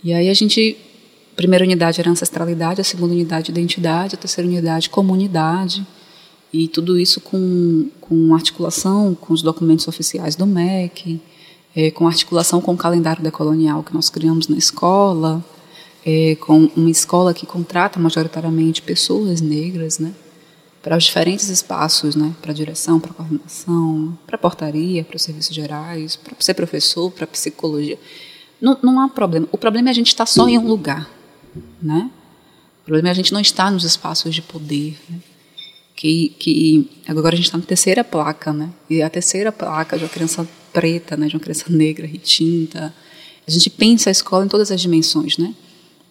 [0.01, 0.77] E aí a gente
[1.35, 5.85] primeira unidade era ancestralidade, a segunda unidade identidade, a terceira unidade comunidade
[6.53, 11.19] e tudo isso com, com articulação com os documentos oficiais do MEC,
[11.75, 15.43] é, com articulação com o calendário decolonial que nós criamos na escola,
[16.09, 20.11] é, com uma escola que contrata majoritariamente pessoas negras, né,
[20.81, 26.15] para os diferentes espaços, né, para direção, para coordenação, para portaria, para os serviços gerais,
[26.15, 27.99] para ser professor, para psicologia.
[28.59, 29.47] Não, não há problema.
[29.51, 31.07] O problema é a gente estar só em um lugar,
[31.81, 32.09] né?
[32.81, 35.19] O problema é a gente não estar nos espaços de poder, né?
[35.95, 38.69] que, que agora a gente está na terceira placa, né?
[38.89, 41.27] E a terceira placa de uma criança preta, né?
[41.27, 42.93] De uma criança negra, retinta.
[43.45, 45.53] A gente pensa a escola em todas as dimensões, né?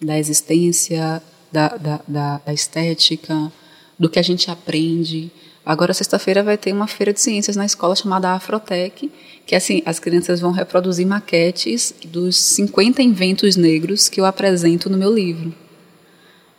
[0.01, 1.21] Da existência,
[1.51, 3.51] da, da, da, da estética,
[3.97, 5.31] do que a gente aprende.
[5.65, 9.11] Agora, sexta-feira, vai ter uma feira de ciências na escola chamada Afrotec,
[9.45, 14.97] que assim, as crianças vão reproduzir maquetes dos 50 inventos negros que eu apresento no
[14.97, 15.53] meu livro.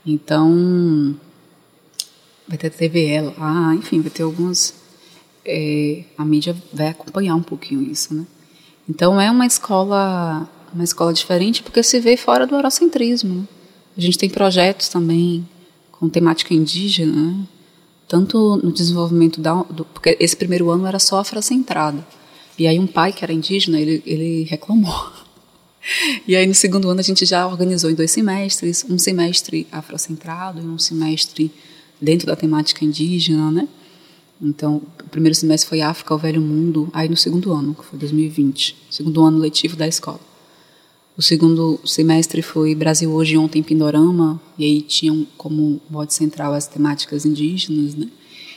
[0.05, 1.17] Então,
[2.49, 4.75] vai ter TVE lá, enfim, vai ter algumas.
[5.45, 8.27] É, a mídia vai acompanhar um pouquinho isso, né?
[8.89, 13.47] Então é uma escola, uma escola diferente porque se vê fora do eurocentrismo.
[13.97, 15.47] A gente tem projetos também
[15.93, 17.47] com temática indígena, né?
[18.09, 22.05] tanto no desenvolvimento da, do, porque esse primeiro ano era só afrocentrado.
[22.59, 24.93] E aí um pai que era indígena, ele, ele reclamou.
[26.29, 30.61] E aí no segundo ano a gente já organizou em dois semestres, um semestre afrocentrado
[30.61, 31.51] e um semestre
[31.99, 33.67] dentro da temática indígena, né?
[34.43, 37.99] Então, o primeiro semestre foi África, o Velho Mundo, aí no segundo ano, que foi
[37.99, 40.21] 2020, segundo ano letivo da escola.
[41.21, 46.55] O segundo semestre foi Brasil Hoje Ontem em Pindorama, e aí tinham como modo central
[46.55, 48.09] as temáticas indígenas, né?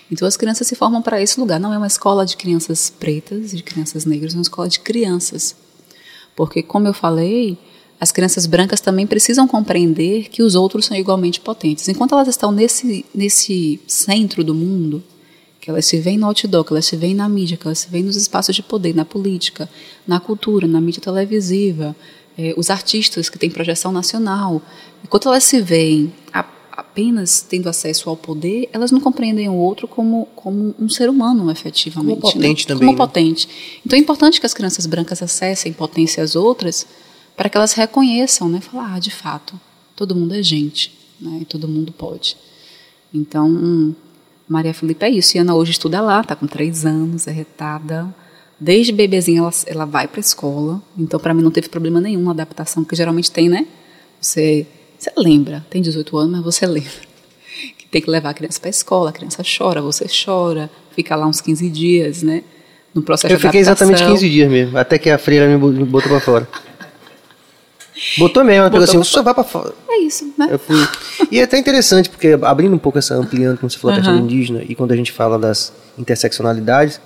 [0.09, 1.59] Então as crianças se formam para esse lugar.
[1.59, 5.57] Não é uma escola de crianças pretas de crianças negras, é uma escola de crianças.
[6.37, 7.57] Porque, como eu falei,
[7.99, 11.89] as crianças brancas também precisam compreender que os outros são igualmente potentes.
[11.89, 15.03] Enquanto elas estão nesse, nesse centro do mundo,
[15.59, 17.89] que elas se veem no outdoor, que elas se veem na mídia, que elas se
[17.89, 19.69] veem nos espaços de poder, na política,
[20.07, 21.93] na cultura, na mídia televisiva,
[22.37, 24.61] eh, os artistas que têm projeção nacional,
[25.03, 29.87] enquanto elas se veem a, apenas tendo acesso ao poder, elas não compreendem o outro
[29.87, 32.19] como, como um ser humano, efetivamente.
[32.19, 32.67] Como potente né?
[32.67, 32.87] também.
[32.87, 33.05] Como né?
[33.05, 33.47] potente.
[33.85, 36.87] Então é importante que as crianças brancas acessem potência às outras,
[37.35, 38.61] para que elas reconheçam, né?
[38.61, 39.59] Falar, ah, de fato,
[39.95, 41.39] todo mundo é gente, né?
[41.41, 42.37] E todo mundo pode.
[43.13, 43.95] Então,
[44.47, 45.37] Maria Felipe é isso.
[45.37, 48.13] E Ana hoje estuda lá, está com três anos, é retada.
[48.63, 50.81] Desde bebezinha ela, ela vai para a escola.
[50.97, 53.67] Então, para mim, não teve problema nenhum na adaptação, porque geralmente tem, né?
[54.21, 54.65] Você,
[54.97, 56.89] você lembra, tem 18 anos, mas você lembra.
[57.77, 61.13] Que tem que levar a criança para a escola, a criança chora, você chora, fica
[61.13, 62.41] lá uns 15 dias, né?
[62.95, 66.21] No processo Eu fiquei exatamente 15 dias mesmo, até que a freira me botou para
[66.21, 66.47] fora.
[68.17, 69.73] Botou mesmo, ela pegou assim, só vai pra fora.
[69.89, 70.47] É isso, né?
[71.29, 74.17] E é até interessante, porque abrindo um pouco essa, ampliando, como você falou, a questão
[74.17, 77.01] indígena, e quando a gente fala das interseccionalidades,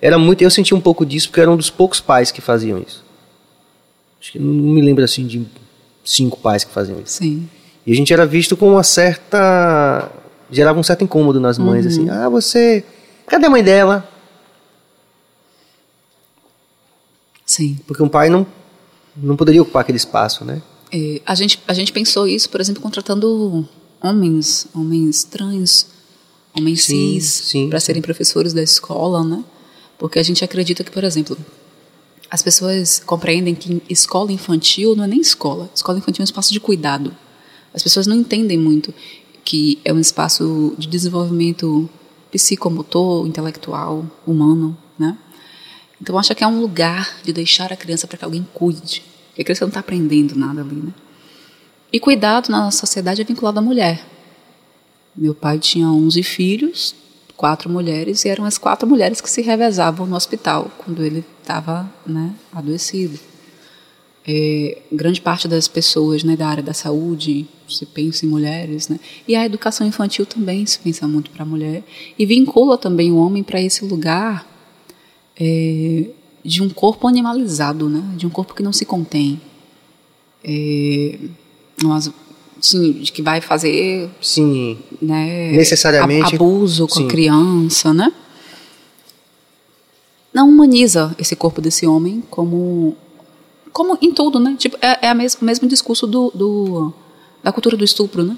[0.00, 2.78] era muito, eu senti um pouco disso, porque era um dos poucos pais que faziam
[2.78, 3.04] isso.
[4.20, 5.46] Acho que não me lembro assim de
[6.04, 7.14] cinco pais que faziam isso.
[7.18, 7.48] Sim.
[7.86, 10.10] E a gente era visto com uma certa.
[10.50, 12.12] gerava um certo incômodo nas mães, assim, Uhum.
[12.12, 12.84] ah, você.
[13.26, 14.06] Cadê a mãe dela?
[17.46, 17.78] Sim.
[17.86, 18.46] Porque um pai não,
[19.16, 20.62] não poderia ocupar aquele espaço, né?
[20.92, 23.66] É, a, gente, a gente pensou isso, por exemplo, contratando
[24.02, 25.86] homens, homens trans,
[26.54, 29.44] homens Sim, cis, para serem professores da escola, né?
[30.00, 31.36] Porque a gente acredita que, por exemplo,
[32.30, 35.70] as pessoas compreendem que escola infantil não é nem escola.
[35.74, 37.14] Escola infantil é um espaço de cuidado.
[37.74, 38.94] As pessoas não entendem muito
[39.44, 41.88] que é um espaço de desenvolvimento
[42.32, 45.18] psicomotor, intelectual, humano, né?
[46.00, 49.02] Então acha que é um lugar de deixar a criança para que alguém cuide.
[49.28, 50.94] Porque a criança não está aprendendo nada ali, né?
[51.92, 54.02] E cuidado na nossa sociedade é vinculado à mulher.
[55.14, 56.94] Meu pai tinha 11 filhos,
[57.40, 61.90] quatro mulheres, e eram as quatro mulheres que se revezavam no hospital quando ele estava
[62.06, 63.18] né, adoecido.
[64.28, 69.00] É, grande parte das pessoas né, da área da saúde se pensa em mulheres, né?
[69.26, 71.82] E a educação infantil também se pensa muito para a mulher
[72.18, 74.46] e vincula também o homem para esse lugar
[75.34, 76.10] é,
[76.44, 78.02] de um corpo animalizado, né?
[78.18, 79.40] De um corpo que não se contém.
[80.44, 81.18] É,
[81.82, 82.12] umas-
[82.60, 84.78] sim, de que vai fazer Sim.
[85.00, 87.06] né, Necessariamente- abuso com sim.
[87.06, 88.12] a criança, né?
[90.32, 92.96] Não humaniza esse corpo desse homem como
[93.72, 94.56] como em tudo, né?
[94.58, 96.92] Tipo, é, é a mes- o mesmo discurso do, do-
[97.42, 98.36] da cultura do estupro, né?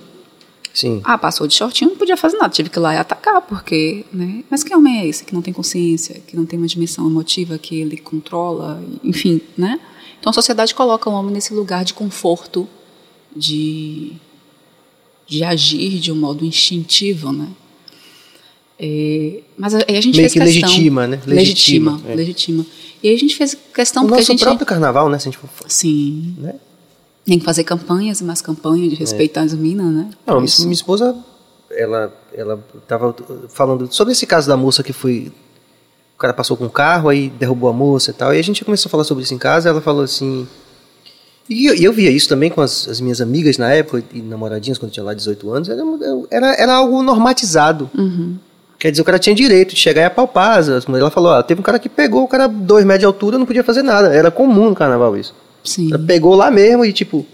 [0.75, 1.01] Sim.
[1.05, 4.05] Ah, passou de shortinho, não podia fazer nada, tive que ir lá e atacar, porque,
[4.13, 4.45] né?
[4.51, 7.57] Mas que homem é esse que não tem consciência, que não tem uma dimensão emotiva,
[7.59, 9.81] que ele controla, enfim, né?
[10.21, 12.69] Então a sociedade coloca o homem nesse lugar de conforto,
[13.37, 14.13] de,
[15.27, 17.49] de agir de um modo instintivo, né?
[18.79, 21.21] É, mas aí a gente Meio fez que questão, legitima, né?
[21.27, 22.17] Legitima, Legitima, é.
[22.17, 22.67] legitima.
[23.03, 25.19] E aí a gente fez questão o porque nosso a gente próprio carnaval, né?
[25.19, 26.55] Se a gente for, sim né?
[27.25, 30.11] tem que fazer campanhas e mais campanhas de respeitar as minas, né?
[30.27, 31.17] Não, minha, minha esposa,
[31.71, 33.15] ela, ela tava
[33.49, 35.33] falando sobre esse caso da moça que foi.
[36.17, 38.35] O cara passou com o carro, aí derrubou a moça e tal.
[38.35, 39.69] E a gente começou a falar sobre isso em casa.
[39.69, 40.47] Ela falou assim.
[41.53, 44.79] E eu, eu via isso também com as, as minhas amigas na época, e namoradinhas,
[44.79, 45.69] quando eu tinha lá 18 anos.
[45.69, 45.83] Era,
[46.31, 47.91] era, era algo normatizado.
[47.97, 48.37] Uhum.
[48.79, 50.59] Quer dizer, o cara tinha direito de chegar e apalpar.
[50.59, 51.03] as- mulheres.
[51.03, 53.47] Ela falou: ah, teve um cara que pegou o cara dois metros de altura, não
[53.47, 54.13] podia fazer nada.
[54.13, 55.35] Era comum no carnaval isso.
[55.63, 55.89] Sim.
[55.93, 57.25] Ela pegou lá mesmo e tipo.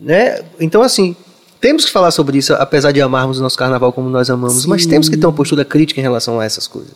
[0.00, 0.40] Né?
[0.58, 1.14] Então, assim,
[1.60, 4.82] temos que falar sobre isso, apesar de amarmos o nosso carnaval como nós amamos, mas
[4.84, 4.88] Sim.
[4.90, 6.94] temos que ter uma postura crítica em relação a essas coisas.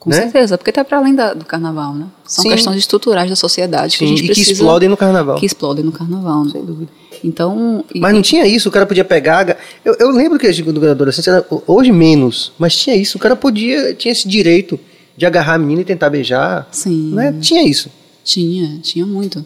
[0.00, 0.16] Com né?
[0.16, 2.06] certeza, porque está para além da- do carnaval, né?
[2.24, 2.48] São Sim.
[2.50, 4.52] questões estruturais da sociedade que a Sim, gente e que precisa...
[4.52, 5.36] explodem no carnaval.
[5.38, 6.52] Que explodem no carnaval, né?
[6.52, 6.90] Sem dúvida.
[7.22, 7.84] Então...
[7.94, 9.58] e- Mas não tinha isso, o cara podia pegar.
[9.84, 12.96] Eu, eu lembro que a gente, quando eu era adolescente, era, hoje menos, mas tinha
[12.96, 14.80] isso, o cara podia, tinha esse direito
[15.18, 16.66] de agarrar a menina e tentar beijar.
[16.72, 17.10] Sim.
[17.14, 17.34] Né?
[17.38, 17.90] Tinha isso.
[18.24, 19.38] Tinha, tinha muito.
[19.40, 19.44] Eu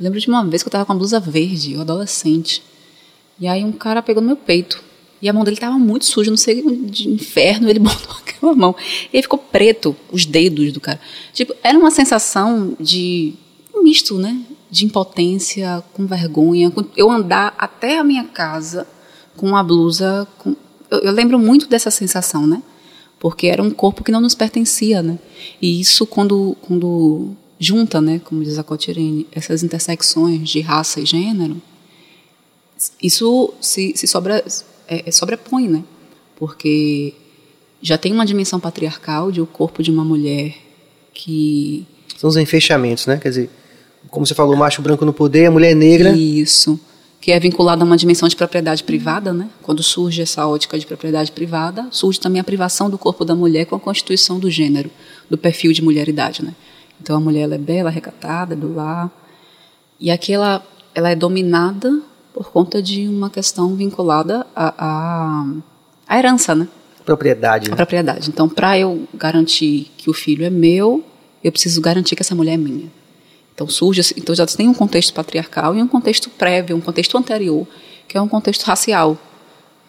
[0.00, 2.60] lembro de uma vez que eu tava com uma blusa verde, eu adolescente.
[3.38, 4.82] E aí um cara pegou no meu peito.
[5.22, 8.74] E a mão dele tava muito suja, não sei de inferno, ele botou aquela mão.
[9.12, 11.00] E ficou preto, os dedos do cara.
[11.32, 13.32] Tipo, era uma sensação de
[13.72, 14.36] um misto, né?
[14.68, 16.72] De impotência, com vergonha.
[16.96, 18.84] eu andar até a minha casa
[19.36, 20.26] com uma blusa.
[20.38, 20.56] Com,
[20.90, 22.60] eu, eu lembro muito dessa sensação, né?
[23.20, 25.20] Porque era um corpo que não nos pertencia, né?
[25.60, 27.30] E isso quando, quando
[27.60, 28.20] junta, né?
[28.24, 31.62] Como diz a Cotirene, essas intersecções de raça e gênero,
[33.00, 34.42] isso se, se sobre,
[34.92, 35.82] é, é, sobrepõe, né?
[36.36, 37.14] Porque
[37.80, 40.54] já tem uma dimensão patriarcal de o corpo de uma mulher
[41.14, 41.86] que
[42.18, 43.16] São os enfechamentos, né?
[43.16, 43.50] Quer dizer,
[44.10, 46.10] como você falou, o macho branco no poder, a mulher negra.
[46.10, 46.78] Isso.
[47.20, 49.48] Que é vinculada a uma dimensão de propriedade privada, né?
[49.62, 53.64] Quando surge essa ótica de propriedade privada, surge também a privação do corpo da mulher
[53.64, 54.90] com a constituição do gênero,
[55.30, 56.54] do perfil de mulheridade, né?
[57.00, 59.10] Então a mulher é bela, recatada, do lar.
[59.98, 60.64] E aqui ela,
[60.94, 62.02] ela é dominada
[62.32, 65.44] por conta de uma questão vinculada à,
[66.08, 66.68] à herança, né?
[67.04, 67.66] Propriedade.
[67.68, 67.76] A Né?
[67.76, 68.28] propriedade.
[68.28, 71.04] Então, para eu garantir que o filho é meu,
[71.42, 72.90] eu preciso garantir que essa mulher é minha.
[73.54, 77.66] Então surge, então já tem um contexto patriarcal e um contexto prévio, um contexto anterior,
[78.08, 79.18] que é um contexto racial,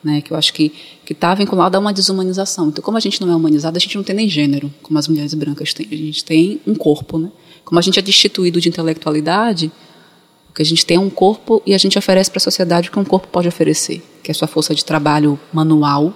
[0.04, 0.22] né?
[0.22, 0.74] Que eu acho que
[1.06, 2.68] que está vinculado a uma desumanização.
[2.70, 5.08] Então, como a gente não é humanizado, a gente não tem nem gênero, como as
[5.08, 5.88] mulheres brancas têm.
[5.92, 7.32] A gente tem um corpo, né?
[7.64, 9.72] Como a gente é destituído de intelectualidade,
[10.54, 12.90] o que a gente tem é um corpo e a gente oferece para a sociedade
[12.90, 16.14] o que um corpo pode oferecer, que é a sua força de trabalho manual,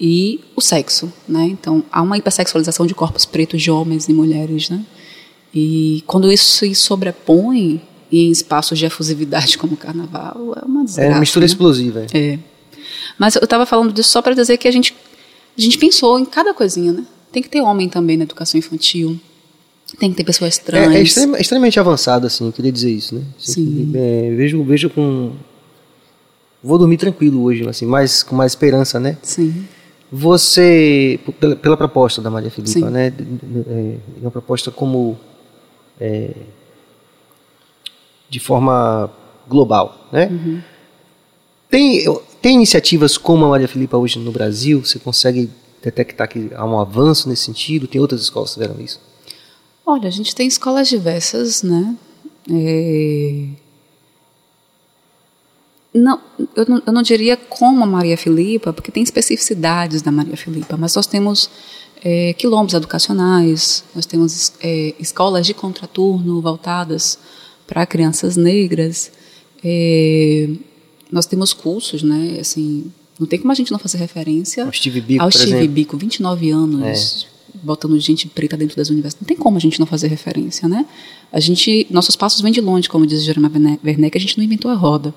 [0.00, 1.44] e o sexo, né?
[1.44, 4.84] Então há uma hipersexualização de corpos pretos de homens e mulheres, né?
[5.52, 10.84] E quando isso se sobrepõe em espaços de efusividade como o carnaval, é uma É
[10.84, 11.10] desgraça.
[11.12, 11.46] uma mistura né?
[11.46, 12.06] explosiva.
[12.12, 12.18] é.
[12.34, 12.38] É.
[13.18, 14.94] Mas eu estava falando disso só para dizer que a gente
[15.56, 17.04] a gente pensou em cada coisinha, né?
[17.32, 19.18] Tem que ter homem também na educação infantil.
[19.98, 20.94] Tem que ter pessoas trans.
[20.94, 23.22] É, é extrema- extremamente avançado, assim, eu queria dizer isso, né?
[23.38, 23.92] Assim, Sim.
[23.94, 25.32] é, vejo, vejo com.
[26.62, 29.16] Vou dormir tranquilo hoje, assim, mais, com mais esperança, né?
[29.22, 29.64] Sim.
[30.10, 32.84] Você, pela, pela proposta da Maria Filipa, Sim.
[32.90, 33.10] né?
[33.10, 33.24] d-
[33.68, 35.16] É uma proposta como.
[36.00, 36.32] é,
[38.28, 39.10] de forma
[39.48, 40.26] global, né?
[40.30, 40.60] Uhum.
[41.70, 42.04] Tem,
[42.42, 44.84] tem iniciativas como a Maria Filipa hoje no Brasil?
[44.84, 45.50] Você consegue
[45.82, 47.86] detectar que há um avanço nesse sentido?
[47.86, 49.00] Tem outras escolas que fizeram isso?
[49.90, 51.96] Olha, a gente tem escolas diversas, né?
[52.50, 53.46] É,
[55.94, 56.20] Não,
[56.54, 60.76] eu, não, eu não diria como a Maria Filipa, porque tem especificidades da Maria Filipa,
[60.76, 61.48] mas nós temos
[62.04, 67.18] é, quilombos educacionais, nós temos é, escolas de contraturno voltadas
[67.66, 69.10] para crianças negras,
[69.64, 70.50] é,
[71.10, 72.36] nós temos cursos, né?
[72.38, 75.66] Assim, não tem como a gente não fazer referência O Steve Biko, ao Steve.
[75.66, 79.20] Biko, 29 anos, botando gente preta dentro das universidades.
[79.20, 80.86] Não tem como a gente não fazer referência, né?
[81.32, 84.70] A gente, nossos passos vêm de longe, como diz Jeremiah Werneck, a gente não inventou
[84.70, 85.14] a roda.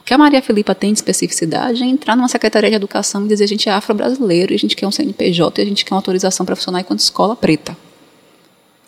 [0.00, 3.24] O O que a Maria Filipa tem de especificidade é entrar numa Secretaria de Educação
[3.24, 5.82] e dizer a gente é afro-brasileiro e a gente quer um CNPJ e a gente
[5.82, 7.74] quer uma autorização para funcionar enquanto escola preta.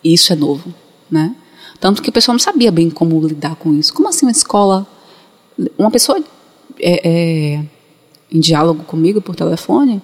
[0.03, 0.71] Isso é novo,
[1.09, 1.35] né?
[1.79, 3.91] Tanto que o pessoal não sabia bem como lidar com isso.
[3.93, 4.85] Como assim uma escola...
[5.75, 6.23] Uma pessoa
[6.79, 7.65] é, é,
[8.31, 9.99] em diálogo comigo por telefone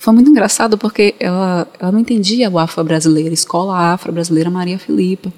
[0.00, 5.30] foi muito engraçado porque ela, ela não entendia o afro-brasileiro, escola afro-brasileira Maria Filipa.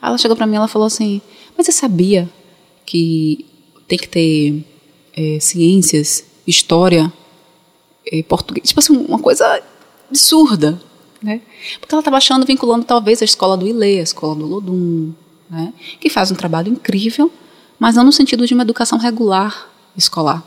[0.00, 1.20] Aí ela chegou para mim e falou assim,
[1.56, 2.30] mas você sabia
[2.86, 3.44] que
[3.88, 4.64] tem que ter
[5.12, 7.12] é, ciências, história,
[8.06, 9.60] é, português, tipo assim, uma coisa
[10.08, 10.80] absurda,
[11.20, 11.40] né?
[11.80, 15.12] Porque ela estava achando, vinculando talvez a escola do Ilê, a escola do Lodum,
[15.50, 15.74] né?
[15.98, 17.28] Que faz um trabalho incrível,
[17.76, 20.44] mas não no sentido de uma educação regular escolar.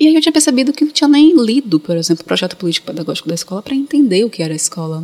[0.00, 3.28] E aí eu tinha percebido que não tinha nem lido, por exemplo, o projeto político-pedagógico
[3.28, 5.02] da escola para entender o que era a escola.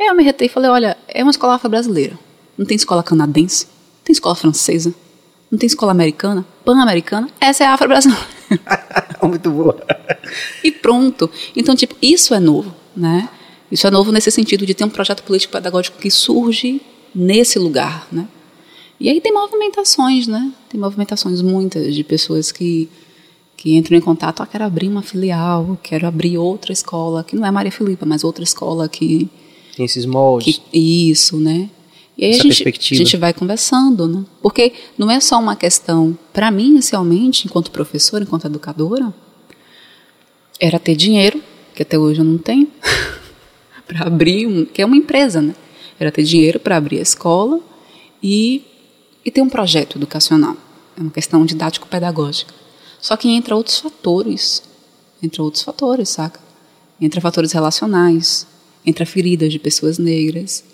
[0.00, 2.18] Aí eu me retei e falei, olha, é uma escola afro-brasileira.
[2.56, 4.94] Não tem escola canadense, não tem escola francesa,
[5.50, 8.24] não tem escola americana, pan-americana, essa é a afro-brasileira.
[9.22, 9.76] Muito boa.
[10.64, 11.30] E pronto.
[11.54, 13.28] Então, tipo, isso é novo, né?
[13.70, 16.80] Isso é novo nesse sentido de ter um projeto político-pedagógico que surge
[17.14, 18.26] nesse lugar, né?
[18.98, 20.52] E aí tem movimentações, né?
[20.70, 22.88] Tem movimentações muitas de pessoas que
[23.56, 27.46] que entram em contato, ah, quero abrir uma filial, quero abrir outra escola, que não
[27.46, 29.30] é Maria Filipa, mas outra escola que
[29.76, 30.58] tem esses moldes.
[30.70, 31.68] Que, isso, né?
[32.16, 34.24] E aí a gente, a gente vai conversando, né?
[34.40, 39.12] Porque não é só uma questão, para mim, inicialmente, enquanto professora, enquanto educadora,
[40.58, 41.42] era ter dinheiro,
[41.74, 42.68] que até hoje eu não tenho,
[43.86, 45.54] para abrir, um, que é uma empresa, né?
[46.00, 47.60] Era ter dinheiro para abrir a escola
[48.22, 48.62] e,
[49.22, 50.56] e ter um projeto educacional.
[50.96, 52.54] É uma questão didático-pedagógica.
[53.06, 54.60] Só que entra outros fatores,
[55.22, 56.40] entra outros fatores, saca?
[57.00, 58.44] Entra fatores relacionais,
[58.84, 60.64] entra feridas de pessoas negras,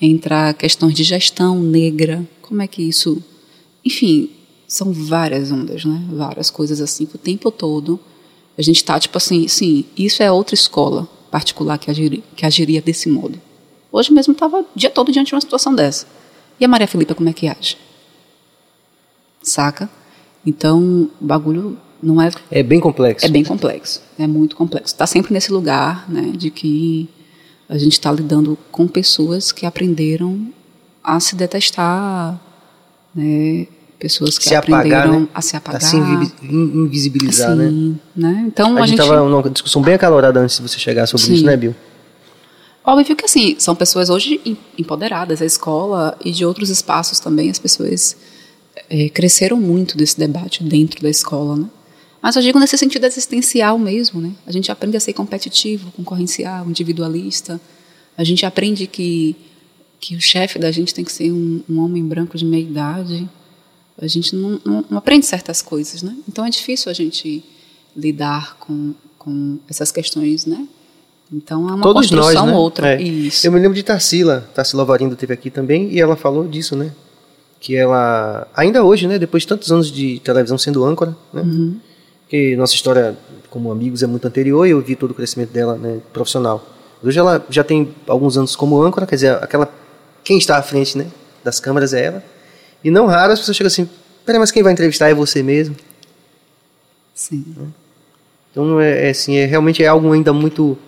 [0.00, 3.20] entra questões de gestão negra, como é que isso...
[3.84, 4.30] Enfim,
[4.68, 6.00] são várias ondas, né?
[6.12, 7.98] Várias coisas assim o tempo todo
[8.56, 12.80] a gente está tipo assim, sim, isso é outra escola particular que agiria, que agiria
[12.80, 13.36] desse modo.
[13.90, 16.06] Hoje mesmo estava o dia todo diante de uma situação dessa.
[16.60, 17.76] E a Maria Filipa como é que age?
[19.42, 19.90] Saca?
[20.44, 22.30] Então, o bagulho não é...
[22.50, 23.26] É bem complexo.
[23.26, 24.94] É bem complexo, é muito complexo.
[24.94, 27.08] Está sempre nesse lugar, né, de que
[27.68, 30.48] a gente está lidando com pessoas que aprenderam
[31.04, 32.38] a se detestar,
[33.14, 33.66] né?
[33.96, 35.28] Pessoas que se aprenderam apagar, né?
[35.34, 35.82] a se apagar.
[35.82, 38.32] A se invisibilizar, assim, né?
[38.32, 38.44] né?
[38.46, 41.34] Então, a, a gente estava numa discussão bem acalorada antes de você chegar sobre Sim.
[41.34, 41.74] isso, né, Bill?
[42.82, 44.40] Óbvio que assim, são pessoas hoje
[44.78, 48.16] empoderadas, a escola e de outros espaços também, as pessoas
[48.90, 51.66] é, cresceram muito desse debate dentro da escola, né?
[52.20, 54.32] Mas eu digo nesse sentido existencial mesmo, né?
[54.46, 57.58] A gente aprende a ser competitivo, concorrencial, individualista.
[58.18, 59.36] A gente aprende que
[60.00, 63.28] que o chefe da gente tem que ser um, um homem branco de meia idade.
[64.00, 66.16] A gente não, não, não, aprende certas coisas, né?
[66.26, 67.44] Então é difícil a gente
[67.94, 70.66] lidar com, com essas questões, né?
[71.30, 72.58] Então é uma Todos construção nós, né?
[72.58, 72.94] outra.
[72.94, 73.02] É.
[73.02, 73.46] Isso.
[73.46, 76.92] Eu me lembro de Tarsila, Tarsila Varindo teve aqui também, e ela falou disso, né?
[77.60, 81.42] Que ela, ainda hoje, né, depois de tantos anos de televisão sendo âncora, né?
[81.42, 81.76] Uhum.
[82.28, 83.16] que nossa história
[83.50, 86.64] como amigos é muito anterior e eu vi todo o crescimento dela né, profissional.
[87.02, 89.70] Hoje ela já tem alguns anos como âncora, quer dizer, aquela
[90.22, 91.06] quem está à frente né,
[91.44, 92.24] das câmeras é ela.
[92.82, 93.88] E não raro as pessoas chegam assim,
[94.24, 95.76] peraí, mas quem vai entrevistar é você mesmo?
[97.14, 97.44] Sim.
[98.50, 100.78] Então é, é assim, é, realmente é algo ainda muito,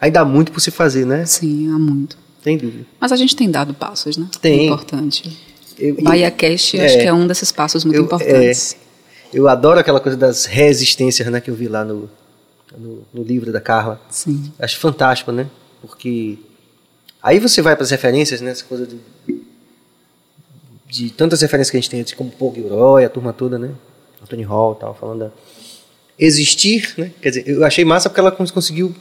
[0.00, 1.24] ainda há muito por se fazer, né?
[1.24, 2.18] Sim, há muito.
[2.42, 2.86] Sem dúvida.
[3.00, 4.28] Mas a gente tem dado passos, né?
[4.40, 4.60] Tem.
[4.60, 5.47] É importante.
[5.78, 8.76] Eu, Bahia Cast, é, acho que é um desses passos muito eu- importantes.
[9.32, 12.08] Eu adoro aquela coisa das resistências, né, que eu vi lá no,
[12.76, 14.00] no, no livro da Carla.
[14.10, 14.50] Sim.
[14.58, 15.46] Acho fantástico, né?
[15.82, 16.38] Porque
[17.22, 18.50] aí você vai para as referências, né?
[18.52, 18.98] Essa coisa de,
[20.88, 23.70] de tantas referências que a gente tem, como Paul Gilroy, a turma toda, né?
[24.22, 25.30] Anthony Hall tal, falando da
[26.18, 27.12] existir, né?
[27.20, 28.94] Quer dizer, eu achei massa porque ela cons- conseguiu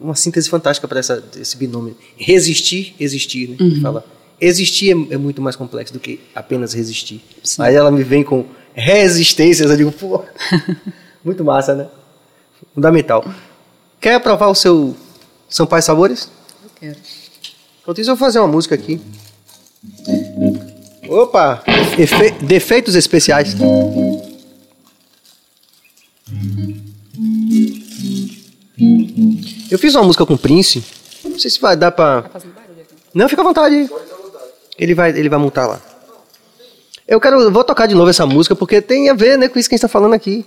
[0.00, 1.96] uma síntese fantástica para essa esse binômio.
[2.16, 3.56] Resistir, existir, né?
[3.60, 3.80] Uhum.
[3.82, 4.04] Fala.
[4.44, 7.22] Existir é, é muito mais complexo do que apenas resistir.
[7.44, 7.62] Sim.
[7.62, 8.44] Aí ela me vem com
[8.74, 10.24] resistências, eu digo, pô,
[11.24, 11.86] muito massa, né?
[12.74, 13.24] Fundamental.
[14.00, 14.96] Quer provar o seu
[15.48, 16.28] São Pais Sabores?
[16.64, 16.96] Eu quero.
[17.82, 19.00] Enquanto isso, eu vou fazer uma música aqui.
[21.08, 21.62] Opa!
[21.98, 23.54] Efe- defeitos especiais.
[29.70, 30.82] Eu fiz uma música com o Prince.
[31.24, 32.18] Não sei se vai dar pra.
[32.20, 32.48] Aqui.
[33.14, 33.88] Não, fica à vontade.
[34.82, 35.80] Ele vai, ele vai montar lá.
[37.06, 39.56] Eu quero, eu vou tocar de novo essa música porque tem a ver, né, com
[39.56, 40.44] isso que a gente está falando aqui.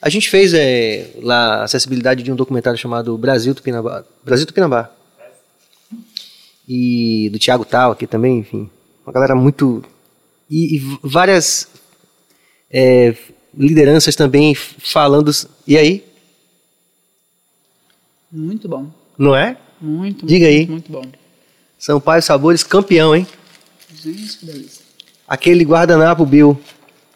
[0.00, 4.90] A gente fez é, lá a acessibilidade de um documentário chamado Brasil Tupinambá, Brasil Tupinambá.
[6.68, 8.68] E do Thiago Tal aqui também, enfim,
[9.06, 9.82] uma galera muito
[10.50, 11.66] e, e várias
[12.70, 13.16] é,
[13.56, 15.30] lideranças também falando.
[15.66, 16.04] E aí?
[18.30, 18.90] Muito bom.
[19.16, 19.56] Não é?
[19.80, 20.66] Muito, Diga muito, aí.
[20.66, 21.04] Muito bom.
[21.78, 23.26] Sampaio Sabores campeão, hein?
[24.02, 24.84] Gente, que delícia.
[25.28, 26.58] Aquele guardanapo, Bill,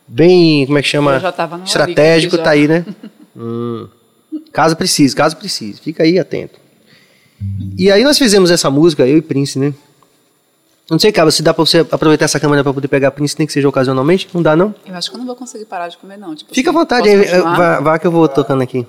[0.07, 1.15] bem, como é que chama?
[1.15, 2.85] Eu já tava na Estratégico, tá aí, né?
[3.39, 3.87] Hum.
[4.51, 5.79] Caso precise, caso precise.
[5.79, 6.59] Fica aí atento.
[7.77, 9.75] E aí nós fizemos essa música, eu e Prince, né?
[10.91, 13.47] Não sei, cara, se dá pra você aproveitar essa câmera pra poder pegar Prince, nem
[13.47, 14.27] que seja ocasionalmente.
[14.33, 14.75] Não dá, não?
[14.87, 16.35] Eu acho que eu não vou conseguir parar de comer, não.
[16.35, 18.87] Tipo Fica à assim, vontade, posso aí, vá, vá que eu vou tocando aqui.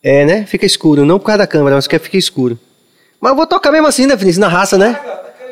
[0.00, 0.46] É, né?
[0.46, 2.56] Fica escuro, não por causa da câmera, mas quer fica escuro.
[3.20, 4.38] Mas eu vou tocar mesmo assim, né, Vinícius?
[4.38, 5.00] Na raça, né?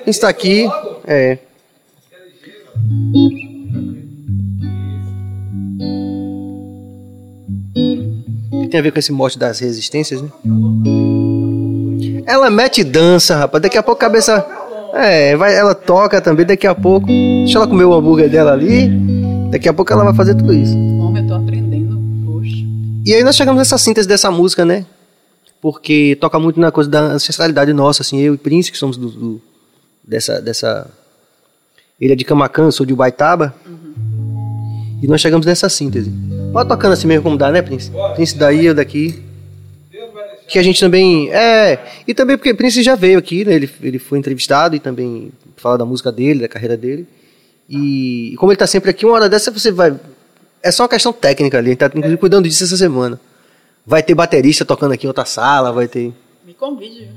[0.06, 0.68] A gente tá aqui.
[1.06, 1.38] É.
[7.74, 10.28] Que tem a ver com esse mote das resistências, né?
[12.26, 13.62] Ela mete dança, rapaz.
[13.62, 14.44] Daqui a pouco a cabeça.
[14.94, 16.46] É, vai, ela toca também.
[16.46, 17.06] Daqui a pouco.
[17.06, 18.88] Deixa ela comer o hambúrguer dela ali.
[19.50, 20.76] Daqui a pouco ela vai fazer tudo isso.
[20.76, 21.98] Homem, eu tô aprendendo.
[22.24, 22.56] Poxa.
[23.04, 24.86] E aí nós chegamos nessa síntese dessa música, né?
[25.60, 29.08] Porque toca muito na coisa da ancestralidade nossa, assim, eu e Prince, que somos do,
[29.10, 29.40] do-
[30.06, 30.88] dessa, dessa...
[32.00, 33.54] Ele é de Camacan, sou de Ubaitaba.
[35.02, 36.12] E nós chegamos nessa síntese.
[36.52, 37.90] Pode tocando assim mesmo como dá, né, Prince?
[38.14, 39.22] Prince daí, eu daqui.
[40.48, 41.30] Que a gente também...
[41.32, 43.54] É, e também porque Prince já veio aqui, né?
[43.54, 47.06] Ele, ele foi entrevistado e também fala da música dele, da carreira dele.
[47.68, 49.98] E, e como ele tá sempre aqui, uma hora dessa você vai...
[50.62, 53.20] É só uma questão técnica ali, a gente tá inclusive cuidando disso essa semana.
[53.86, 56.12] Vai ter baterista tocando aqui em outra sala, vai ter.
[56.44, 57.08] Me convide.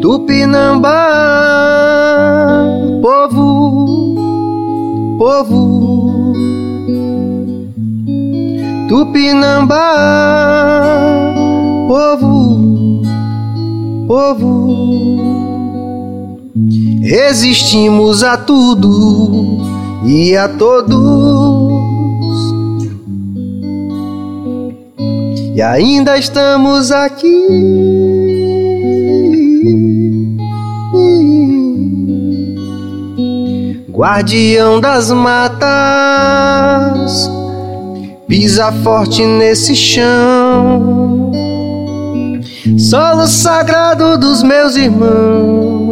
[0.00, 0.92] Tupinambá,
[3.02, 4.14] povo,
[5.18, 6.32] povo.
[8.88, 9.74] Tupinambá,
[11.88, 13.02] povo,
[14.06, 14.74] povo.
[17.02, 19.62] Resistimos a tudo
[20.06, 21.72] e a todos.
[25.54, 28.13] E ainda estamos aqui.
[33.90, 35.70] Guardião das matas,
[38.26, 41.30] pisa forte nesse chão.
[42.76, 45.84] Solo sagrado dos meus irmãos.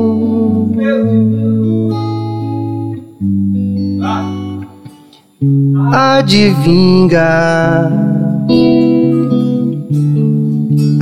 [5.92, 6.22] Há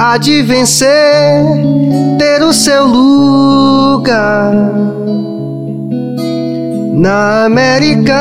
[0.01, 1.45] há de vencer,
[2.19, 4.55] ter o seu lugar
[6.95, 8.17] na América,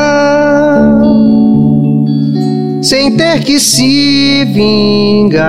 [2.84, 5.48] sem ter que se vingar.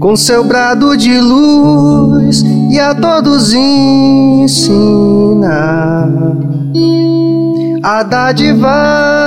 [0.00, 2.42] Com seu brado de luz
[2.72, 4.82] e a todos ensinar
[7.84, 9.21] a dádiva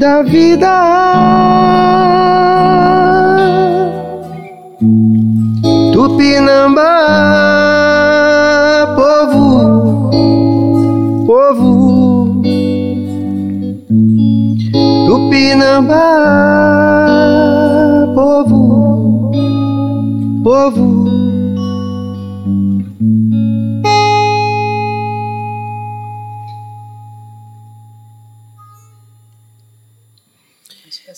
[0.00, 0.66] da vida.
[5.92, 6.96] Tupinambá,
[8.96, 10.10] povo,
[11.26, 12.42] povo.
[15.06, 16.06] Tupinambá,
[18.14, 19.30] povo,
[20.42, 20.99] povo.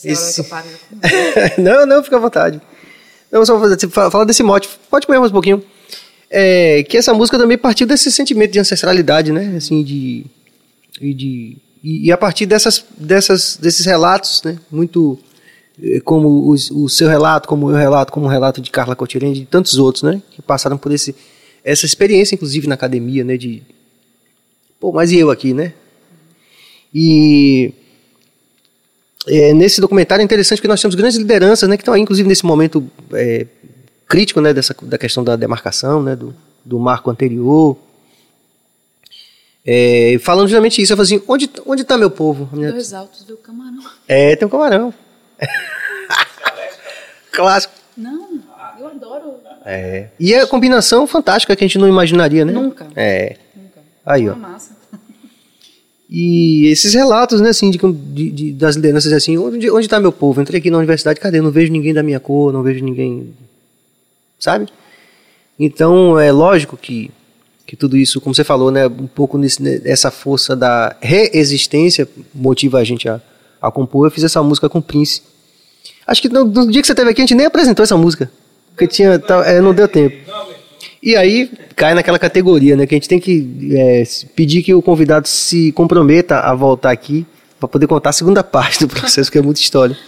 [0.08, 0.50] Esse- que
[1.58, 2.60] eu não, não, fica à vontade.
[3.30, 3.58] Não, só
[4.10, 4.68] falar desse mote.
[4.90, 5.64] Pode comer mais um pouquinho.
[6.30, 9.54] É, que essa música também partiu desse sentimento de ancestralidade, né?
[9.56, 10.24] Assim, de.
[11.00, 14.58] E, de, e, e a partir dessas, dessas, desses relatos, né?
[14.70, 15.18] Muito.
[15.82, 18.94] eh, Como os- o, seu relato, como o meu relato, como o relato de Carla
[18.96, 20.22] Cotirene e de tantos outros, né?
[20.30, 21.14] Que passaram por esse,
[21.64, 23.36] essa experiência, inclusive na academia, né?
[23.36, 23.62] De.
[24.80, 25.72] Pô, mas e eu aqui, né?
[26.94, 27.72] E.
[29.28, 32.28] É, nesse documentário é interessante que nós temos grandes lideranças, né, que estão aí, inclusive,
[32.28, 33.46] nesse momento é,
[34.08, 36.34] crítico, né, dessa, da questão da demarcação, né, do,
[36.64, 37.76] do marco anterior.
[39.64, 42.48] É, falando justamente isso, eu falo assim, onde, onde está meu povo?
[42.52, 43.84] Dois altos, viu, camarão?
[44.08, 44.92] É, tem um camarão.
[47.30, 47.74] Clássico.
[47.96, 48.40] Não,
[48.78, 49.34] eu adoro.
[49.64, 50.08] É.
[50.18, 52.52] E é a combinação fantástica que a gente não imaginaria, né?
[52.52, 52.88] Nunca.
[52.96, 53.36] É.
[53.54, 53.80] Nunca.
[54.04, 54.32] Aí, ó.
[54.32, 54.81] Uma massa.
[56.14, 57.78] E esses relatos, né, assim, de,
[58.30, 60.42] de- das lideranças, assim, onde está meu povo?
[60.42, 61.38] Entrei aqui na universidade, cadê?
[61.38, 63.30] Eu não vejo ninguém da minha cor, não vejo ninguém,
[64.38, 64.66] sabe?
[65.58, 67.10] Então, é lógico que,
[67.66, 72.06] que tudo isso, como você falou, né, um pouco nesse, né, essa força da reexistência
[72.34, 73.18] motiva a gente a,
[73.60, 74.06] a compor.
[74.06, 75.22] Eu fiz essa música com o Prince.
[76.06, 78.30] Acho que no, no dia que você esteve aqui, a gente nem apresentou essa música.
[78.68, 79.22] Porque tinha.
[79.46, 80.21] é, não deu tempo.
[81.02, 82.86] E aí cai naquela categoria, né?
[82.86, 84.04] Que a gente tem que é,
[84.36, 87.26] pedir que o convidado se comprometa a voltar aqui
[87.58, 89.98] para poder contar a segunda parte do processo, que é muita história.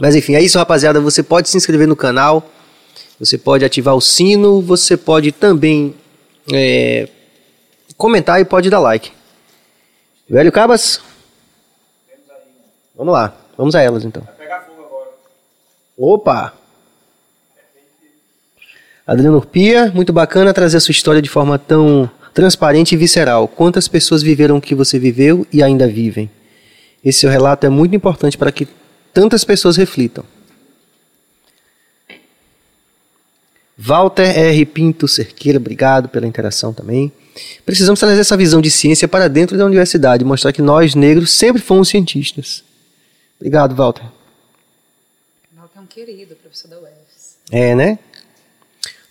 [0.00, 0.98] Mas enfim, é isso, rapaziada.
[1.00, 2.50] Você pode se inscrever no canal,
[3.20, 5.94] você pode ativar o sino, você pode também
[6.50, 7.06] é,
[7.96, 9.12] comentar e pode dar like.
[10.28, 11.02] Velho Cabas?
[12.96, 14.26] Vamos lá, vamos a elas então.
[15.98, 16.61] Opa!
[19.06, 23.48] Adriano Urpia, muito bacana trazer a sua história de forma tão transparente e visceral.
[23.48, 26.30] Quantas pessoas viveram o que você viveu e ainda vivem?
[27.04, 28.68] Esse seu relato é muito importante para que
[29.12, 30.24] tantas pessoas reflitam.
[33.76, 34.64] Walter R.
[34.66, 37.10] Pinto Cerqueira, obrigado pela interação também.
[37.66, 41.60] Precisamos trazer essa visão de ciência para dentro da universidade, mostrar que nós, negros, sempre
[41.60, 42.62] fomos cientistas.
[43.40, 44.04] Obrigado, Walter.
[45.56, 47.38] Walter é um querido, professor da UFS.
[47.50, 47.98] É, né?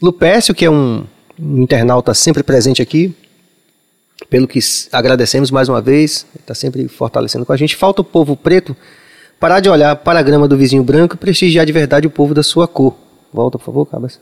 [0.02, 1.06] Lupécio, que é um,
[1.40, 3.14] um internauta sempre presente aqui,
[4.30, 4.60] pelo que
[4.92, 7.76] agradecemos mais uma vez, está sempre fortalecendo com a gente.
[7.76, 8.76] Falta o povo preto
[9.40, 12.34] parar de olhar para a grama do vizinho branco e prestigiar de verdade o povo
[12.34, 12.96] da sua cor.
[13.34, 14.20] Volta, por favor, Cabas.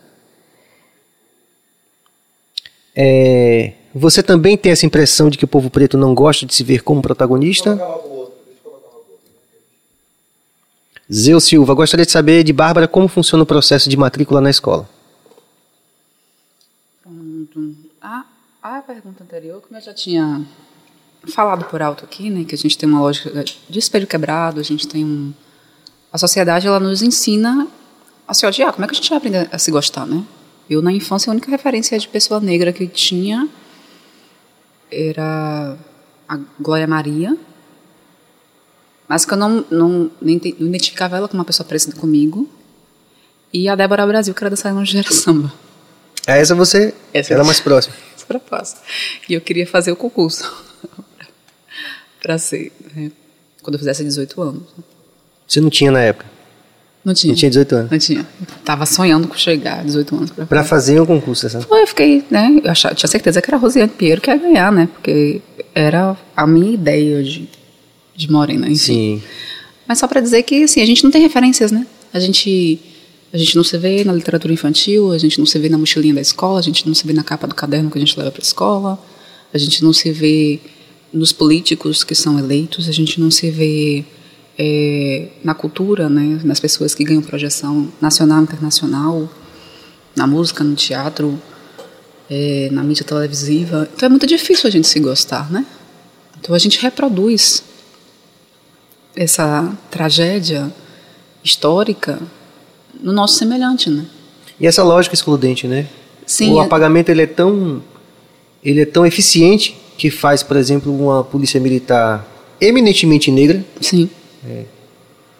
[2.96, 6.64] É, você também tem essa impressão de que o povo preto não gosta de se
[6.64, 7.78] ver como protagonista?
[11.12, 14.88] Zeu Silva, gostaria de saber de Bárbara como funciona o processo de matrícula na escola.
[17.04, 17.76] Pronto.
[18.62, 20.42] A, a pergunta anterior, como eu já tinha
[21.34, 24.64] falado por alto aqui, né, que a gente tem uma lógica de espelho quebrado, a
[24.64, 25.34] gente tem um...
[26.12, 27.68] A sociedade, ela nos ensina
[28.28, 28.74] a se odiar.
[28.74, 30.24] Como é que a gente vai aprender a se gostar, né?
[30.70, 33.48] Eu, na infância, a única referência de pessoa negra que tinha
[34.92, 35.78] era
[36.28, 37.38] a Glória Maria,
[39.08, 42.50] mas que eu não, não, não identificava ela como uma pessoa parecida comigo,
[43.54, 45.52] e a Débora Brasil, que era da Salão de Gera Samba.
[46.28, 47.96] A essa você Essa era eu- mais próxima.
[48.38, 48.78] Fácil.
[49.28, 50.54] E eu queria fazer o concurso
[52.22, 53.12] para ser, né,
[53.64, 54.64] quando eu fizesse 18 anos.
[55.48, 56.26] Você não tinha na época.
[57.04, 57.32] Não tinha.
[57.32, 57.92] Não tinha 18 anos.
[57.92, 58.20] Não tinha.
[58.40, 60.32] Eu tava sonhando com chegar a 18 anos.
[60.32, 60.46] Pra...
[60.46, 61.62] Pra fazer um concurso, essa.
[61.62, 62.60] Foi, Eu fiquei, né?
[62.64, 64.88] Eu achava, tinha certeza que era a Rosiane Pinheiro que ia ganhar, né?
[64.94, 65.42] Porque
[65.74, 67.50] era a minha ideia de,
[68.16, 68.76] de morena, enfim.
[69.20, 69.24] Sim.
[69.88, 71.88] Mas só para dizer que assim, a gente não tem referências, né?
[72.14, 72.80] A gente
[73.32, 76.16] a gente não se vê na literatura infantil, a gente não se vê na mochilinha
[76.16, 78.32] da escola, a gente não se vê na capa do caderno que a gente leva
[78.32, 79.00] para a escola,
[79.54, 80.60] a gente não se vê
[81.14, 84.04] nos políticos que são eleitos, a gente não se vê
[84.58, 86.40] é, na cultura, né?
[86.44, 89.30] Nas pessoas que ganham projeção nacional, internacional,
[90.16, 91.40] na música, no teatro,
[92.30, 93.88] é, na mídia televisiva.
[93.96, 95.66] Então é muito difícil a gente se gostar, né?
[96.40, 97.64] Então a gente reproduz
[99.16, 100.74] essa tragédia
[101.44, 102.20] histórica
[103.02, 104.06] no nosso semelhante, né?
[104.60, 105.88] E essa lógica excludente, né?
[106.26, 107.82] Sim, O é- apagamento ele é tão
[108.64, 112.26] ele é tão eficiente que faz, por exemplo, uma polícia militar
[112.60, 114.10] eminentemente negra, Sim,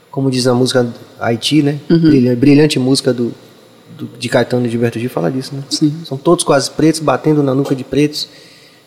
[0.10, 1.80] como diz a música Haiti, né?
[1.90, 2.00] Uhum.
[2.00, 3.34] Brilhante, brilhante música do,
[3.98, 5.64] do- de Caetano e Gilberto Gil fala disso, né?
[5.70, 5.94] sim.
[6.06, 8.28] São todos quase pretos, batendo na nuca de pretos.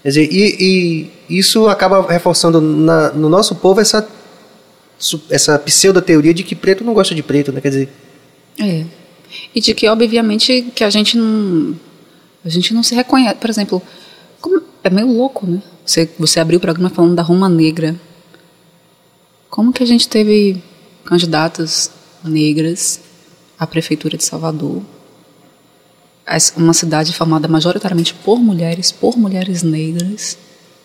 [0.02, 4.06] Quer dizer, e, e isso acaba reforçando na- no nosso povo essa,
[5.30, 7.60] essa pseudo-teoria de que preto não gosta de preto, né?
[7.60, 7.88] Quer dizer,
[8.58, 8.84] É.
[9.54, 11.74] E de que, obviamente, que a gente não.
[12.44, 13.36] A gente não se reconhece.
[13.36, 13.82] Por exemplo,
[14.40, 15.62] como- é meio louco, né?
[15.86, 17.96] Você, você abriu o programa falando da Roma Negra.
[19.48, 20.62] Como que a gente teve
[21.04, 21.90] candidatas
[22.24, 23.00] negras
[23.58, 24.82] à Prefeitura de Salvador?
[26.56, 30.38] Uma cidade formada majoritariamente por mulheres, por mulheres negras,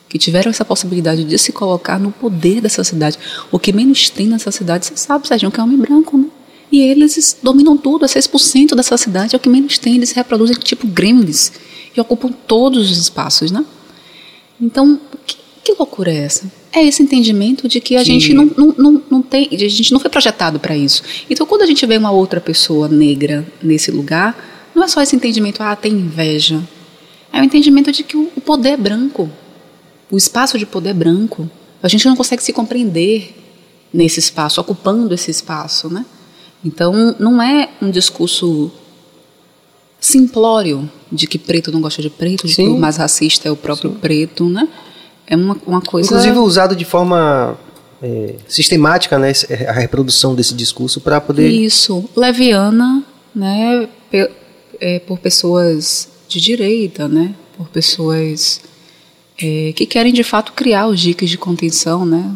[0.09, 3.17] que tiveram essa possibilidade de se colocar no poder dessa cidade.
[3.51, 6.27] O que menos tem nessa cidade, você sabe, Sérgio, que é homem branco, né?
[6.71, 10.15] E eles dominam tudo, é 6% dessa cidade, é o que menos tem, eles se
[10.15, 11.51] reproduzem tipo gremlins
[11.95, 13.65] e ocupam todos os espaços, né?
[14.59, 16.51] Então, que, que loucura é essa?
[16.73, 19.91] É esse entendimento de que a Que- gente não, não, não, não tem, a gente
[19.93, 21.03] não foi projetado para isso.
[21.29, 25.15] Então, quando a gente vê uma outra pessoa negra nesse lugar, não é só esse
[25.15, 26.61] entendimento, ah, tem inveja.
[27.31, 29.29] É o entendimento de que o, o poder é branco,
[30.11, 31.49] o espaço de poder é branco.
[31.81, 33.35] A gente não consegue se compreender
[33.93, 36.05] nesse espaço, ocupando esse espaço, né?
[36.65, 38.71] Então, não é um discurso
[39.99, 42.69] simplório de que preto não gosta de preto, de que Sim.
[42.69, 44.67] o mais racista é o próprio preto, né?
[45.25, 46.07] É uma, uma coisa...
[46.07, 47.57] inclusive usado de forma
[48.01, 49.31] é, sistemática, né?
[49.67, 51.49] A reprodução desse discurso para poder.
[51.49, 53.03] Isso, leviana,
[53.35, 54.29] né, pe-
[54.79, 58.61] é, por pessoas de direita, né, por pessoas
[59.41, 62.31] é, que querem de fato criar os diques de contenção, né.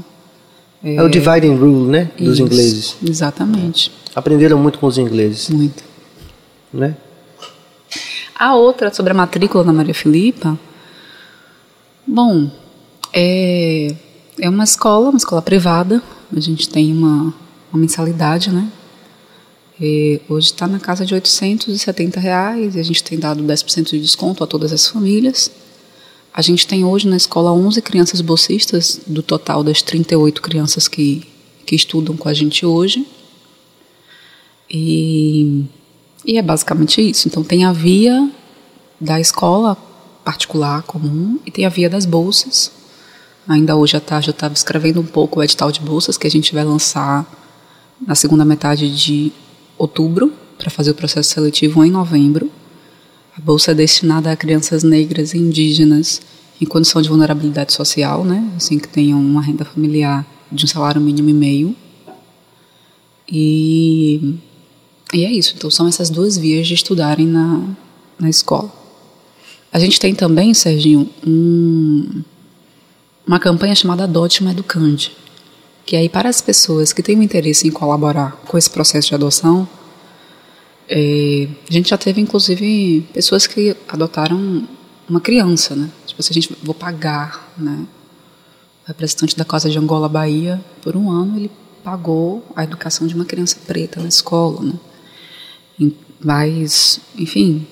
[0.84, 2.10] É o divide and rule, né?
[2.18, 2.95] Dos Isso, ingleses.
[3.07, 3.91] Exatamente.
[4.13, 5.83] Aprenderam muito com os ingleses, Muito.
[6.73, 6.97] né?
[8.38, 10.59] A outra, sobre a matrícula da Maria Filipa,
[12.05, 12.51] bom,
[13.13, 13.95] é,
[14.39, 16.01] é uma escola, uma escola privada,
[16.35, 17.33] a gente tem uma,
[17.71, 18.67] uma mensalidade, né?
[19.79, 23.99] E hoje está na casa de 870 reais e a gente tem dado 10% de
[23.99, 25.51] desconto a todas as famílias.
[26.33, 31.27] A gente tem hoje na escola 11 crianças bolsistas, do total das 38 crianças que,
[31.65, 33.05] que estudam com a gente hoje.
[34.72, 35.65] E,
[36.26, 37.27] e é basicamente isso.
[37.27, 38.30] Então, tem a via
[38.99, 39.76] da escola
[40.23, 42.72] particular comum e tem a via das bolsas.
[43.48, 46.31] Ainda hoje à tarde eu estava escrevendo um pouco o edital de bolsas que a
[46.31, 47.26] gente vai lançar
[48.06, 49.31] na segunda metade de
[49.77, 52.49] outubro para fazer o processo seletivo em novembro.
[53.35, 56.22] A bolsa é destinada a crianças negras e indígenas
[56.61, 58.48] em condição de vulnerabilidade social, né?
[58.56, 61.76] Assim que tenham uma renda familiar de um salário mínimo e meio.
[63.27, 64.35] E,
[65.13, 65.53] e é isso.
[65.55, 67.61] Então são essas duas vias de estudarem na,
[68.19, 68.71] na escola.
[69.71, 72.21] A gente tem também, Serginho, um,
[73.25, 75.15] uma campanha chamada Adote uma Educande,
[75.85, 79.15] que aí para as pessoas que têm um interesse em colaborar com esse processo de
[79.15, 79.67] adoção,
[80.89, 84.67] é, a gente já teve inclusive pessoas que adotaram
[85.07, 85.89] uma criança, né?
[86.05, 87.85] Tipo assim, a gente vou pagar, né?
[88.83, 91.51] O representante da Casa de Angola, Bahia, por um ano ele
[91.81, 94.73] pagou a educação de uma criança preta na escola, né?
[96.23, 97.65] Mas, enfim,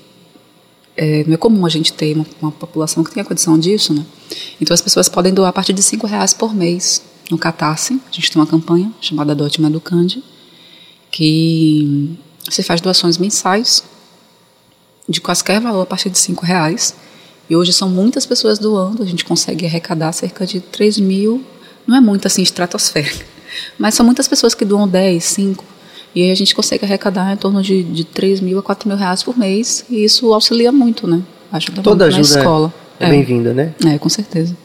[0.98, 4.06] é, não é comum a gente ter uma, uma população que tenha condição disso, né?
[4.60, 8.02] Então as pessoas podem doar a partir de cinco reais por mês no Catarse.
[8.10, 10.24] A gente tem uma campanha chamada Adote uma Educande,
[11.12, 13.84] que você faz doações mensais
[15.08, 16.96] de quaisquer valor a partir de cinco reais.
[17.50, 21.44] E hoje são muitas pessoas doando, a gente consegue arrecadar cerca de 3 mil,
[21.88, 23.26] não é muito assim estratosférica,
[23.80, 25.66] mas são muitas pessoas que doam 10, 5,
[26.16, 28.98] e aí a gente consegue arrecadar em torno de, de 3 mil a 4 mil
[28.98, 31.22] reais por mês, e isso auxilia muito, né?
[31.52, 32.74] Ajuda Toda muito na ajuda é- escola.
[33.00, 33.74] é bem-vinda, né?
[33.86, 34.56] É, com certeza.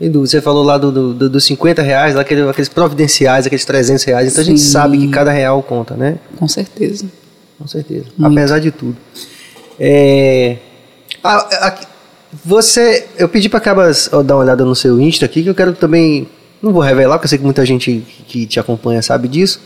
[0.00, 3.64] Edu, você falou lá do, do, do- dos 50 reais, lá aquele- aqueles providenciais, aqueles
[3.64, 4.32] 300 reais.
[4.32, 4.70] Então a gente Sim.
[4.70, 6.18] sabe que cada real conta, né?
[6.36, 7.06] Com certeza.
[7.58, 8.06] Com certeza.
[8.18, 8.32] Muito.
[8.32, 8.96] Apesar de tudo.
[9.78, 10.56] É,
[11.22, 11.78] a- a-
[12.44, 15.72] você, eu pedi para Cabas dar uma olhada no seu Insta aqui, que eu quero
[15.72, 16.26] também,
[16.60, 19.60] não vou revelar, porque eu sei que muita gente que te acompanha sabe disso,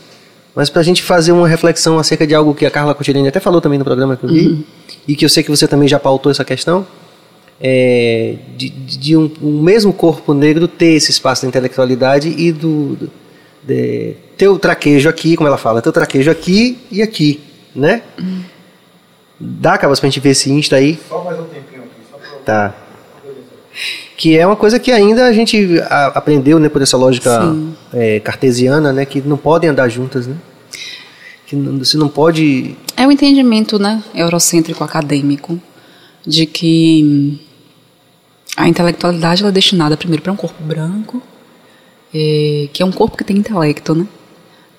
[0.59, 3.39] mas para a gente fazer uma reflexão acerca de algo que a Carla Cotirini até
[3.39, 4.65] falou também no programa que eu vi,
[5.07, 6.85] e que eu sei que você também já pautou essa questão,
[7.61, 12.97] é, de, de um, um mesmo corpo negro ter esse espaço da intelectualidade e do,
[12.97, 13.09] do
[13.63, 17.39] de, ter o traquejo aqui, como ela fala, ter o traquejo aqui e aqui,
[17.73, 18.01] né?
[19.39, 20.99] Dá, Cabas, pra gente ver esse Insta aí?
[21.07, 22.39] Só mais um tempinho aqui, só pra...
[22.43, 22.75] Tá.
[24.17, 27.55] Que é uma coisa que ainda a gente a- aprendeu, né, por essa lógica
[27.93, 30.35] é, cartesiana, né, que não podem andar juntas, né?
[31.49, 32.75] Que você não pode...
[32.95, 35.59] É o entendimento né, eurocêntrico acadêmico
[36.23, 37.39] de que
[38.55, 41.19] a intelectualidade é destinada primeiro para um corpo branco,
[42.13, 44.05] eh, que é um corpo que tem intelecto, né?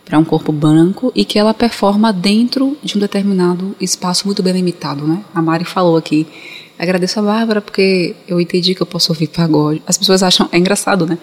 [0.05, 4.53] Para um corpo branco e que ela performa dentro de um determinado espaço muito bem
[4.53, 5.25] limitado, né?
[5.35, 6.25] A Mari falou aqui.
[6.79, 9.83] Agradeço a Bárbara porque eu entendi que eu posso ouvir pagode.
[9.89, 11.19] As pessoas acham é engraçado, né?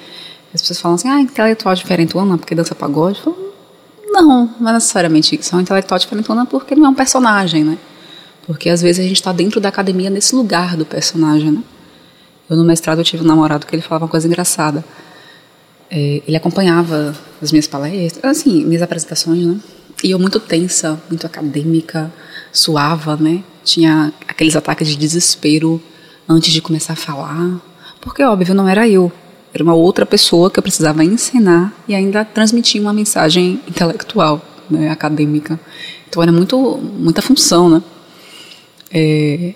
[0.53, 3.19] As pessoas falam assim: "Ah, intelectual diferentona porque dança pagode".
[3.19, 3.56] Eu falo,
[4.07, 7.77] não, não é necessariamente um intelectual diferentona porque não é um personagem, né?
[8.45, 11.63] Porque às vezes a gente está dentro da academia nesse lugar do personagem, né?
[12.49, 14.84] Eu no mestrado eu tive um namorado que ele falava uma coisa engraçada.
[15.89, 19.59] É, ele acompanhava as minhas palestras, assim, minhas apresentações, né?
[20.03, 22.11] E eu muito tensa, muito acadêmica,
[22.51, 23.43] suava, né?
[23.63, 25.81] Tinha aqueles ataques de desespero
[26.27, 27.59] antes de começar a falar.
[27.99, 29.11] Porque, óbvio, não era eu.
[29.53, 34.89] Era uma outra pessoa que eu precisava ensinar e ainda transmitir uma mensagem intelectual, né,
[34.89, 35.59] acadêmica.
[36.09, 37.83] Então era muito, muita função, né?
[38.91, 39.53] É,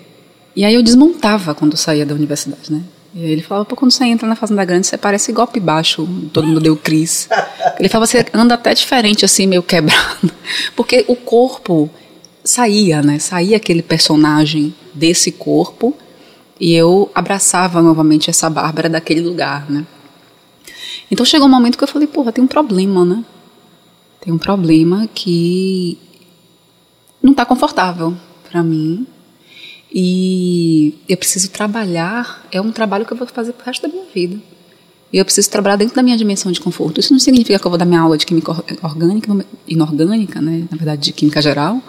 [0.54, 2.82] e aí eu desmontava quando saía da universidade, né?
[3.14, 6.46] E ele falava, pô, quando você entra na Fazenda Grande, você parece golpe baixo, todo
[6.46, 7.28] mundo deu cris.
[7.78, 10.30] Ele falava, você anda até diferente, assim, meio quebrado.
[10.74, 11.90] Porque o corpo
[12.42, 13.18] saía, né?
[13.18, 15.94] Saía aquele personagem desse corpo
[16.62, 19.84] e eu abraçava novamente essa Bárbara daquele lugar, né?
[21.10, 23.24] Então chegou um momento que eu falei, porra, tem um problema, né?
[24.20, 25.98] Tem um problema que
[27.20, 28.16] não está confortável
[28.48, 29.04] para mim
[29.92, 32.46] e eu preciso trabalhar.
[32.52, 34.40] É um trabalho que eu vou fazer pro resto da minha vida.
[35.12, 37.00] E eu preciso trabalhar dentro da minha dimensão de conforto.
[37.00, 40.64] Isso não significa que eu vou dar minha aula de química or- orgânica, inorgânica, né?
[40.70, 41.82] Na verdade, de química geral,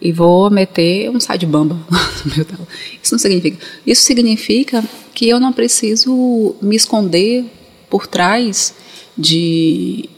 [0.00, 1.78] e vou meter um side bamba
[2.24, 2.66] no meu tela.
[3.02, 3.58] Isso não significa.
[3.86, 4.82] Isso significa
[5.14, 7.44] que eu não preciso me esconder
[7.88, 8.74] por trás
[9.16, 10.08] de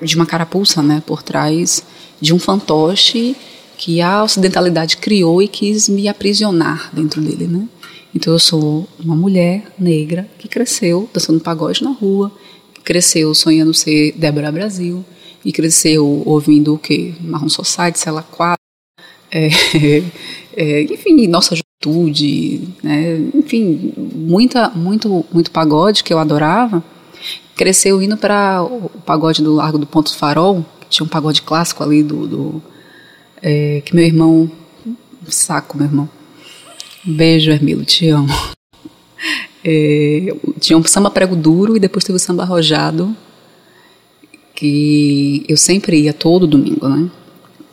[0.00, 1.84] de uma carapuça, né, por trás
[2.20, 3.36] de um fantoche
[3.78, 7.68] que a ocidentalidade criou e quis me aprisionar dentro dele, né?
[8.14, 12.30] Então eu sou uma mulher negra que cresceu dançando pagode na rua,
[12.84, 15.04] cresceu sonhando ser Débora Brasil
[15.44, 17.14] e cresceu ouvindo o quê?
[17.20, 18.61] Marrom Society, Cela 4,
[19.34, 20.02] é,
[20.54, 23.16] é, enfim, nossa juventude, né?
[23.34, 26.84] enfim, muita, muito, muito pagode que eu adorava.
[27.56, 31.82] Cresceu indo para o pagode do Largo do Ponto Farol, que tinha um pagode clássico
[31.82, 32.62] ali do, do
[33.42, 34.50] é, que meu irmão,
[35.28, 36.08] saco meu irmão,
[37.04, 38.32] beijo Hermilo, te amo.
[39.64, 43.16] É, tinha um samba prego duro e depois teve o samba arrojado,
[44.56, 47.08] que eu sempre ia todo domingo, né?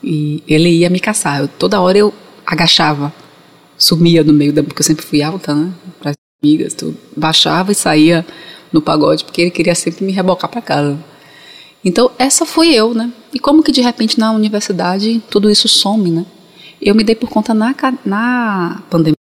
[0.04, 1.42] E ele ia me caçar.
[1.42, 2.14] Eu, toda hora eu
[2.46, 3.14] agachava,
[3.78, 4.64] sumia no meio da.
[4.64, 5.72] Porque eu sempre fui alta, né?
[6.00, 6.98] Para as amigas, tudo.
[7.16, 8.26] Baixava e saía
[8.72, 10.98] no pagode, porque ele queria sempre me rebocar para casa.
[11.84, 13.12] Então, essa fui eu, né?
[13.34, 16.26] E como que de repente na universidade tudo isso some, né?
[16.82, 17.74] Eu me dei por conta na,
[18.06, 19.16] na pandemia.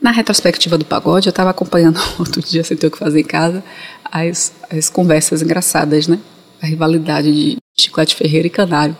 [0.00, 3.24] Na retrospectiva do pagode, eu estava acompanhando outro dia, sem ter o que fazer em
[3.24, 3.64] casa,
[4.10, 6.18] as, as conversas engraçadas, né?
[6.62, 8.96] A rivalidade de Chiclete Ferreira e Canário.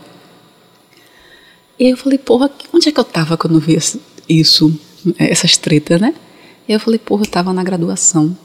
[1.79, 3.77] E aí eu falei, porra, onde é que eu tava quando eu vi
[4.29, 4.81] isso,
[5.19, 6.15] essas tretas, né?
[6.69, 8.37] E eu falei, porra, eu tava na graduação.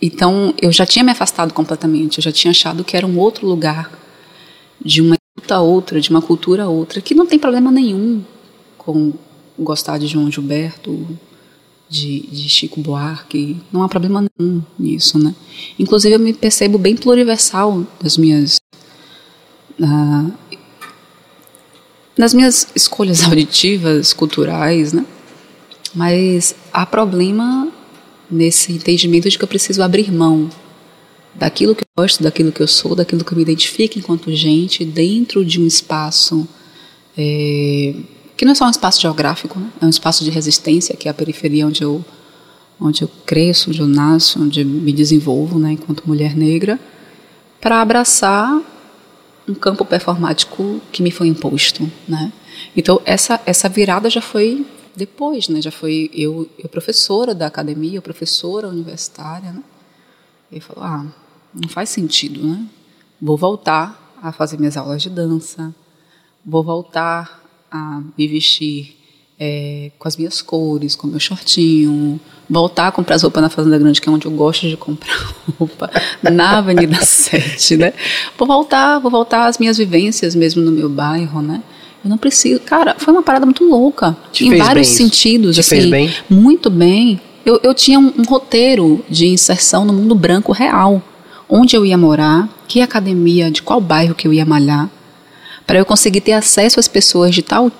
[0.00, 3.46] Então, eu já tinha me afastado completamente, eu já tinha achado que era um outro
[3.46, 3.90] lugar,
[4.82, 8.22] de uma cultura outra, de uma cultura outra, que não tem problema nenhum
[8.78, 9.12] com
[9.58, 11.06] gostar de João Gilberto,
[11.88, 15.34] de, de Chico Buarque, não há problema nenhum nisso, né?
[15.78, 18.58] Inclusive, eu me percebo bem pluriversal nas minhas...
[19.78, 20.32] Uh,
[22.20, 25.06] nas minhas escolhas auditivas, culturais, né?
[25.94, 27.68] Mas há problema
[28.30, 30.48] nesse entendimento de que eu preciso abrir mão
[31.34, 34.84] daquilo que eu gosto, daquilo que eu sou, daquilo que eu me identifico enquanto gente,
[34.84, 36.46] dentro de um espaço
[37.16, 37.94] é,
[38.36, 39.70] que não é só um espaço geográfico, né?
[39.80, 42.04] é um espaço de resistência, que é a periferia onde eu,
[42.78, 46.78] onde eu cresço, onde eu nasço, onde me desenvolvo né, enquanto mulher negra,
[47.60, 48.60] para abraçar
[49.48, 51.90] um campo performático que me foi imposto.
[52.08, 52.32] Né?
[52.76, 55.62] Então, essa, essa virada já foi depois, né?
[55.62, 59.62] Já foi eu, eu professora da academia, eu professora universitária, né?
[60.50, 61.06] E falou, ah,
[61.54, 62.66] não faz sentido, né?
[63.20, 65.74] Vou voltar a fazer minhas aulas de dança,
[66.44, 68.99] vou voltar a me vestir
[69.42, 73.78] é, com as minhas cores, com meu shortinho, voltar a comprar as roupas na Fazenda
[73.78, 75.16] Grande, que é onde eu gosto de comprar
[75.58, 75.90] roupa,
[76.22, 77.94] na Avenida 7, né?
[78.36, 81.62] Vou voltar, vou voltar às minhas vivências mesmo no meu bairro, né?
[82.04, 82.60] Eu não preciso.
[82.60, 84.16] Cara, foi uma parada muito louca.
[84.30, 85.54] Te em vários sentidos.
[85.54, 86.14] Te assim, fez bem?
[86.28, 87.20] Muito bem.
[87.44, 91.02] Eu, eu tinha um, um roteiro de inserção no mundo branco real.
[91.48, 94.88] Onde eu ia morar, que academia, de qual bairro que eu ia malhar.
[95.66, 97.70] Para eu conseguir ter acesso às pessoas de tal,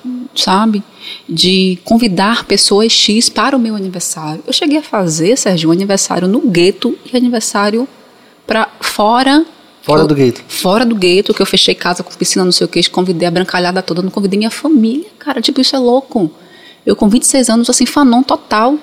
[0.42, 0.82] sabe?
[1.28, 4.42] De convidar pessoas X para o meu aniversário.
[4.46, 7.86] Eu cheguei a fazer, Sérgio, um aniversário no gueto e aniversário
[8.46, 9.44] para fora
[9.82, 10.42] Fora eu- do gueto.
[10.46, 13.30] Fora do gueto, que eu fechei casa com piscina, não sei o que, convidei a
[13.30, 15.40] brancalhada toda, não convidei minha família, cara.
[15.40, 16.30] Tipo, isso é louco.
[16.84, 18.76] Eu com 26 anos, assim, fanon total,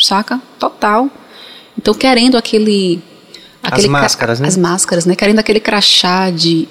[0.00, 0.40] saca?
[0.58, 1.10] Total.
[1.76, 3.02] Então, querendo aquele.
[3.62, 4.46] aquele cra- máscaras, né?
[4.48, 5.16] As máscaras, né?
[5.16, 6.68] Querendo aquele crachá de.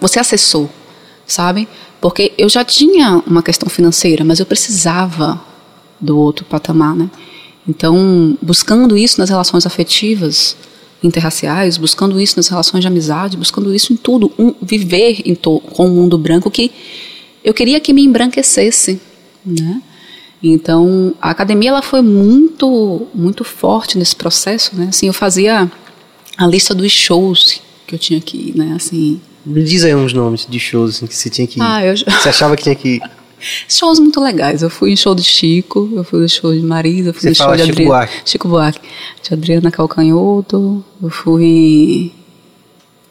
[0.00, 0.70] Você acessou,
[1.26, 1.68] sabe?
[2.06, 5.42] Porque eu já tinha uma questão financeira, mas eu precisava
[6.00, 7.10] do outro patamar, né?
[7.68, 10.56] Então, buscando isso nas relações afetivas
[11.02, 15.58] interraciais, buscando isso nas relações de amizade, buscando isso em tudo, um, viver em to,
[15.58, 16.70] com o mundo branco que
[17.42, 19.00] eu queria que me embranquecesse,
[19.44, 19.82] né?
[20.40, 24.86] Então, a academia ela foi muito muito forte nesse processo, né?
[24.90, 25.68] Assim, eu fazia
[26.38, 28.74] a lista dos shows que eu tinha ir, né?
[28.76, 31.62] Assim, Me diz aí uns nomes de shows assim, que você tinha que ir.
[31.62, 33.02] ah, eu Você achava que tinha que ir.
[33.68, 34.62] Shows muito legais.
[34.62, 37.28] Eu fui em show de Chico, eu fui no show de Marisa, eu fui Você
[37.28, 37.90] no show de Chico Adriana.
[37.90, 38.22] Buarque.
[38.24, 38.80] Chico Buarque.
[39.22, 42.12] De Adriana Calcanhoto, eu fui.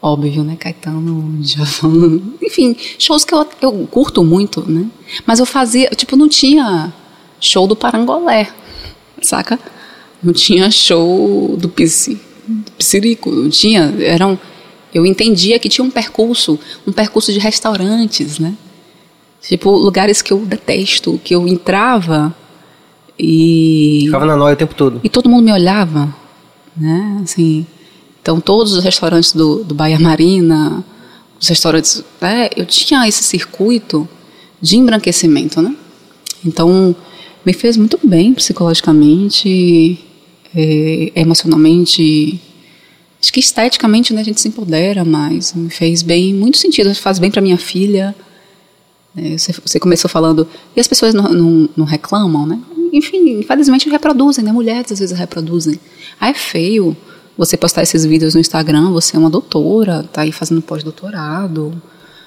[0.02, 0.56] Óbvio, né?
[0.58, 2.20] Caetano, Djavan.
[2.42, 4.86] Enfim, shows que eu, eu curto muito, né?
[5.24, 5.88] Mas eu fazia.
[5.90, 6.92] Tipo, não tinha
[7.40, 8.48] show do Parangolé,
[9.22, 9.58] saca?
[10.22, 13.94] Não tinha show do do Psirico, não tinha.
[14.00, 14.38] Eram.
[14.96, 18.54] Eu entendia que tinha um percurso, um percurso de restaurantes, né?
[19.42, 22.34] Tipo, lugares que eu detesto, que eu entrava
[23.18, 24.04] e.
[24.06, 24.98] Ficava na noia o tempo todo.
[25.04, 26.16] E todo mundo me olhava,
[26.74, 27.20] né?
[27.22, 27.66] Assim,
[28.22, 30.82] então todos os restaurantes do, do Bahia Marina,
[31.38, 32.48] os restaurantes, né?
[32.56, 34.08] Eu tinha esse circuito
[34.62, 35.76] de embranquecimento, né?
[36.42, 36.96] Então
[37.44, 40.02] me fez muito bem psicologicamente,
[40.54, 42.40] eh, emocionalmente,
[43.26, 45.52] acho que esteticamente né, a gente se empodera mais.
[45.52, 48.14] Me fez bem, muito sentido, faz bem para minha filha.
[49.16, 50.46] É, você, você começou falando,
[50.76, 52.56] e as pessoas não, não, não reclamam, né?
[52.92, 54.52] Enfim, infelizmente reproduzem, né?
[54.52, 55.80] Mulheres às vezes reproduzem.
[56.20, 56.96] Ah, é feio
[57.36, 61.82] você postar esses vídeos no Instagram, você é uma doutora, tá aí fazendo pós-doutorado,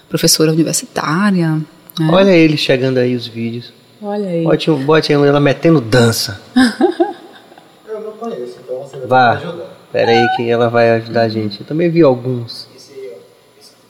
[0.09, 1.61] professora universitária.
[1.97, 2.09] né?
[2.11, 3.71] Olha ele chegando aí os vídeos.
[4.01, 4.43] Olha aí.
[4.43, 6.41] Bote, bote aí ela metendo dança.
[7.87, 9.35] Eu não conheço, então você vai Vá.
[9.35, 9.78] me ajudar.
[9.91, 11.61] Pera aí que ela vai ajudar a gente.
[11.61, 12.67] Eu também vi alguns.
[12.75, 13.17] Esse aí, ó.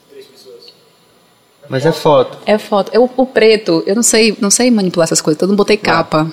[0.10, 0.74] Três pessoas.
[1.68, 2.38] Mas é foto.
[2.46, 2.92] É foto.
[2.94, 5.76] Eu, o preto, eu não sei, não sei manipular essas coisas, então eu não botei
[5.78, 6.32] capa.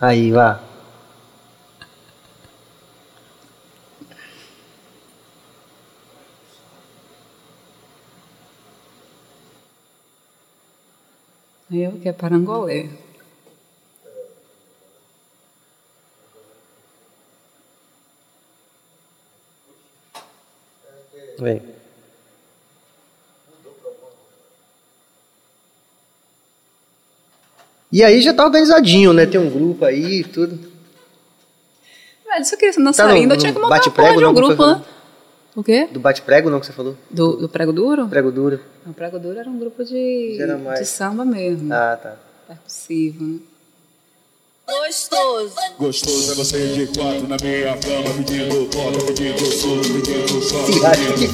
[0.00, 0.60] Aí, vá.
[11.70, 12.88] Eu que é parangolé.
[21.38, 21.62] Vem.
[27.90, 29.24] E aí já tá organizadinho, né?
[29.24, 30.58] Tem um grupo aí e tudo.
[32.26, 34.34] Velho, se eu queria ser dançarina, eu tinha que montar uma bate-prego, porra de um
[34.34, 34.84] grupo, né?
[35.56, 35.88] O quê?
[35.90, 36.96] Do bate-prego não que você falou?
[37.10, 38.06] Do, do prego duro?
[38.06, 38.60] Prego duro.
[38.84, 40.38] Não, o prego duro era um grupo de,
[40.78, 41.72] de samba mesmo.
[41.72, 42.16] Ah, tá.
[42.46, 43.38] Percussivo, né?
[44.68, 45.54] Gostoso.
[45.78, 50.64] Gostoso é você de quatro na minha cama, pedindo cola, pedindo sul, pedindo sol.
[50.66, 51.28] Que acha que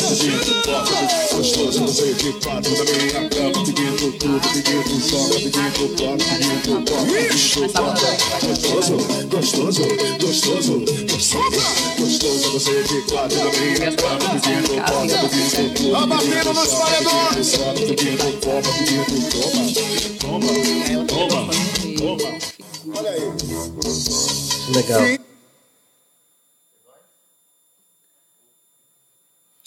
[0.00, 1.36] figura, velho.
[1.36, 6.84] Gostoso é você de quatro na minha cama, pedindo tudo, pedindo sol, pedindo cola, pedindo
[6.84, 8.00] cola, pedindo cola.
[8.40, 8.94] Gostoso,
[9.28, 9.82] gostoso,
[10.20, 10.74] gostoso,
[11.98, 12.46] gostoso.
[12.46, 15.96] É você de quatro na minha cama, pedindo cola, pedindo tudo.
[15.96, 17.48] A batendo nos paredões.
[17.86, 19.62] Pedindo cola, pedindo toma,
[20.20, 20.50] toma,
[21.06, 21.52] toma,
[21.98, 22.30] toma.
[22.96, 23.22] Olha aí.
[24.74, 25.29] Legal.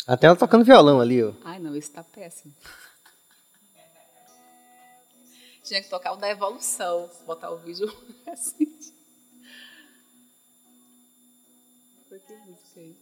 [0.05, 1.31] Até ela tocando violão ali, ó.
[1.45, 2.53] Ai, não, isso tá péssimo.
[5.63, 7.87] Tinha que tocar o da evolução, botar o vídeo
[8.27, 8.67] assim.
[12.09, 12.97] Foi que música aí?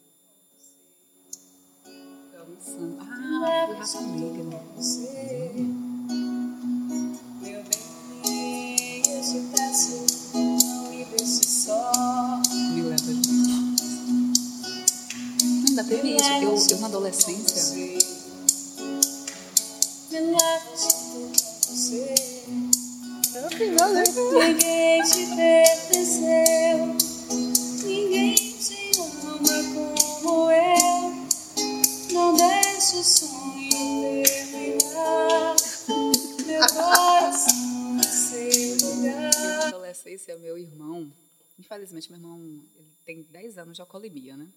[2.36, 2.98] Evolução.
[3.02, 4.44] Ah, foi Raça Negra.
[7.42, 10.06] Meu bem, eu te peço,
[10.38, 11.92] não me deixe só.
[12.74, 13.51] Me leva junto.
[15.72, 16.26] Ainda teve isso.
[16.44, 17.56] Eu, eu na adolescência.
[17.56, 17.98] Você.
[24.34, 26.98] Ninguém te pertenceu.
[27.86, 29.64] Ninguém te ama
[30.20, 31.28] como eu.
[32.12, 35.56] Não deixe o sonho terminar.
[36.48, 39.32] Meu coração no seu lugar.
[39.32, 41.10] Na adolescência, meu irmão,
[41.58, 42.38] infelizmente, meu irmão
[42.76, 44.50] ele tem 10 anos de alcoolemia, né?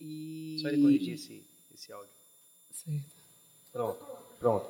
[0.00, 0.58] E...
[0.60, 1.42] Só ele corrigir esse,
[1.74, 2.10] esse áudio.
[2.72, 3.04] Certo.
[3.72, 3.98] Pronto,
[4.38, 4.66] pronto.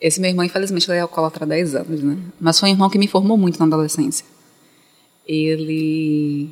[0.00, 2.18] Esse meu irmão, infelizmente, ele é alcoólatra há 10 anos, né?
[2.40, 4.26] Mas foi um irmão que me formou muito na adolescência.
[5.26, 6.50] Ele.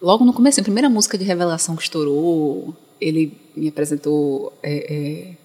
[0.00, 5.36] Logo no começo, a primeira música de revelação que estourou, ele me apresentou é, é,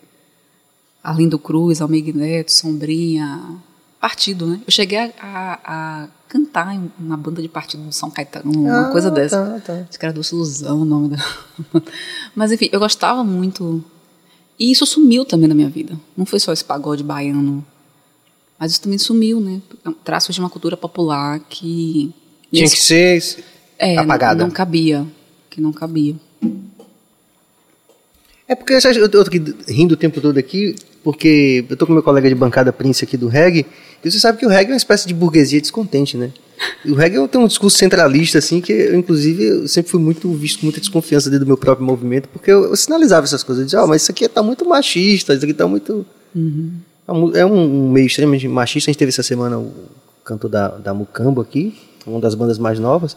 [1.01, 3.63] Arlindo Cruz, Almir Neto, Sombrinha,
[4.02, 4.60] Partido, né?
[4.65, 8.88] Eu cheguei a, a- a cantar em uma banda de partido do São Caetano, uma
[8.88, 9.38] Ah, coisa dessa.
[9.45, 9.86] tá, tá.
[9.88, 11.18] Acho que era Dulce Ilusão o nome da.
[12.36, 13.84] Mas enfim, eu gostava muito.
[14.60, 15.98] E isso sumiu também na minha vida.
[16.18, 17.64] Não foi só esse pagode baiano.
[18.60, 19.61] Mas isso também sumiu, né?
[20.03, 22.11] Traços de uma cultura popular que.
[22.52, 23.44] Tinha que ser
[23.78, 24.40] é, apagada.
[24.40, 25.06] Não, não cabia.
[25.49, 26.15] Que não cabia.
[28.52, 30.76] É porque eu tô aqui rindo o tempo todo aqui,
[31.06, 33.65] porque eu tô com meu colega de bancada Prince aqui do reggae,
[34.03, 36.32] e você sabe que o reggae é uma espécie de burguesia descontente, né?
[36.84, 40.30] E o reggae tem um discurso centralista, assim, que eu, inclusive, eu sempre fui muito
[40.34, 43.61] visto com muita desconfiança dentro do meu próprio movimento, porque eu, eu sinalizava essas coisas,
[43.61, 46.06] eu dizia, ó, mas isso aqui tá muito machista, isso aqui tá muito...
[47.07, 49.72] É um- É um, um meio extremamente machista, a gente teve essa semana o
[50.26, 51.73] cantor da, da Mucambo aqui,
[52.06, 53.15] uma das bandas mais novas,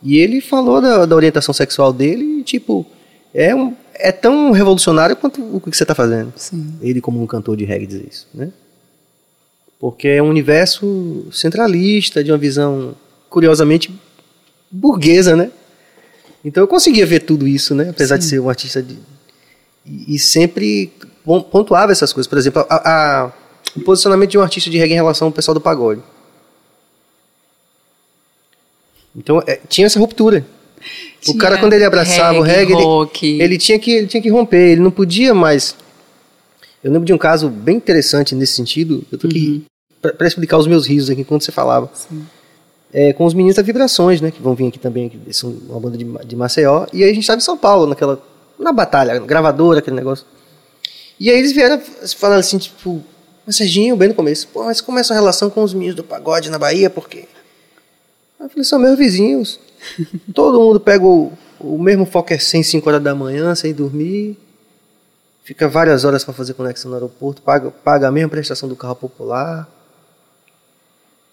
[0.00, 2.86] e ele falou da, da orientação sexual dele e, tipo,
[3.34, 6.32] é, um, é tão revolucionário quanto o que você está fazendo.
[6.36, 6.74] Sim.
[6.80, 8.50] Ele, como um cantor de reggae, dizer isso, né?
[9.78, 12.94] Porque é um universo centralista, de uma visão,
[13.28, 13.92] curiosamente,
[14.70, 15.50] burguesa, né?
[16.44, 17.88] Então eu conseguia ver tudo isso, né?
[17.90, 18.98] Apesar de ser um artista de...
[19.84, 20.92] E, sempre
[21.24, 22.28] pon- pontuava essas coisas.
[22.28, 22.90] Por exemplo, a-
[23.24, 23.32] a-
[23.76, 26.02] o posicionamento de um artista de reggae em relação ao pessoal do pagode.
[29.14, 30.46] Então é, tinha essa ruptura.
[31.28, 34.28] O cara, quando ele abraçava o reggae, reggae, ele- ele, tinha que, ele tinha que
[34.30, 35.74] romper, ele não podia mais.
[36.84, 39.04] Eu lembro de um caso bem interessante nesse sentido.
[39.10, 39.64] Eu tô aqui
[40.04, 40.10] Uhum.
[40.16, 41.90] para explicar os meus risos aqui enquanto você falava.
[42.92, 44.30] é, com os meninos da Vibrações, né?
[44.30, 46.86] Que vão vir aqui também, que são uma banda de, de Maceió.
[46.92, 48.22] E aí a gente estava em São Paulo, naquela.
[48.58, 50.24] Na batalha, gravadora, aquele negócio.
[51.20, 51.78] E aí eles vieram
[52.16, 53.02] falando assim, tipo,
[53.44, 55.94] mas Serginho, bem no começo, pô, mas como é a sua relação com os meninos
[55.96, 56.88] do pagode na Bahia?
[56.88, 57.24] Por quê?
[58.40, 59.58] Eu falei, são meus vizinhos.
[60.34, 64.36] Todo mundo pega o, o mesmo Fokker 100, 5 horas da manhã, sem dormir.
[65.44, 68.96] Fica várias horas para fazer conexão no aeroporto, paga, paga a mesma prestação do carro
[68.96, 69.68] popular.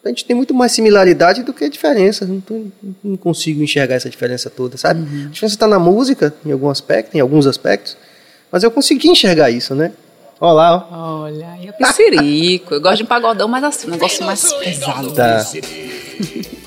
[0.05, 2.25] A gente tem muito mais similaridade do que diferença.
[2.25, 2.65] Não, tô-
[3.03, 5.01] não consigo enxergar essa diferença toda, sabe?
[5.01, 7.95] A diferença está na música, em algum aspecto, em alguns aspectos.
[8.51, 9.93] Mas eu consegui enxergar isso, né?
[10.41, 11.21] Olha lá, ó.
[11.23, 12.73] Olha, e o Piscirico.
[12.73, 15.11] Eu gosto de um pagodão, mas assim, um negócio mais pesado.
[15.13, 15.43] Tá.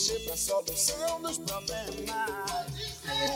[0.00, 2.30] mexer pra solução dos problemas.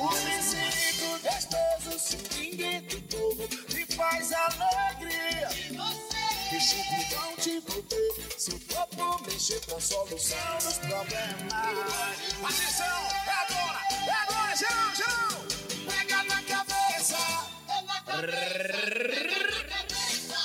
[0.00, 5.50] O piscirico gostoso, swing do povo que faz alegria.
[5.72, 5.84] O
[6.96, 11.52] grupão te envolver, seu corpo mexer pra solução dos problemas.
[12.42, 15.44] Atenção, é agora, é agora, geral, geral.
[15.86, 17.18] Pega na cabeça.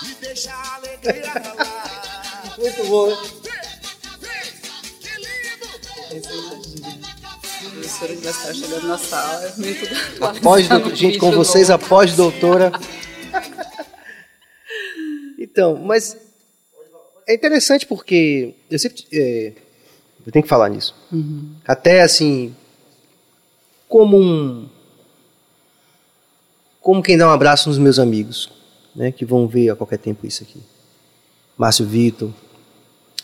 [0.04, 2.58] E deixa a alegria rolar.
[2.58, 3.69] Muito bom?
[6.12, 9.46] O professor estar chegando na sala.
[9.46, 9.54] é
[10.26, 12.72] Após, doutor- gente, com vocês, após doutora.
[15.38, 16.18] Então, mas
[17.28, 19.54] é interessante porque eu sempre é,
[20.26, 20.96] eu tenho que falar nisso.
[21.66, 22.56] Até assim,
[23.88, 24.68] como um
[26.82, 28.50] como quem dá um abraço nos meus amigos,
[28.96, 30.60] né, que vão ver a qualquer tempo isso aqui.
[31.58, 32.32] Márcio Vitor,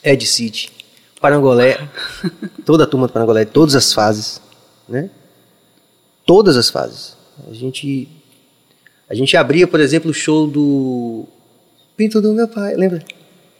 [0.04, 0.72] Ed City,
[1.20, 1.90] Parangolé,
[2.66, 4.42] toda a turma do Parangolé, todas as fases,
[4.88, 5.10] né?
[6.26, 7.16] Todas as fases.
[7.50, 8.10] A gente
[9.10, 11.26] a gente abria, por exemplo, o show do
[11.96, 13.04] Pinto do meu pai, lembra?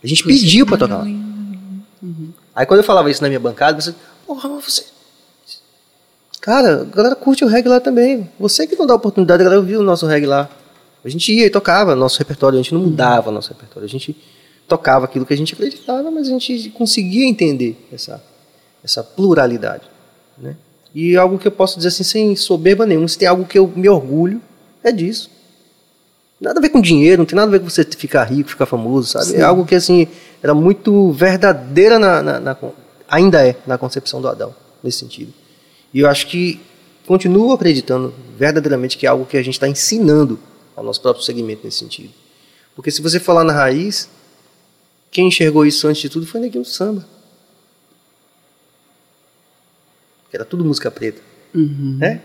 [0.04, 1.08] A gente pediu pra tocar lá.
[2.56, 3.94] Aí quando eu falava isso na minha bancada, você,
[4.26, 4.96] porra, mas você
[6.46, 8.30] Cara, a galera curte o reggae lá também.
[8.40, 10.48] Você que não dá oportunidade, a galera ouvir o nosso reggae lá.
[11.04, 13.84] A gente ia e tocava nosso repertório, a gente não mudava nosso repertório.
[13.84, 14.16] A gente
[14.68, 18.24] tocava aquilo que a gente acreditava, mas a gente conseguia entender essa,
[18.84, 19.84] essa pluralidade.
[20.38, 20.56] Né?
[20.94, 23.68] E algo que eu posso dizer assim, sem soberba nenhuma, se tem algo que eu
[23.76, 24.42] me orgulho,
[24.84, 25.30] é disso.
[26.40, 28.66] Nada a ver com dinheiro, não tem nada a ver com você ficar rico, ficar
[28.66, 29.26] famoso, sabe?
[29.26, 29.38] Sim.
[29.38, 30.08] É algo que, assim,
[30.44, 32.58] era muito verdadeira, na, na- na
[33.08, 35.34] ainda é, na concepção do Adão, nesse sentido.
[35.94, 36.60] E eu acho que
[37.08, 40.40] continuo acreditando verdadeiramente que é algo que a gente está ensinando
[40.76, 42.10] ao nosso próprio segmento nesse sentido.
[42.76, 44.10] Porque se você falar na raiz,
[45.16, 47.06] quem enxergou isso antes de tudo foi Neguinho do Samba.
[50.30, 51.22] Era tudo música preta.
[51.54, 51.96] Uhum.
[51.98, 52.22] Né?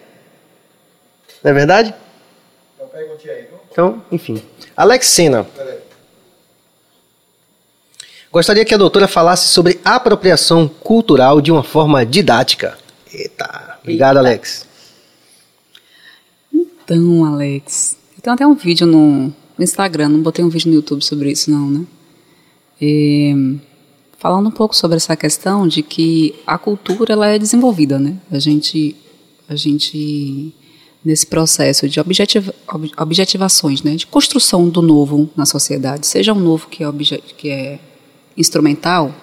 [1.40, 1.94] Não é verdade?
[2.74, 3.60] Então pergunte aí, viu?
[3.70, 4.42] Então, enfim.
[4.76, 5.44] Alex Sena.
[5.44, 5.78] Peraí.
[8.32, 12.76] Gostaria que a doutora falasse sobre apropriação cultural de uma forma didática.
[13.12, 13.78] Eita.
[13.82, 14.66] Obrigado, Alex.
[16.52, 20.74] Então, Alex, eu tenho até um vídeo no, no Instagram, não botei um vídeo no
[20.74, 21.86] YouTube sobre isso, não, né?
[22.80, 23.34] É,
[24.18, 28.16] falando um pouco sobre essa questão de que a cultura ela é desenvolvida, né?
[28.30, 28.96] A gente,
[29.48, 30.52] a gente
[31.04, 33.96] nesse processo de objetiva, ob- objetivações, né?
[33.96, 37.80] De construção do novo na sociedade, seja um novo que é, obje, que é
[38.36, 39.14] instrumental,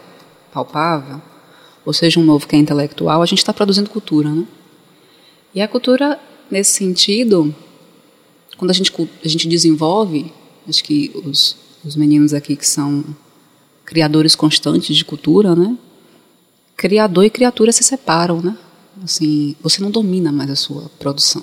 [0.52, 1.22] palpável,
[1.86, 4.46] ou seja um novo que é intelectual, a gente está produzindo cultura, né?
[5.54, 6.20] E a cultura,
[6.52, 7.56] nesse sentido,
[8.58, 8.92] quando a gente,
[9.24, 10.32] a gente desenvolve,
[10.68, 11.56] acho que os,
[11.86, 13.04] os meninos aqui que são
[13.88, 15.78] criadores constantes de cultura, né?
[16.76, 18.56] Criador e criatura se separam, né?
[19.02, 21.42] Assim, você não domina mais a sua produção.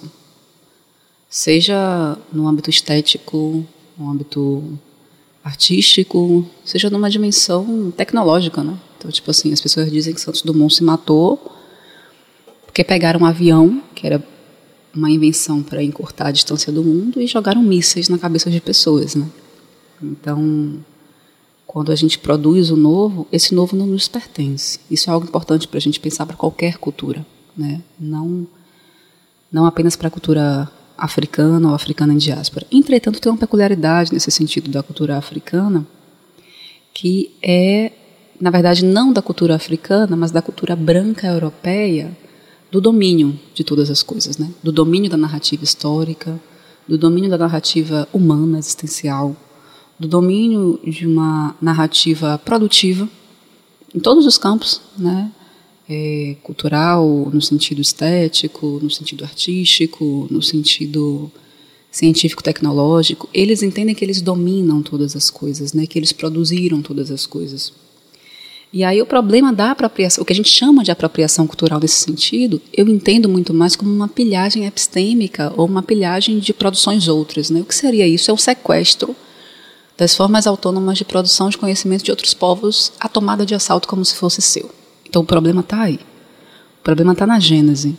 [1.28, 3.64] Seja no âmbito estético,
[3.96, 4.78] no âmbito
[5.42, 8.78] artístico, seja numa dimensão tecnológica, né?
[8.98, 11.50] Então, tipo assim, as pessoas dizem que Santos Dumont se matou
[12.66, 14.22] porque pegaram um avião, que era
[14.94, 19.14] uma invenção para encurtar a distância do mundo, e jogaram mísseis na cabeça de pessoas.
[19.14, 19.26] Né?
[20.02, 20.84] Então,
[21.74, 24.78] quando a gente produz o novo, esse novo não nos pertence.
[24.88, 27.26] Isso é algo importante para a gente pensar para qualquer cultura.
[27.56, 27.82] Né?
[27.98, 28.46] Não,
[29.50, 32.64] não apenas para a cultura africana ou africana em diáspora.
[32.70, 35.84] Entretanto, tem uma peculiaridade nesse sentido da cultura africana,
[36.94, 37.90] que é,
[38.40, 42.16] na verdade, não da cultura africana, mas da cultura branca europeia,
[42.70, 44.48] do domínio de todas as coisas, né?
[44.62, 46.40] do domínio da narrativa histórica,
[46.86, 49.34] do domínio da narrativa humana, existencial,
[49.98, 53.08] do domínio de uma narrativa produtiva
[53.94, 55.30] em todos os campos, né?
[55.88, 61.30] É, cultural, no sentido estético, no sentido artístico, no sentido
[61.94, 65.86] científico-tecnológico, eles entendem que eles dominam todas as coisas, né?
[65.86, 67.72] que eles produziram todas as coisas.
[68.72, 72.00] E aí o problema da apropriação, o que a gente chama de apropriação cultural nesse
[72.00, 77.50] sentido, eu entendo muito mais como uma pilhagem epistêmica ou uma pilhagem de produções outras.
[77.50, 77.60] Né?
[77.60, 78.30] O que seria isso?
[78.30, 79.14] É o sequestro
[79.96, 84.04] das formas autônomas de produção de conhecimento de outros povos, a tomada de assalto como
[84.04, 84.70] se fosse seu.
[85.08, 86.00] Então o problema está aí.
[86.80, 87.96] O problema está na gênese.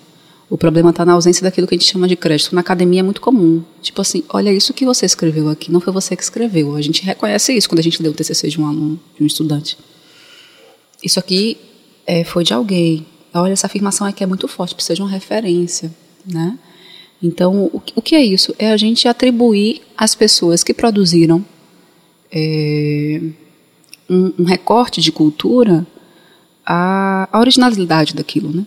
[0.49, 2.53] O problema está na ausência daquilo que a gente chama de crédito.
[2.53, 3.63] Na academia é muito comum.
[3.81, 6.75] Tipo assim, olha isso que você escreveu aqui, não foi você que escreveu.
[6.75, 9.25] A gente reconhece isso quando a gente lê o TCC de um aluno, de um
[9.25, 9.77] estudante.
[11.03, 11.57] Isso aqui
[12.05, 13.05] é, foi de alguém.
[13.33, 15.91] Olha, essa afirmação aqui é muito forte, precisa de uma referência,
[16.25, 16.57] né?
[17.21, 18.53] Então, o, que é isso?
[18.59, 21.43] É a gente atribuir às pessoas que produziram
[22.35, 23.21] é,
[24.09, 25.87] um, um recorte de cultura
[26.65, 28.65] a originalidade daquilo, né?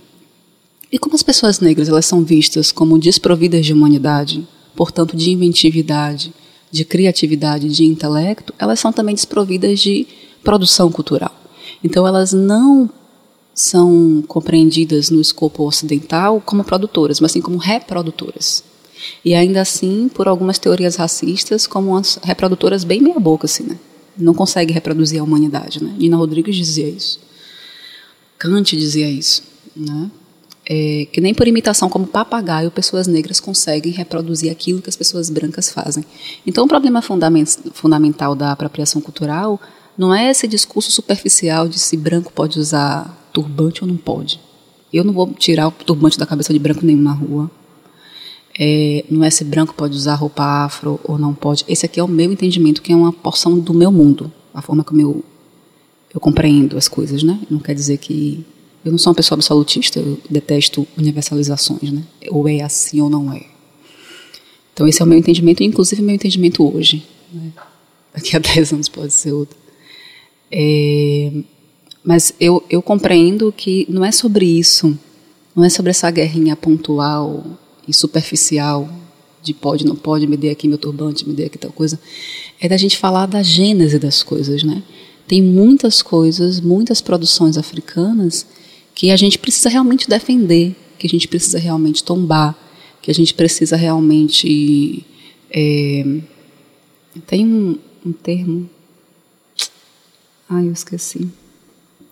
[0.90, 6.32] E como as pessoas negras elas são vistas como desprovidas de humanidade, portanto de inventividade,
[6.70, 10.06] de criatividade, de intelecto, elas são também desprovidas de
[10.42, 11.34] produção cultural.
[11.84, 12.88] Então elas não
[13.54, 18.62] são compreendidas no escopo ocidental como produtoras, mas sim como reprodutoras.
[19.24, 23.78] E ainda assim, por algumas teorias racistas, como as reprodutoras bem meia boca, assim, né?
[24.16, 25.94] Não consegue reproduzir a humanidade, né?
[25.96, 27.20] Nina Rodrigues dizia isso.
[28.38, 29.42] Kant dizia isso,
[29.74, 30.10] né?
[30.70, 35.30] É, que nem por imitação como papagaio pessoas negras conseguem reproduzir aquilo que as pessoas
[35.30, 36.04] brancas fazem.
[36.46, 39.58] Então o problema fundament, fundamental da apropriação cultural
[39.96, 44.38] não é esse discurso superficial de se branco pode usar turbante ou não pode.
[44.92, 47.50] Eu não vou tirar o turbante da cabeça de branco nenhum na rua.
[48.58, 51.64] É, não é se branco pode usar roupa afro ou não pode.
[51.68, 54.82] Esse aqui é o meu entendimento, que é uma porção do meu mundo, a forma
[54.82, 55.24] como eu,
[56.12, 57.38] eu compreendo as coisas, né?
[57.48, 58.44] Não quer dizer que
[58.84, 62.02] eu não sou uma pessoa absolutista, eu detesto universalizações, né?
[62.30, 63.42] Ou é assim ou não é.
[64.74, 67.04] Então esse é o meu entendimento, inclusive meu entendimento hoje.
[67.32, 67.52] Né?
[68.12, 69.56] Daqui a 10 anos pode ser outro.
[70.50, 71.30] É,
[72.02, 74.98] mas eu, eu compreendo que não é sobre isso,
[75.54, 77.44] não é sobre essa guerrinha pontual
[77.88, 78.88] e superficial
[79.42, 81.98] de pode, não pode, me dê aqui meu turbante, me dê aqui tal coisa.
[82.60, 84.82] É da gente falar da gênese das coisas, né?
[85.26, 88.46] Tem muitas coisas, muitas produções africanas
[88.94, 92.58] que a gente precisa realmente defender, que a gente precisa realmente tombar,
[93.00, 95.04] que a gente precisa realmente.
[95.50, 96.04] É,
[97.26, 98.68] tem um, um, termo.
[100.48, 101.28] Ai, eu esqueci.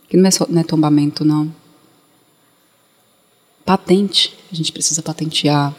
[0.08, 1.52] Que não é, só, não é tombamento, não.
[3.64, 4.32] Patente.
[4.56, 5.74] A gente precisa patentear.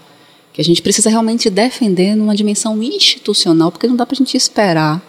[0.53, 4.37] Que a gente precisa realmente defender numa dimensão institucional, porque não dá para a gente
[4.37, 5.01] esperar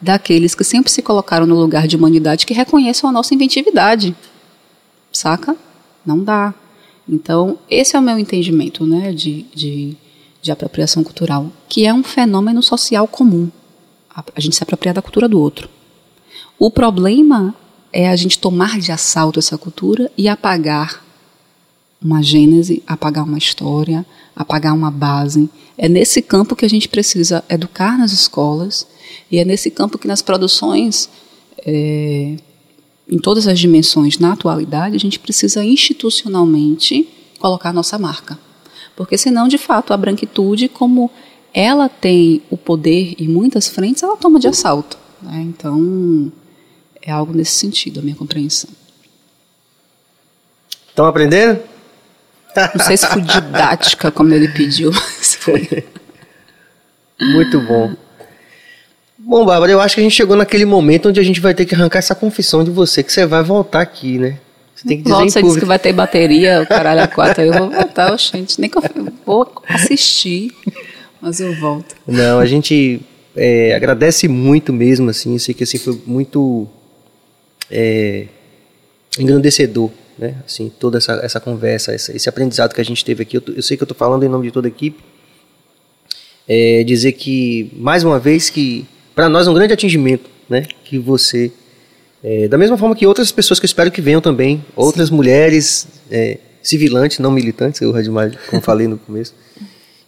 [0.00, 4.14] daqueles que sempre se colocaram no lugar de humanidade que reconheçam a nossa inventividade
[5.16, 5.56] saca?
[6.04, 6.54] Não dá.
[7.08, 9.96] Então, esse é o meu entendimento né, de, de,
[10.42, 13.50] de apropriação cultural, que é um fenômeno social comum.
[14.14, 15.68] A, a gente se apropria da cultura do outro.
[16.58, 17.54] O problema
[17.92, 21.04] é a gente tomar de assalto essa cultura e apagar
[22.06, 25.50] uma gênese, apagar uma história, apagar uma base.
[25.76, 28.86] É nesse campo que a gente precisa educar nas escolas
[29.30, 31.10] e é nesse campo que nas produções
[31.66, 32.36] é,
[33.08, 37.08] em todas as dimensões na atualidade, a gente precisa institucionalmente
[37.40, 38.38] colocar nossa marca.
[38.94, 41.10] Porque senão, de fato, a branquitude, como
[41.52, 44.96] ela tem o poder em muitas frentes, ela toma de assalto.
[45.20, 45.42] Né?
[45.42, 46.32] Então,
[47.02, 48.70] é algo nesse sentido, a minha compreensão.
[50.88, 51.75] Estão aprendendo?
[52.74, 55.84] Não sei se foi didática, como ele pediu, mas foi.
[57.20, 57.94] Muito bom.
[59.18, 61.64] Bom, Bárbara, eu acho que a gente chegou naquele momento onde a gente vai ter
[61.64, 64.38] que arrancar essa confissão de você, que você vai voltar aqui, né?
[64.74, 67.42] Você tem que dizer Volta, você disse que vai ter bateria, o caralho a quatro,
[67.42, 68.82] aí eu vou voltar, gente, nem que eu
[69.24, 70.52] vou assistir,
[71.20, 71.96] mas eu volto.
[72.06, 73.00] Não, a gente
[73.34, 76.68] é, agradece muito mesmo, assim, eu sei que assim, foi muito
[77.70, 78.26] é,
[79.18, 80.36] engrandecedor, né?
[80.46, 83.62] Assim, toda essa, essa conversa, essa, esse aprendizado que a gente teve aqui, eu, eu
[83.62, 85.02] sei que eu estou falando em nome de toda a equipe,
[86.48, 90.64] é, dizer que, mais uma vez, que para nós é um grande atingimento, né?
[90.84, 91.50] Que você,
[92.22, 95.14] é, da mesma forma que outras pessoas que eu espero que venham também, outras Sim.
[95.14, 97.92] mulheres é, civilantes, não militantes, eu
[98.48, 99.34] como falei no começo,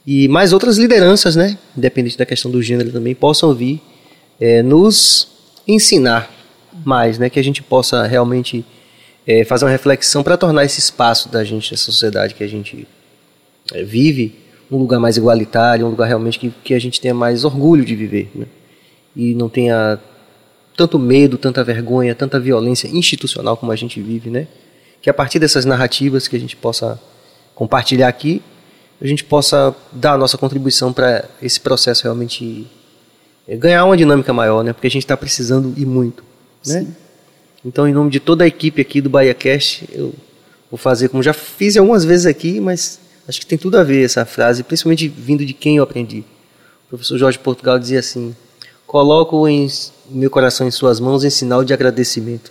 [0.07, 1.59] e mais outras lideranças, né?
[1.77, 3.81] Independente da questão do gênero também, possam vir
[4.41, 5.29] é, nos
[5.67, 6.31] ensinar
[6.85, 7.29] mais, né?
[7.29, 8.65] Que a gente possa realmente
[9.29, 12.89] é, fazer uma reflexão para tornar esse espaço da gente, essa sociedade que a gente
[13.75, 14.35] é, vive,
[14.71, 17.95] um lugar mais igualitário, um lugar realmente que, que a gente tenha mais orgulho de
[17.95, 18.47] viver, né?
[19.15, 20.01] e não tenha
[20.75, 24.47] tanto medo, tanta vergonha, tanta violência institucional como a gente vive, né?
[25.03, 26.99] Que a partir dessas narrativas que a gente possa
[27.55, 28.41] compartilhar aqui,
[29.01, 32.67] a gente possa dar a nossa contribuição para esse processo realmente
[33.47, 34.73] eh, ganhar uma dinâmica maior, né?
[34.73, 36.23] Porque a gente está precisando e muito,
[36.65, 36.87] né?
[37.65, 40.15] Então, em nome de toda a equipe aqui do BahiaCast, eu
[40.71, 44.05] vou fazer como já fiz algumas vezes aqui, mas acho que tem tudo a ver
[44.05, 46.21] essa frase, principalmente vindo de quem eu aprendi.
[46.87, 48.35] O professor Jorge Portugal dizia assim:
[48.87, 49.69] Coloco em
[50.09, 52.51] meu coração em suas mãos em sinal de agradecimento.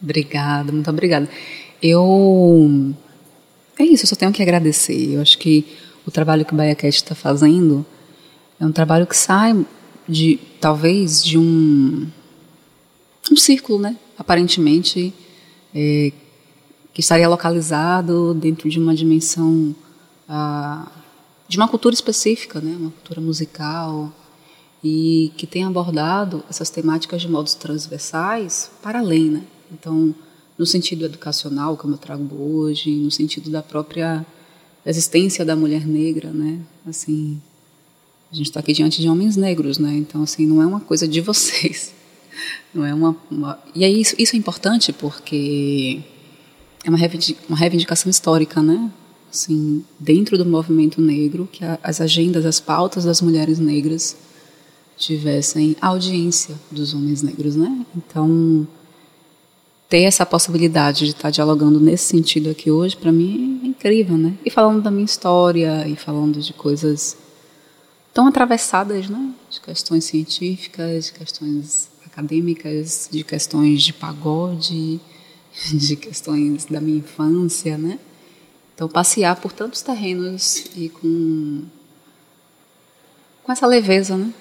[0.00, 1.28] Obrigada, muito obrigada.
[1.82, 2.94] Eu.
[3.78, 5.14] É isso, eu só tenho que agradecer.
[5.14, 5.66] Eu acho que
[6.06, 7.84] o trabalho que o BaiaCast está fazendo
[8.60, 9.64] é um trabalho que sai
[10.08, 12.06] de, talvez, de um.
[13.30, 13.96] Um círculo, né?
[14.18, 15.12] Aparentemente,
[15.74, 16.12] é,
[16.92, 19.74] que estaria localizado dentro de uma dimensão.
[20.28, 20.90] ah,
[21.48, 22.74] de uma cultura específica, né?
[22.78, 24.10] Uma cultura musical.
[24.82, 29.44] E que tem abordado essas temáticas de modos transversais para além, né?
[29.70, 30.14] Então,
[30.58, 34.24] no sentido educacional, como eu trago hoje, no sentido da própria
[34.84, 36.60] existência da mulher negra, né?
[36.86, 37.40] Assim,
[38.30, 39.94] a gente está aqui diante de homens negros, né?
[39.94, 41.92] Então, assim, não é uma coisa de vocês.
[42.72, 43.58] Não é uma, uma...
[43.74, 46.00] E aí isso, isso é importante porque
[46.84, 48.90] é uma, reivindi- uma reivindicação histórica, né?
[49.32, 54.16] Assim, dentro do movimento negro, que a, as agendas, as pautas das mulheres negras
[54.96, 57.84] tivessem audiência dos homens negros, né?
[57.96, 58.66] Então,
[59.88, 64.34] ter essa possibilidade de estar dialogando nesse sentido aqui hoje, para mim é incrível, né?
[64.44, 67.16] E falando da minha história e falando de coisas
[68.12, 69.34] tão atravessadas, né?
[69.50, 75.00] De questões científicas, de questões acadêmicas, de questões de pagode,
[75.72, 77.98] de questões da minha infância, né?
[78.74, 81.62] Então passear por tantos terrenos e com
[83.42, 84.32] com essa leveza, né?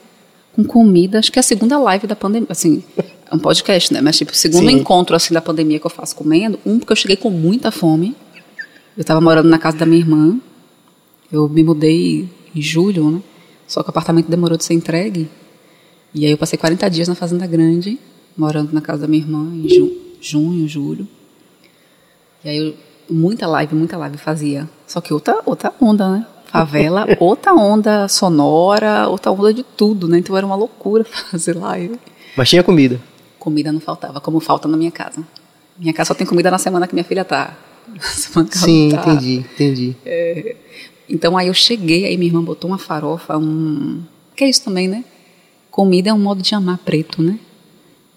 [0.54, 4.02] Com comida, acho que é a segunda live da pandemia, assim, é um podcast, né?
[4.02, 4.76] Mas tipo, o segundo Sim.
[4.76, 8.16] encontro assim da pandemia que eu faço comendo, um porque eu cheguei com muita fome.
[8.98, 10.38] Eu estava morando na casa da minha irmã.
[11.32, 13.22] Eu me mudei em julho, né?
[13.66, 15.30] Só que o apartamento demorou de ser entregue.
[16.14, 18.00] E aí eu passei 40 dias na Fazenda Grande,
[18.36, 21.08] morando na casa da minha irmã em ju junho, julho.
[22.44, 22.76] E aí eu,
[23.10, 24.70] muita live, muita live fazia.
[24.88, 26.26] Só que outra, outra onda, né?
[26.46, 30.20] Favela, outra onda sonora, outra onda de tudo, né?
[30.20, 32.00] Então era uma loucura fazer live.
[32.38, 33.02] Mas tinha comida.
[33.40, 35.26] Comida não faltava, como falta na minha casa.
[35.78, 37.58] Minha casa só tem comida na semana que minha filha tá.
[38.52, 39.02] Sim, tá.
[39.02, 39.96] entendi, entendi.
[40.06, 40.56] É,
[41.10, 44.04] então aí eu cheguei, aí minha irmã botou uma farofa, um.
[44.36, 45.04] Que é isso também, né?
[45.72, 47.40] Comida é um modo de amar preto, né?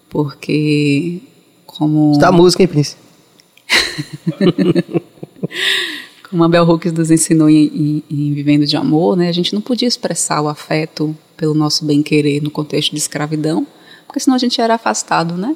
[0.09, 1.21] Porque.
[1.65, 2.17] Como.
[2.19, 2.95] Tá a música, hein, Prince?
[6.29, 9.29] Como a Bell Hooks nos ensinou em, em- em Vivendo de Amor, né?
[9.29, 13.65] A gente não podia expressar o afeto pelo nosso bem-querer no contexto de escravidão,
[14.07, 15.55] porque senão a gente era afastado, né?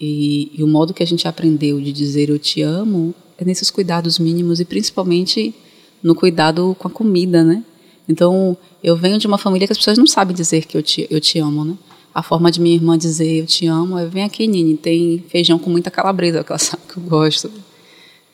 [0.00, 3.70] E, e o modo que a gente aprendeu de dizer eu te amo é nesses
[3.70, 5.54] cuidados mínimos e principalmente
[6.02, 7.62] no cuidado com a comida, né?
[8.08, 11.06] Então, eu venho de uma família que as pessoas não sabem dizer que eu te,
[11.10, 11.76] eu te amo, né?
[12.14, 15.58] A forma de minha irmã dizer eu te amo é vem aqui, Nini, tem feijão
[15.58, 17.50] com muita calabresa, que ela sabe que eu gosto.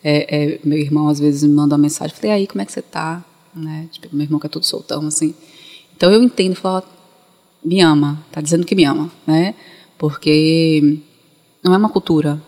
[0.05, 2.73] É, é, meu irmão às vezes me manda uma mensagem, falei, aí, como é que
[2.73, 3.25] você tá?
[3.55, 3.89] Né?
[3.91, 5.35] Tipo, meu irmão que é todo soltão, assim.
[5.97, 6.85] Então eu entendo, falo,
[7.65, 9.55] me ama, tá dizendo que me ama, né?
[9.97, 10.99] Porque
[11.63, 12.43] não é uma cultura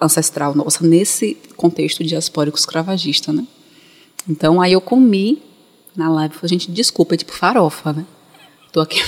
[0.00, 3.46] ancestral nossa nesse contexto diaspórico escravagista, né?
[4.28, 5.42] Então aí eu comi
[5.98, 8.06] na live, falei, gente, desculpa, é tipo farofa, né?
[8.72, 9.00] Tô aqui.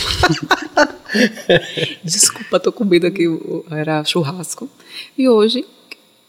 [2.03, 3.25] desculpa, tô comendo aqui,
[3.71, 4.69] era churrasco.
[5.17, 5.65] E hoje,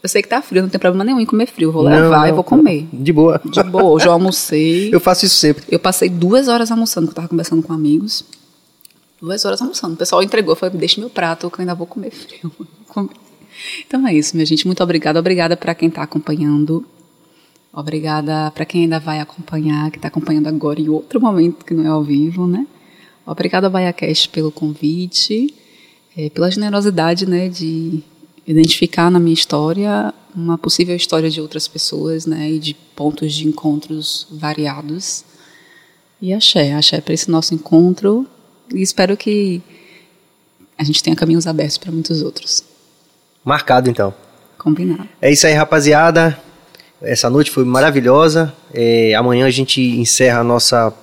[0.04, 2.30] eu sei que tá frio, não tem problema nenhum em comer frio, vou Não, levar
[2.30, 2.88] e vou comer.
[2.92, 3.42] De boa.
[3.44, 4.90] De boa, hoje eu almocei.
[4.94, 5.64] Eu faço isso sempre.
[5.70, 8.26] Eu passei duas horas almoçando, que eu tava conversando com amigos.
[9.22, 9.94] Duas horas almoçando.
[9.94, 12.52] O pessoal entregou, falou, deixa meu prato, que eu ainda vou comer frio.
[12.58, 13.16] Vou comer.
[13.88, 14.66] Então é isso, minha gente.
[14.66, 15.20] Muito obrigada.
[15.20, 16.86] Obrigada para quem está acompanhando.
[17.74, 21.86] Obrigada para quem ainda vai acompanhar, que está acompanhando agora em outro momento que não
[21.86, 22.68] é ao vivo, né?
[23.26, 25.54] Obrigada, BaiaCast, pelo convite,
[26.18, 28.04] eh, pela generosidade, né, de
[28.46, 33.48] identificar na minha história uma possível história de outras pessoas, né, e de pontos de
[33.48, 35.24] encontros variados.
[36.22, 38.28] E axé, axé para esse nosso encontro.
[38.74, 39.62] E espero que
[40.78, 42.64] a gente tenha caminhos abertos para muitos outros.
[43.44, 44.14] Marcado, então.
[44.58, 45.10] Combinado.
[45.22, 46.40] É isso aí, rapaziada.
[47.02, 48.54] Essa noite foi maravilhosa.
[48.74, 50.94] É, amanhã a gente encerra a nossa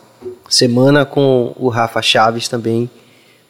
[0.48, 2.88] semana com o Rafa Chaves também.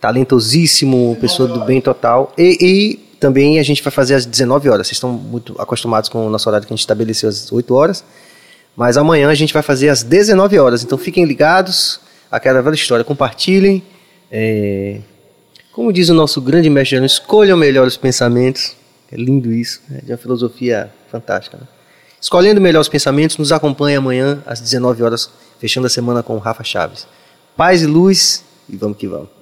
[0.01, 2.33] Talentosíssimo, pessoa do bem total.
[2.39, 4.87] E, e também a gente vai fazer às 19 horas.
[4.87, 8.03] Vocês estão muito acostumados com o nosso horário que a gente estabeleceu às 8 horas.
[8.75, 10.83] Mas amanhã a gente vai fazer às 19 horas.
[10.83, 12.01] Então fiquem ligados.
[12.31, 13.83] aquela velha história, compartilhem.
[14.33, 15.01] é,
[15.73, 18.75] como diz o nosso grande mestre, escolham melhor os pensamentos.
[19.13, 21.57] É lindo isso, é de uma filosofia fantástica.
[21.57, 21.78] Né?
[22.21, 26.39] Escolhendo melhor os pensamentos, nos acompanhe amanhã às 19 horas, fechando a semana com o
[26.39, 27.07] Rafa Chaves.
[27.57, 29.38] Paz e luz e vamos que vamos.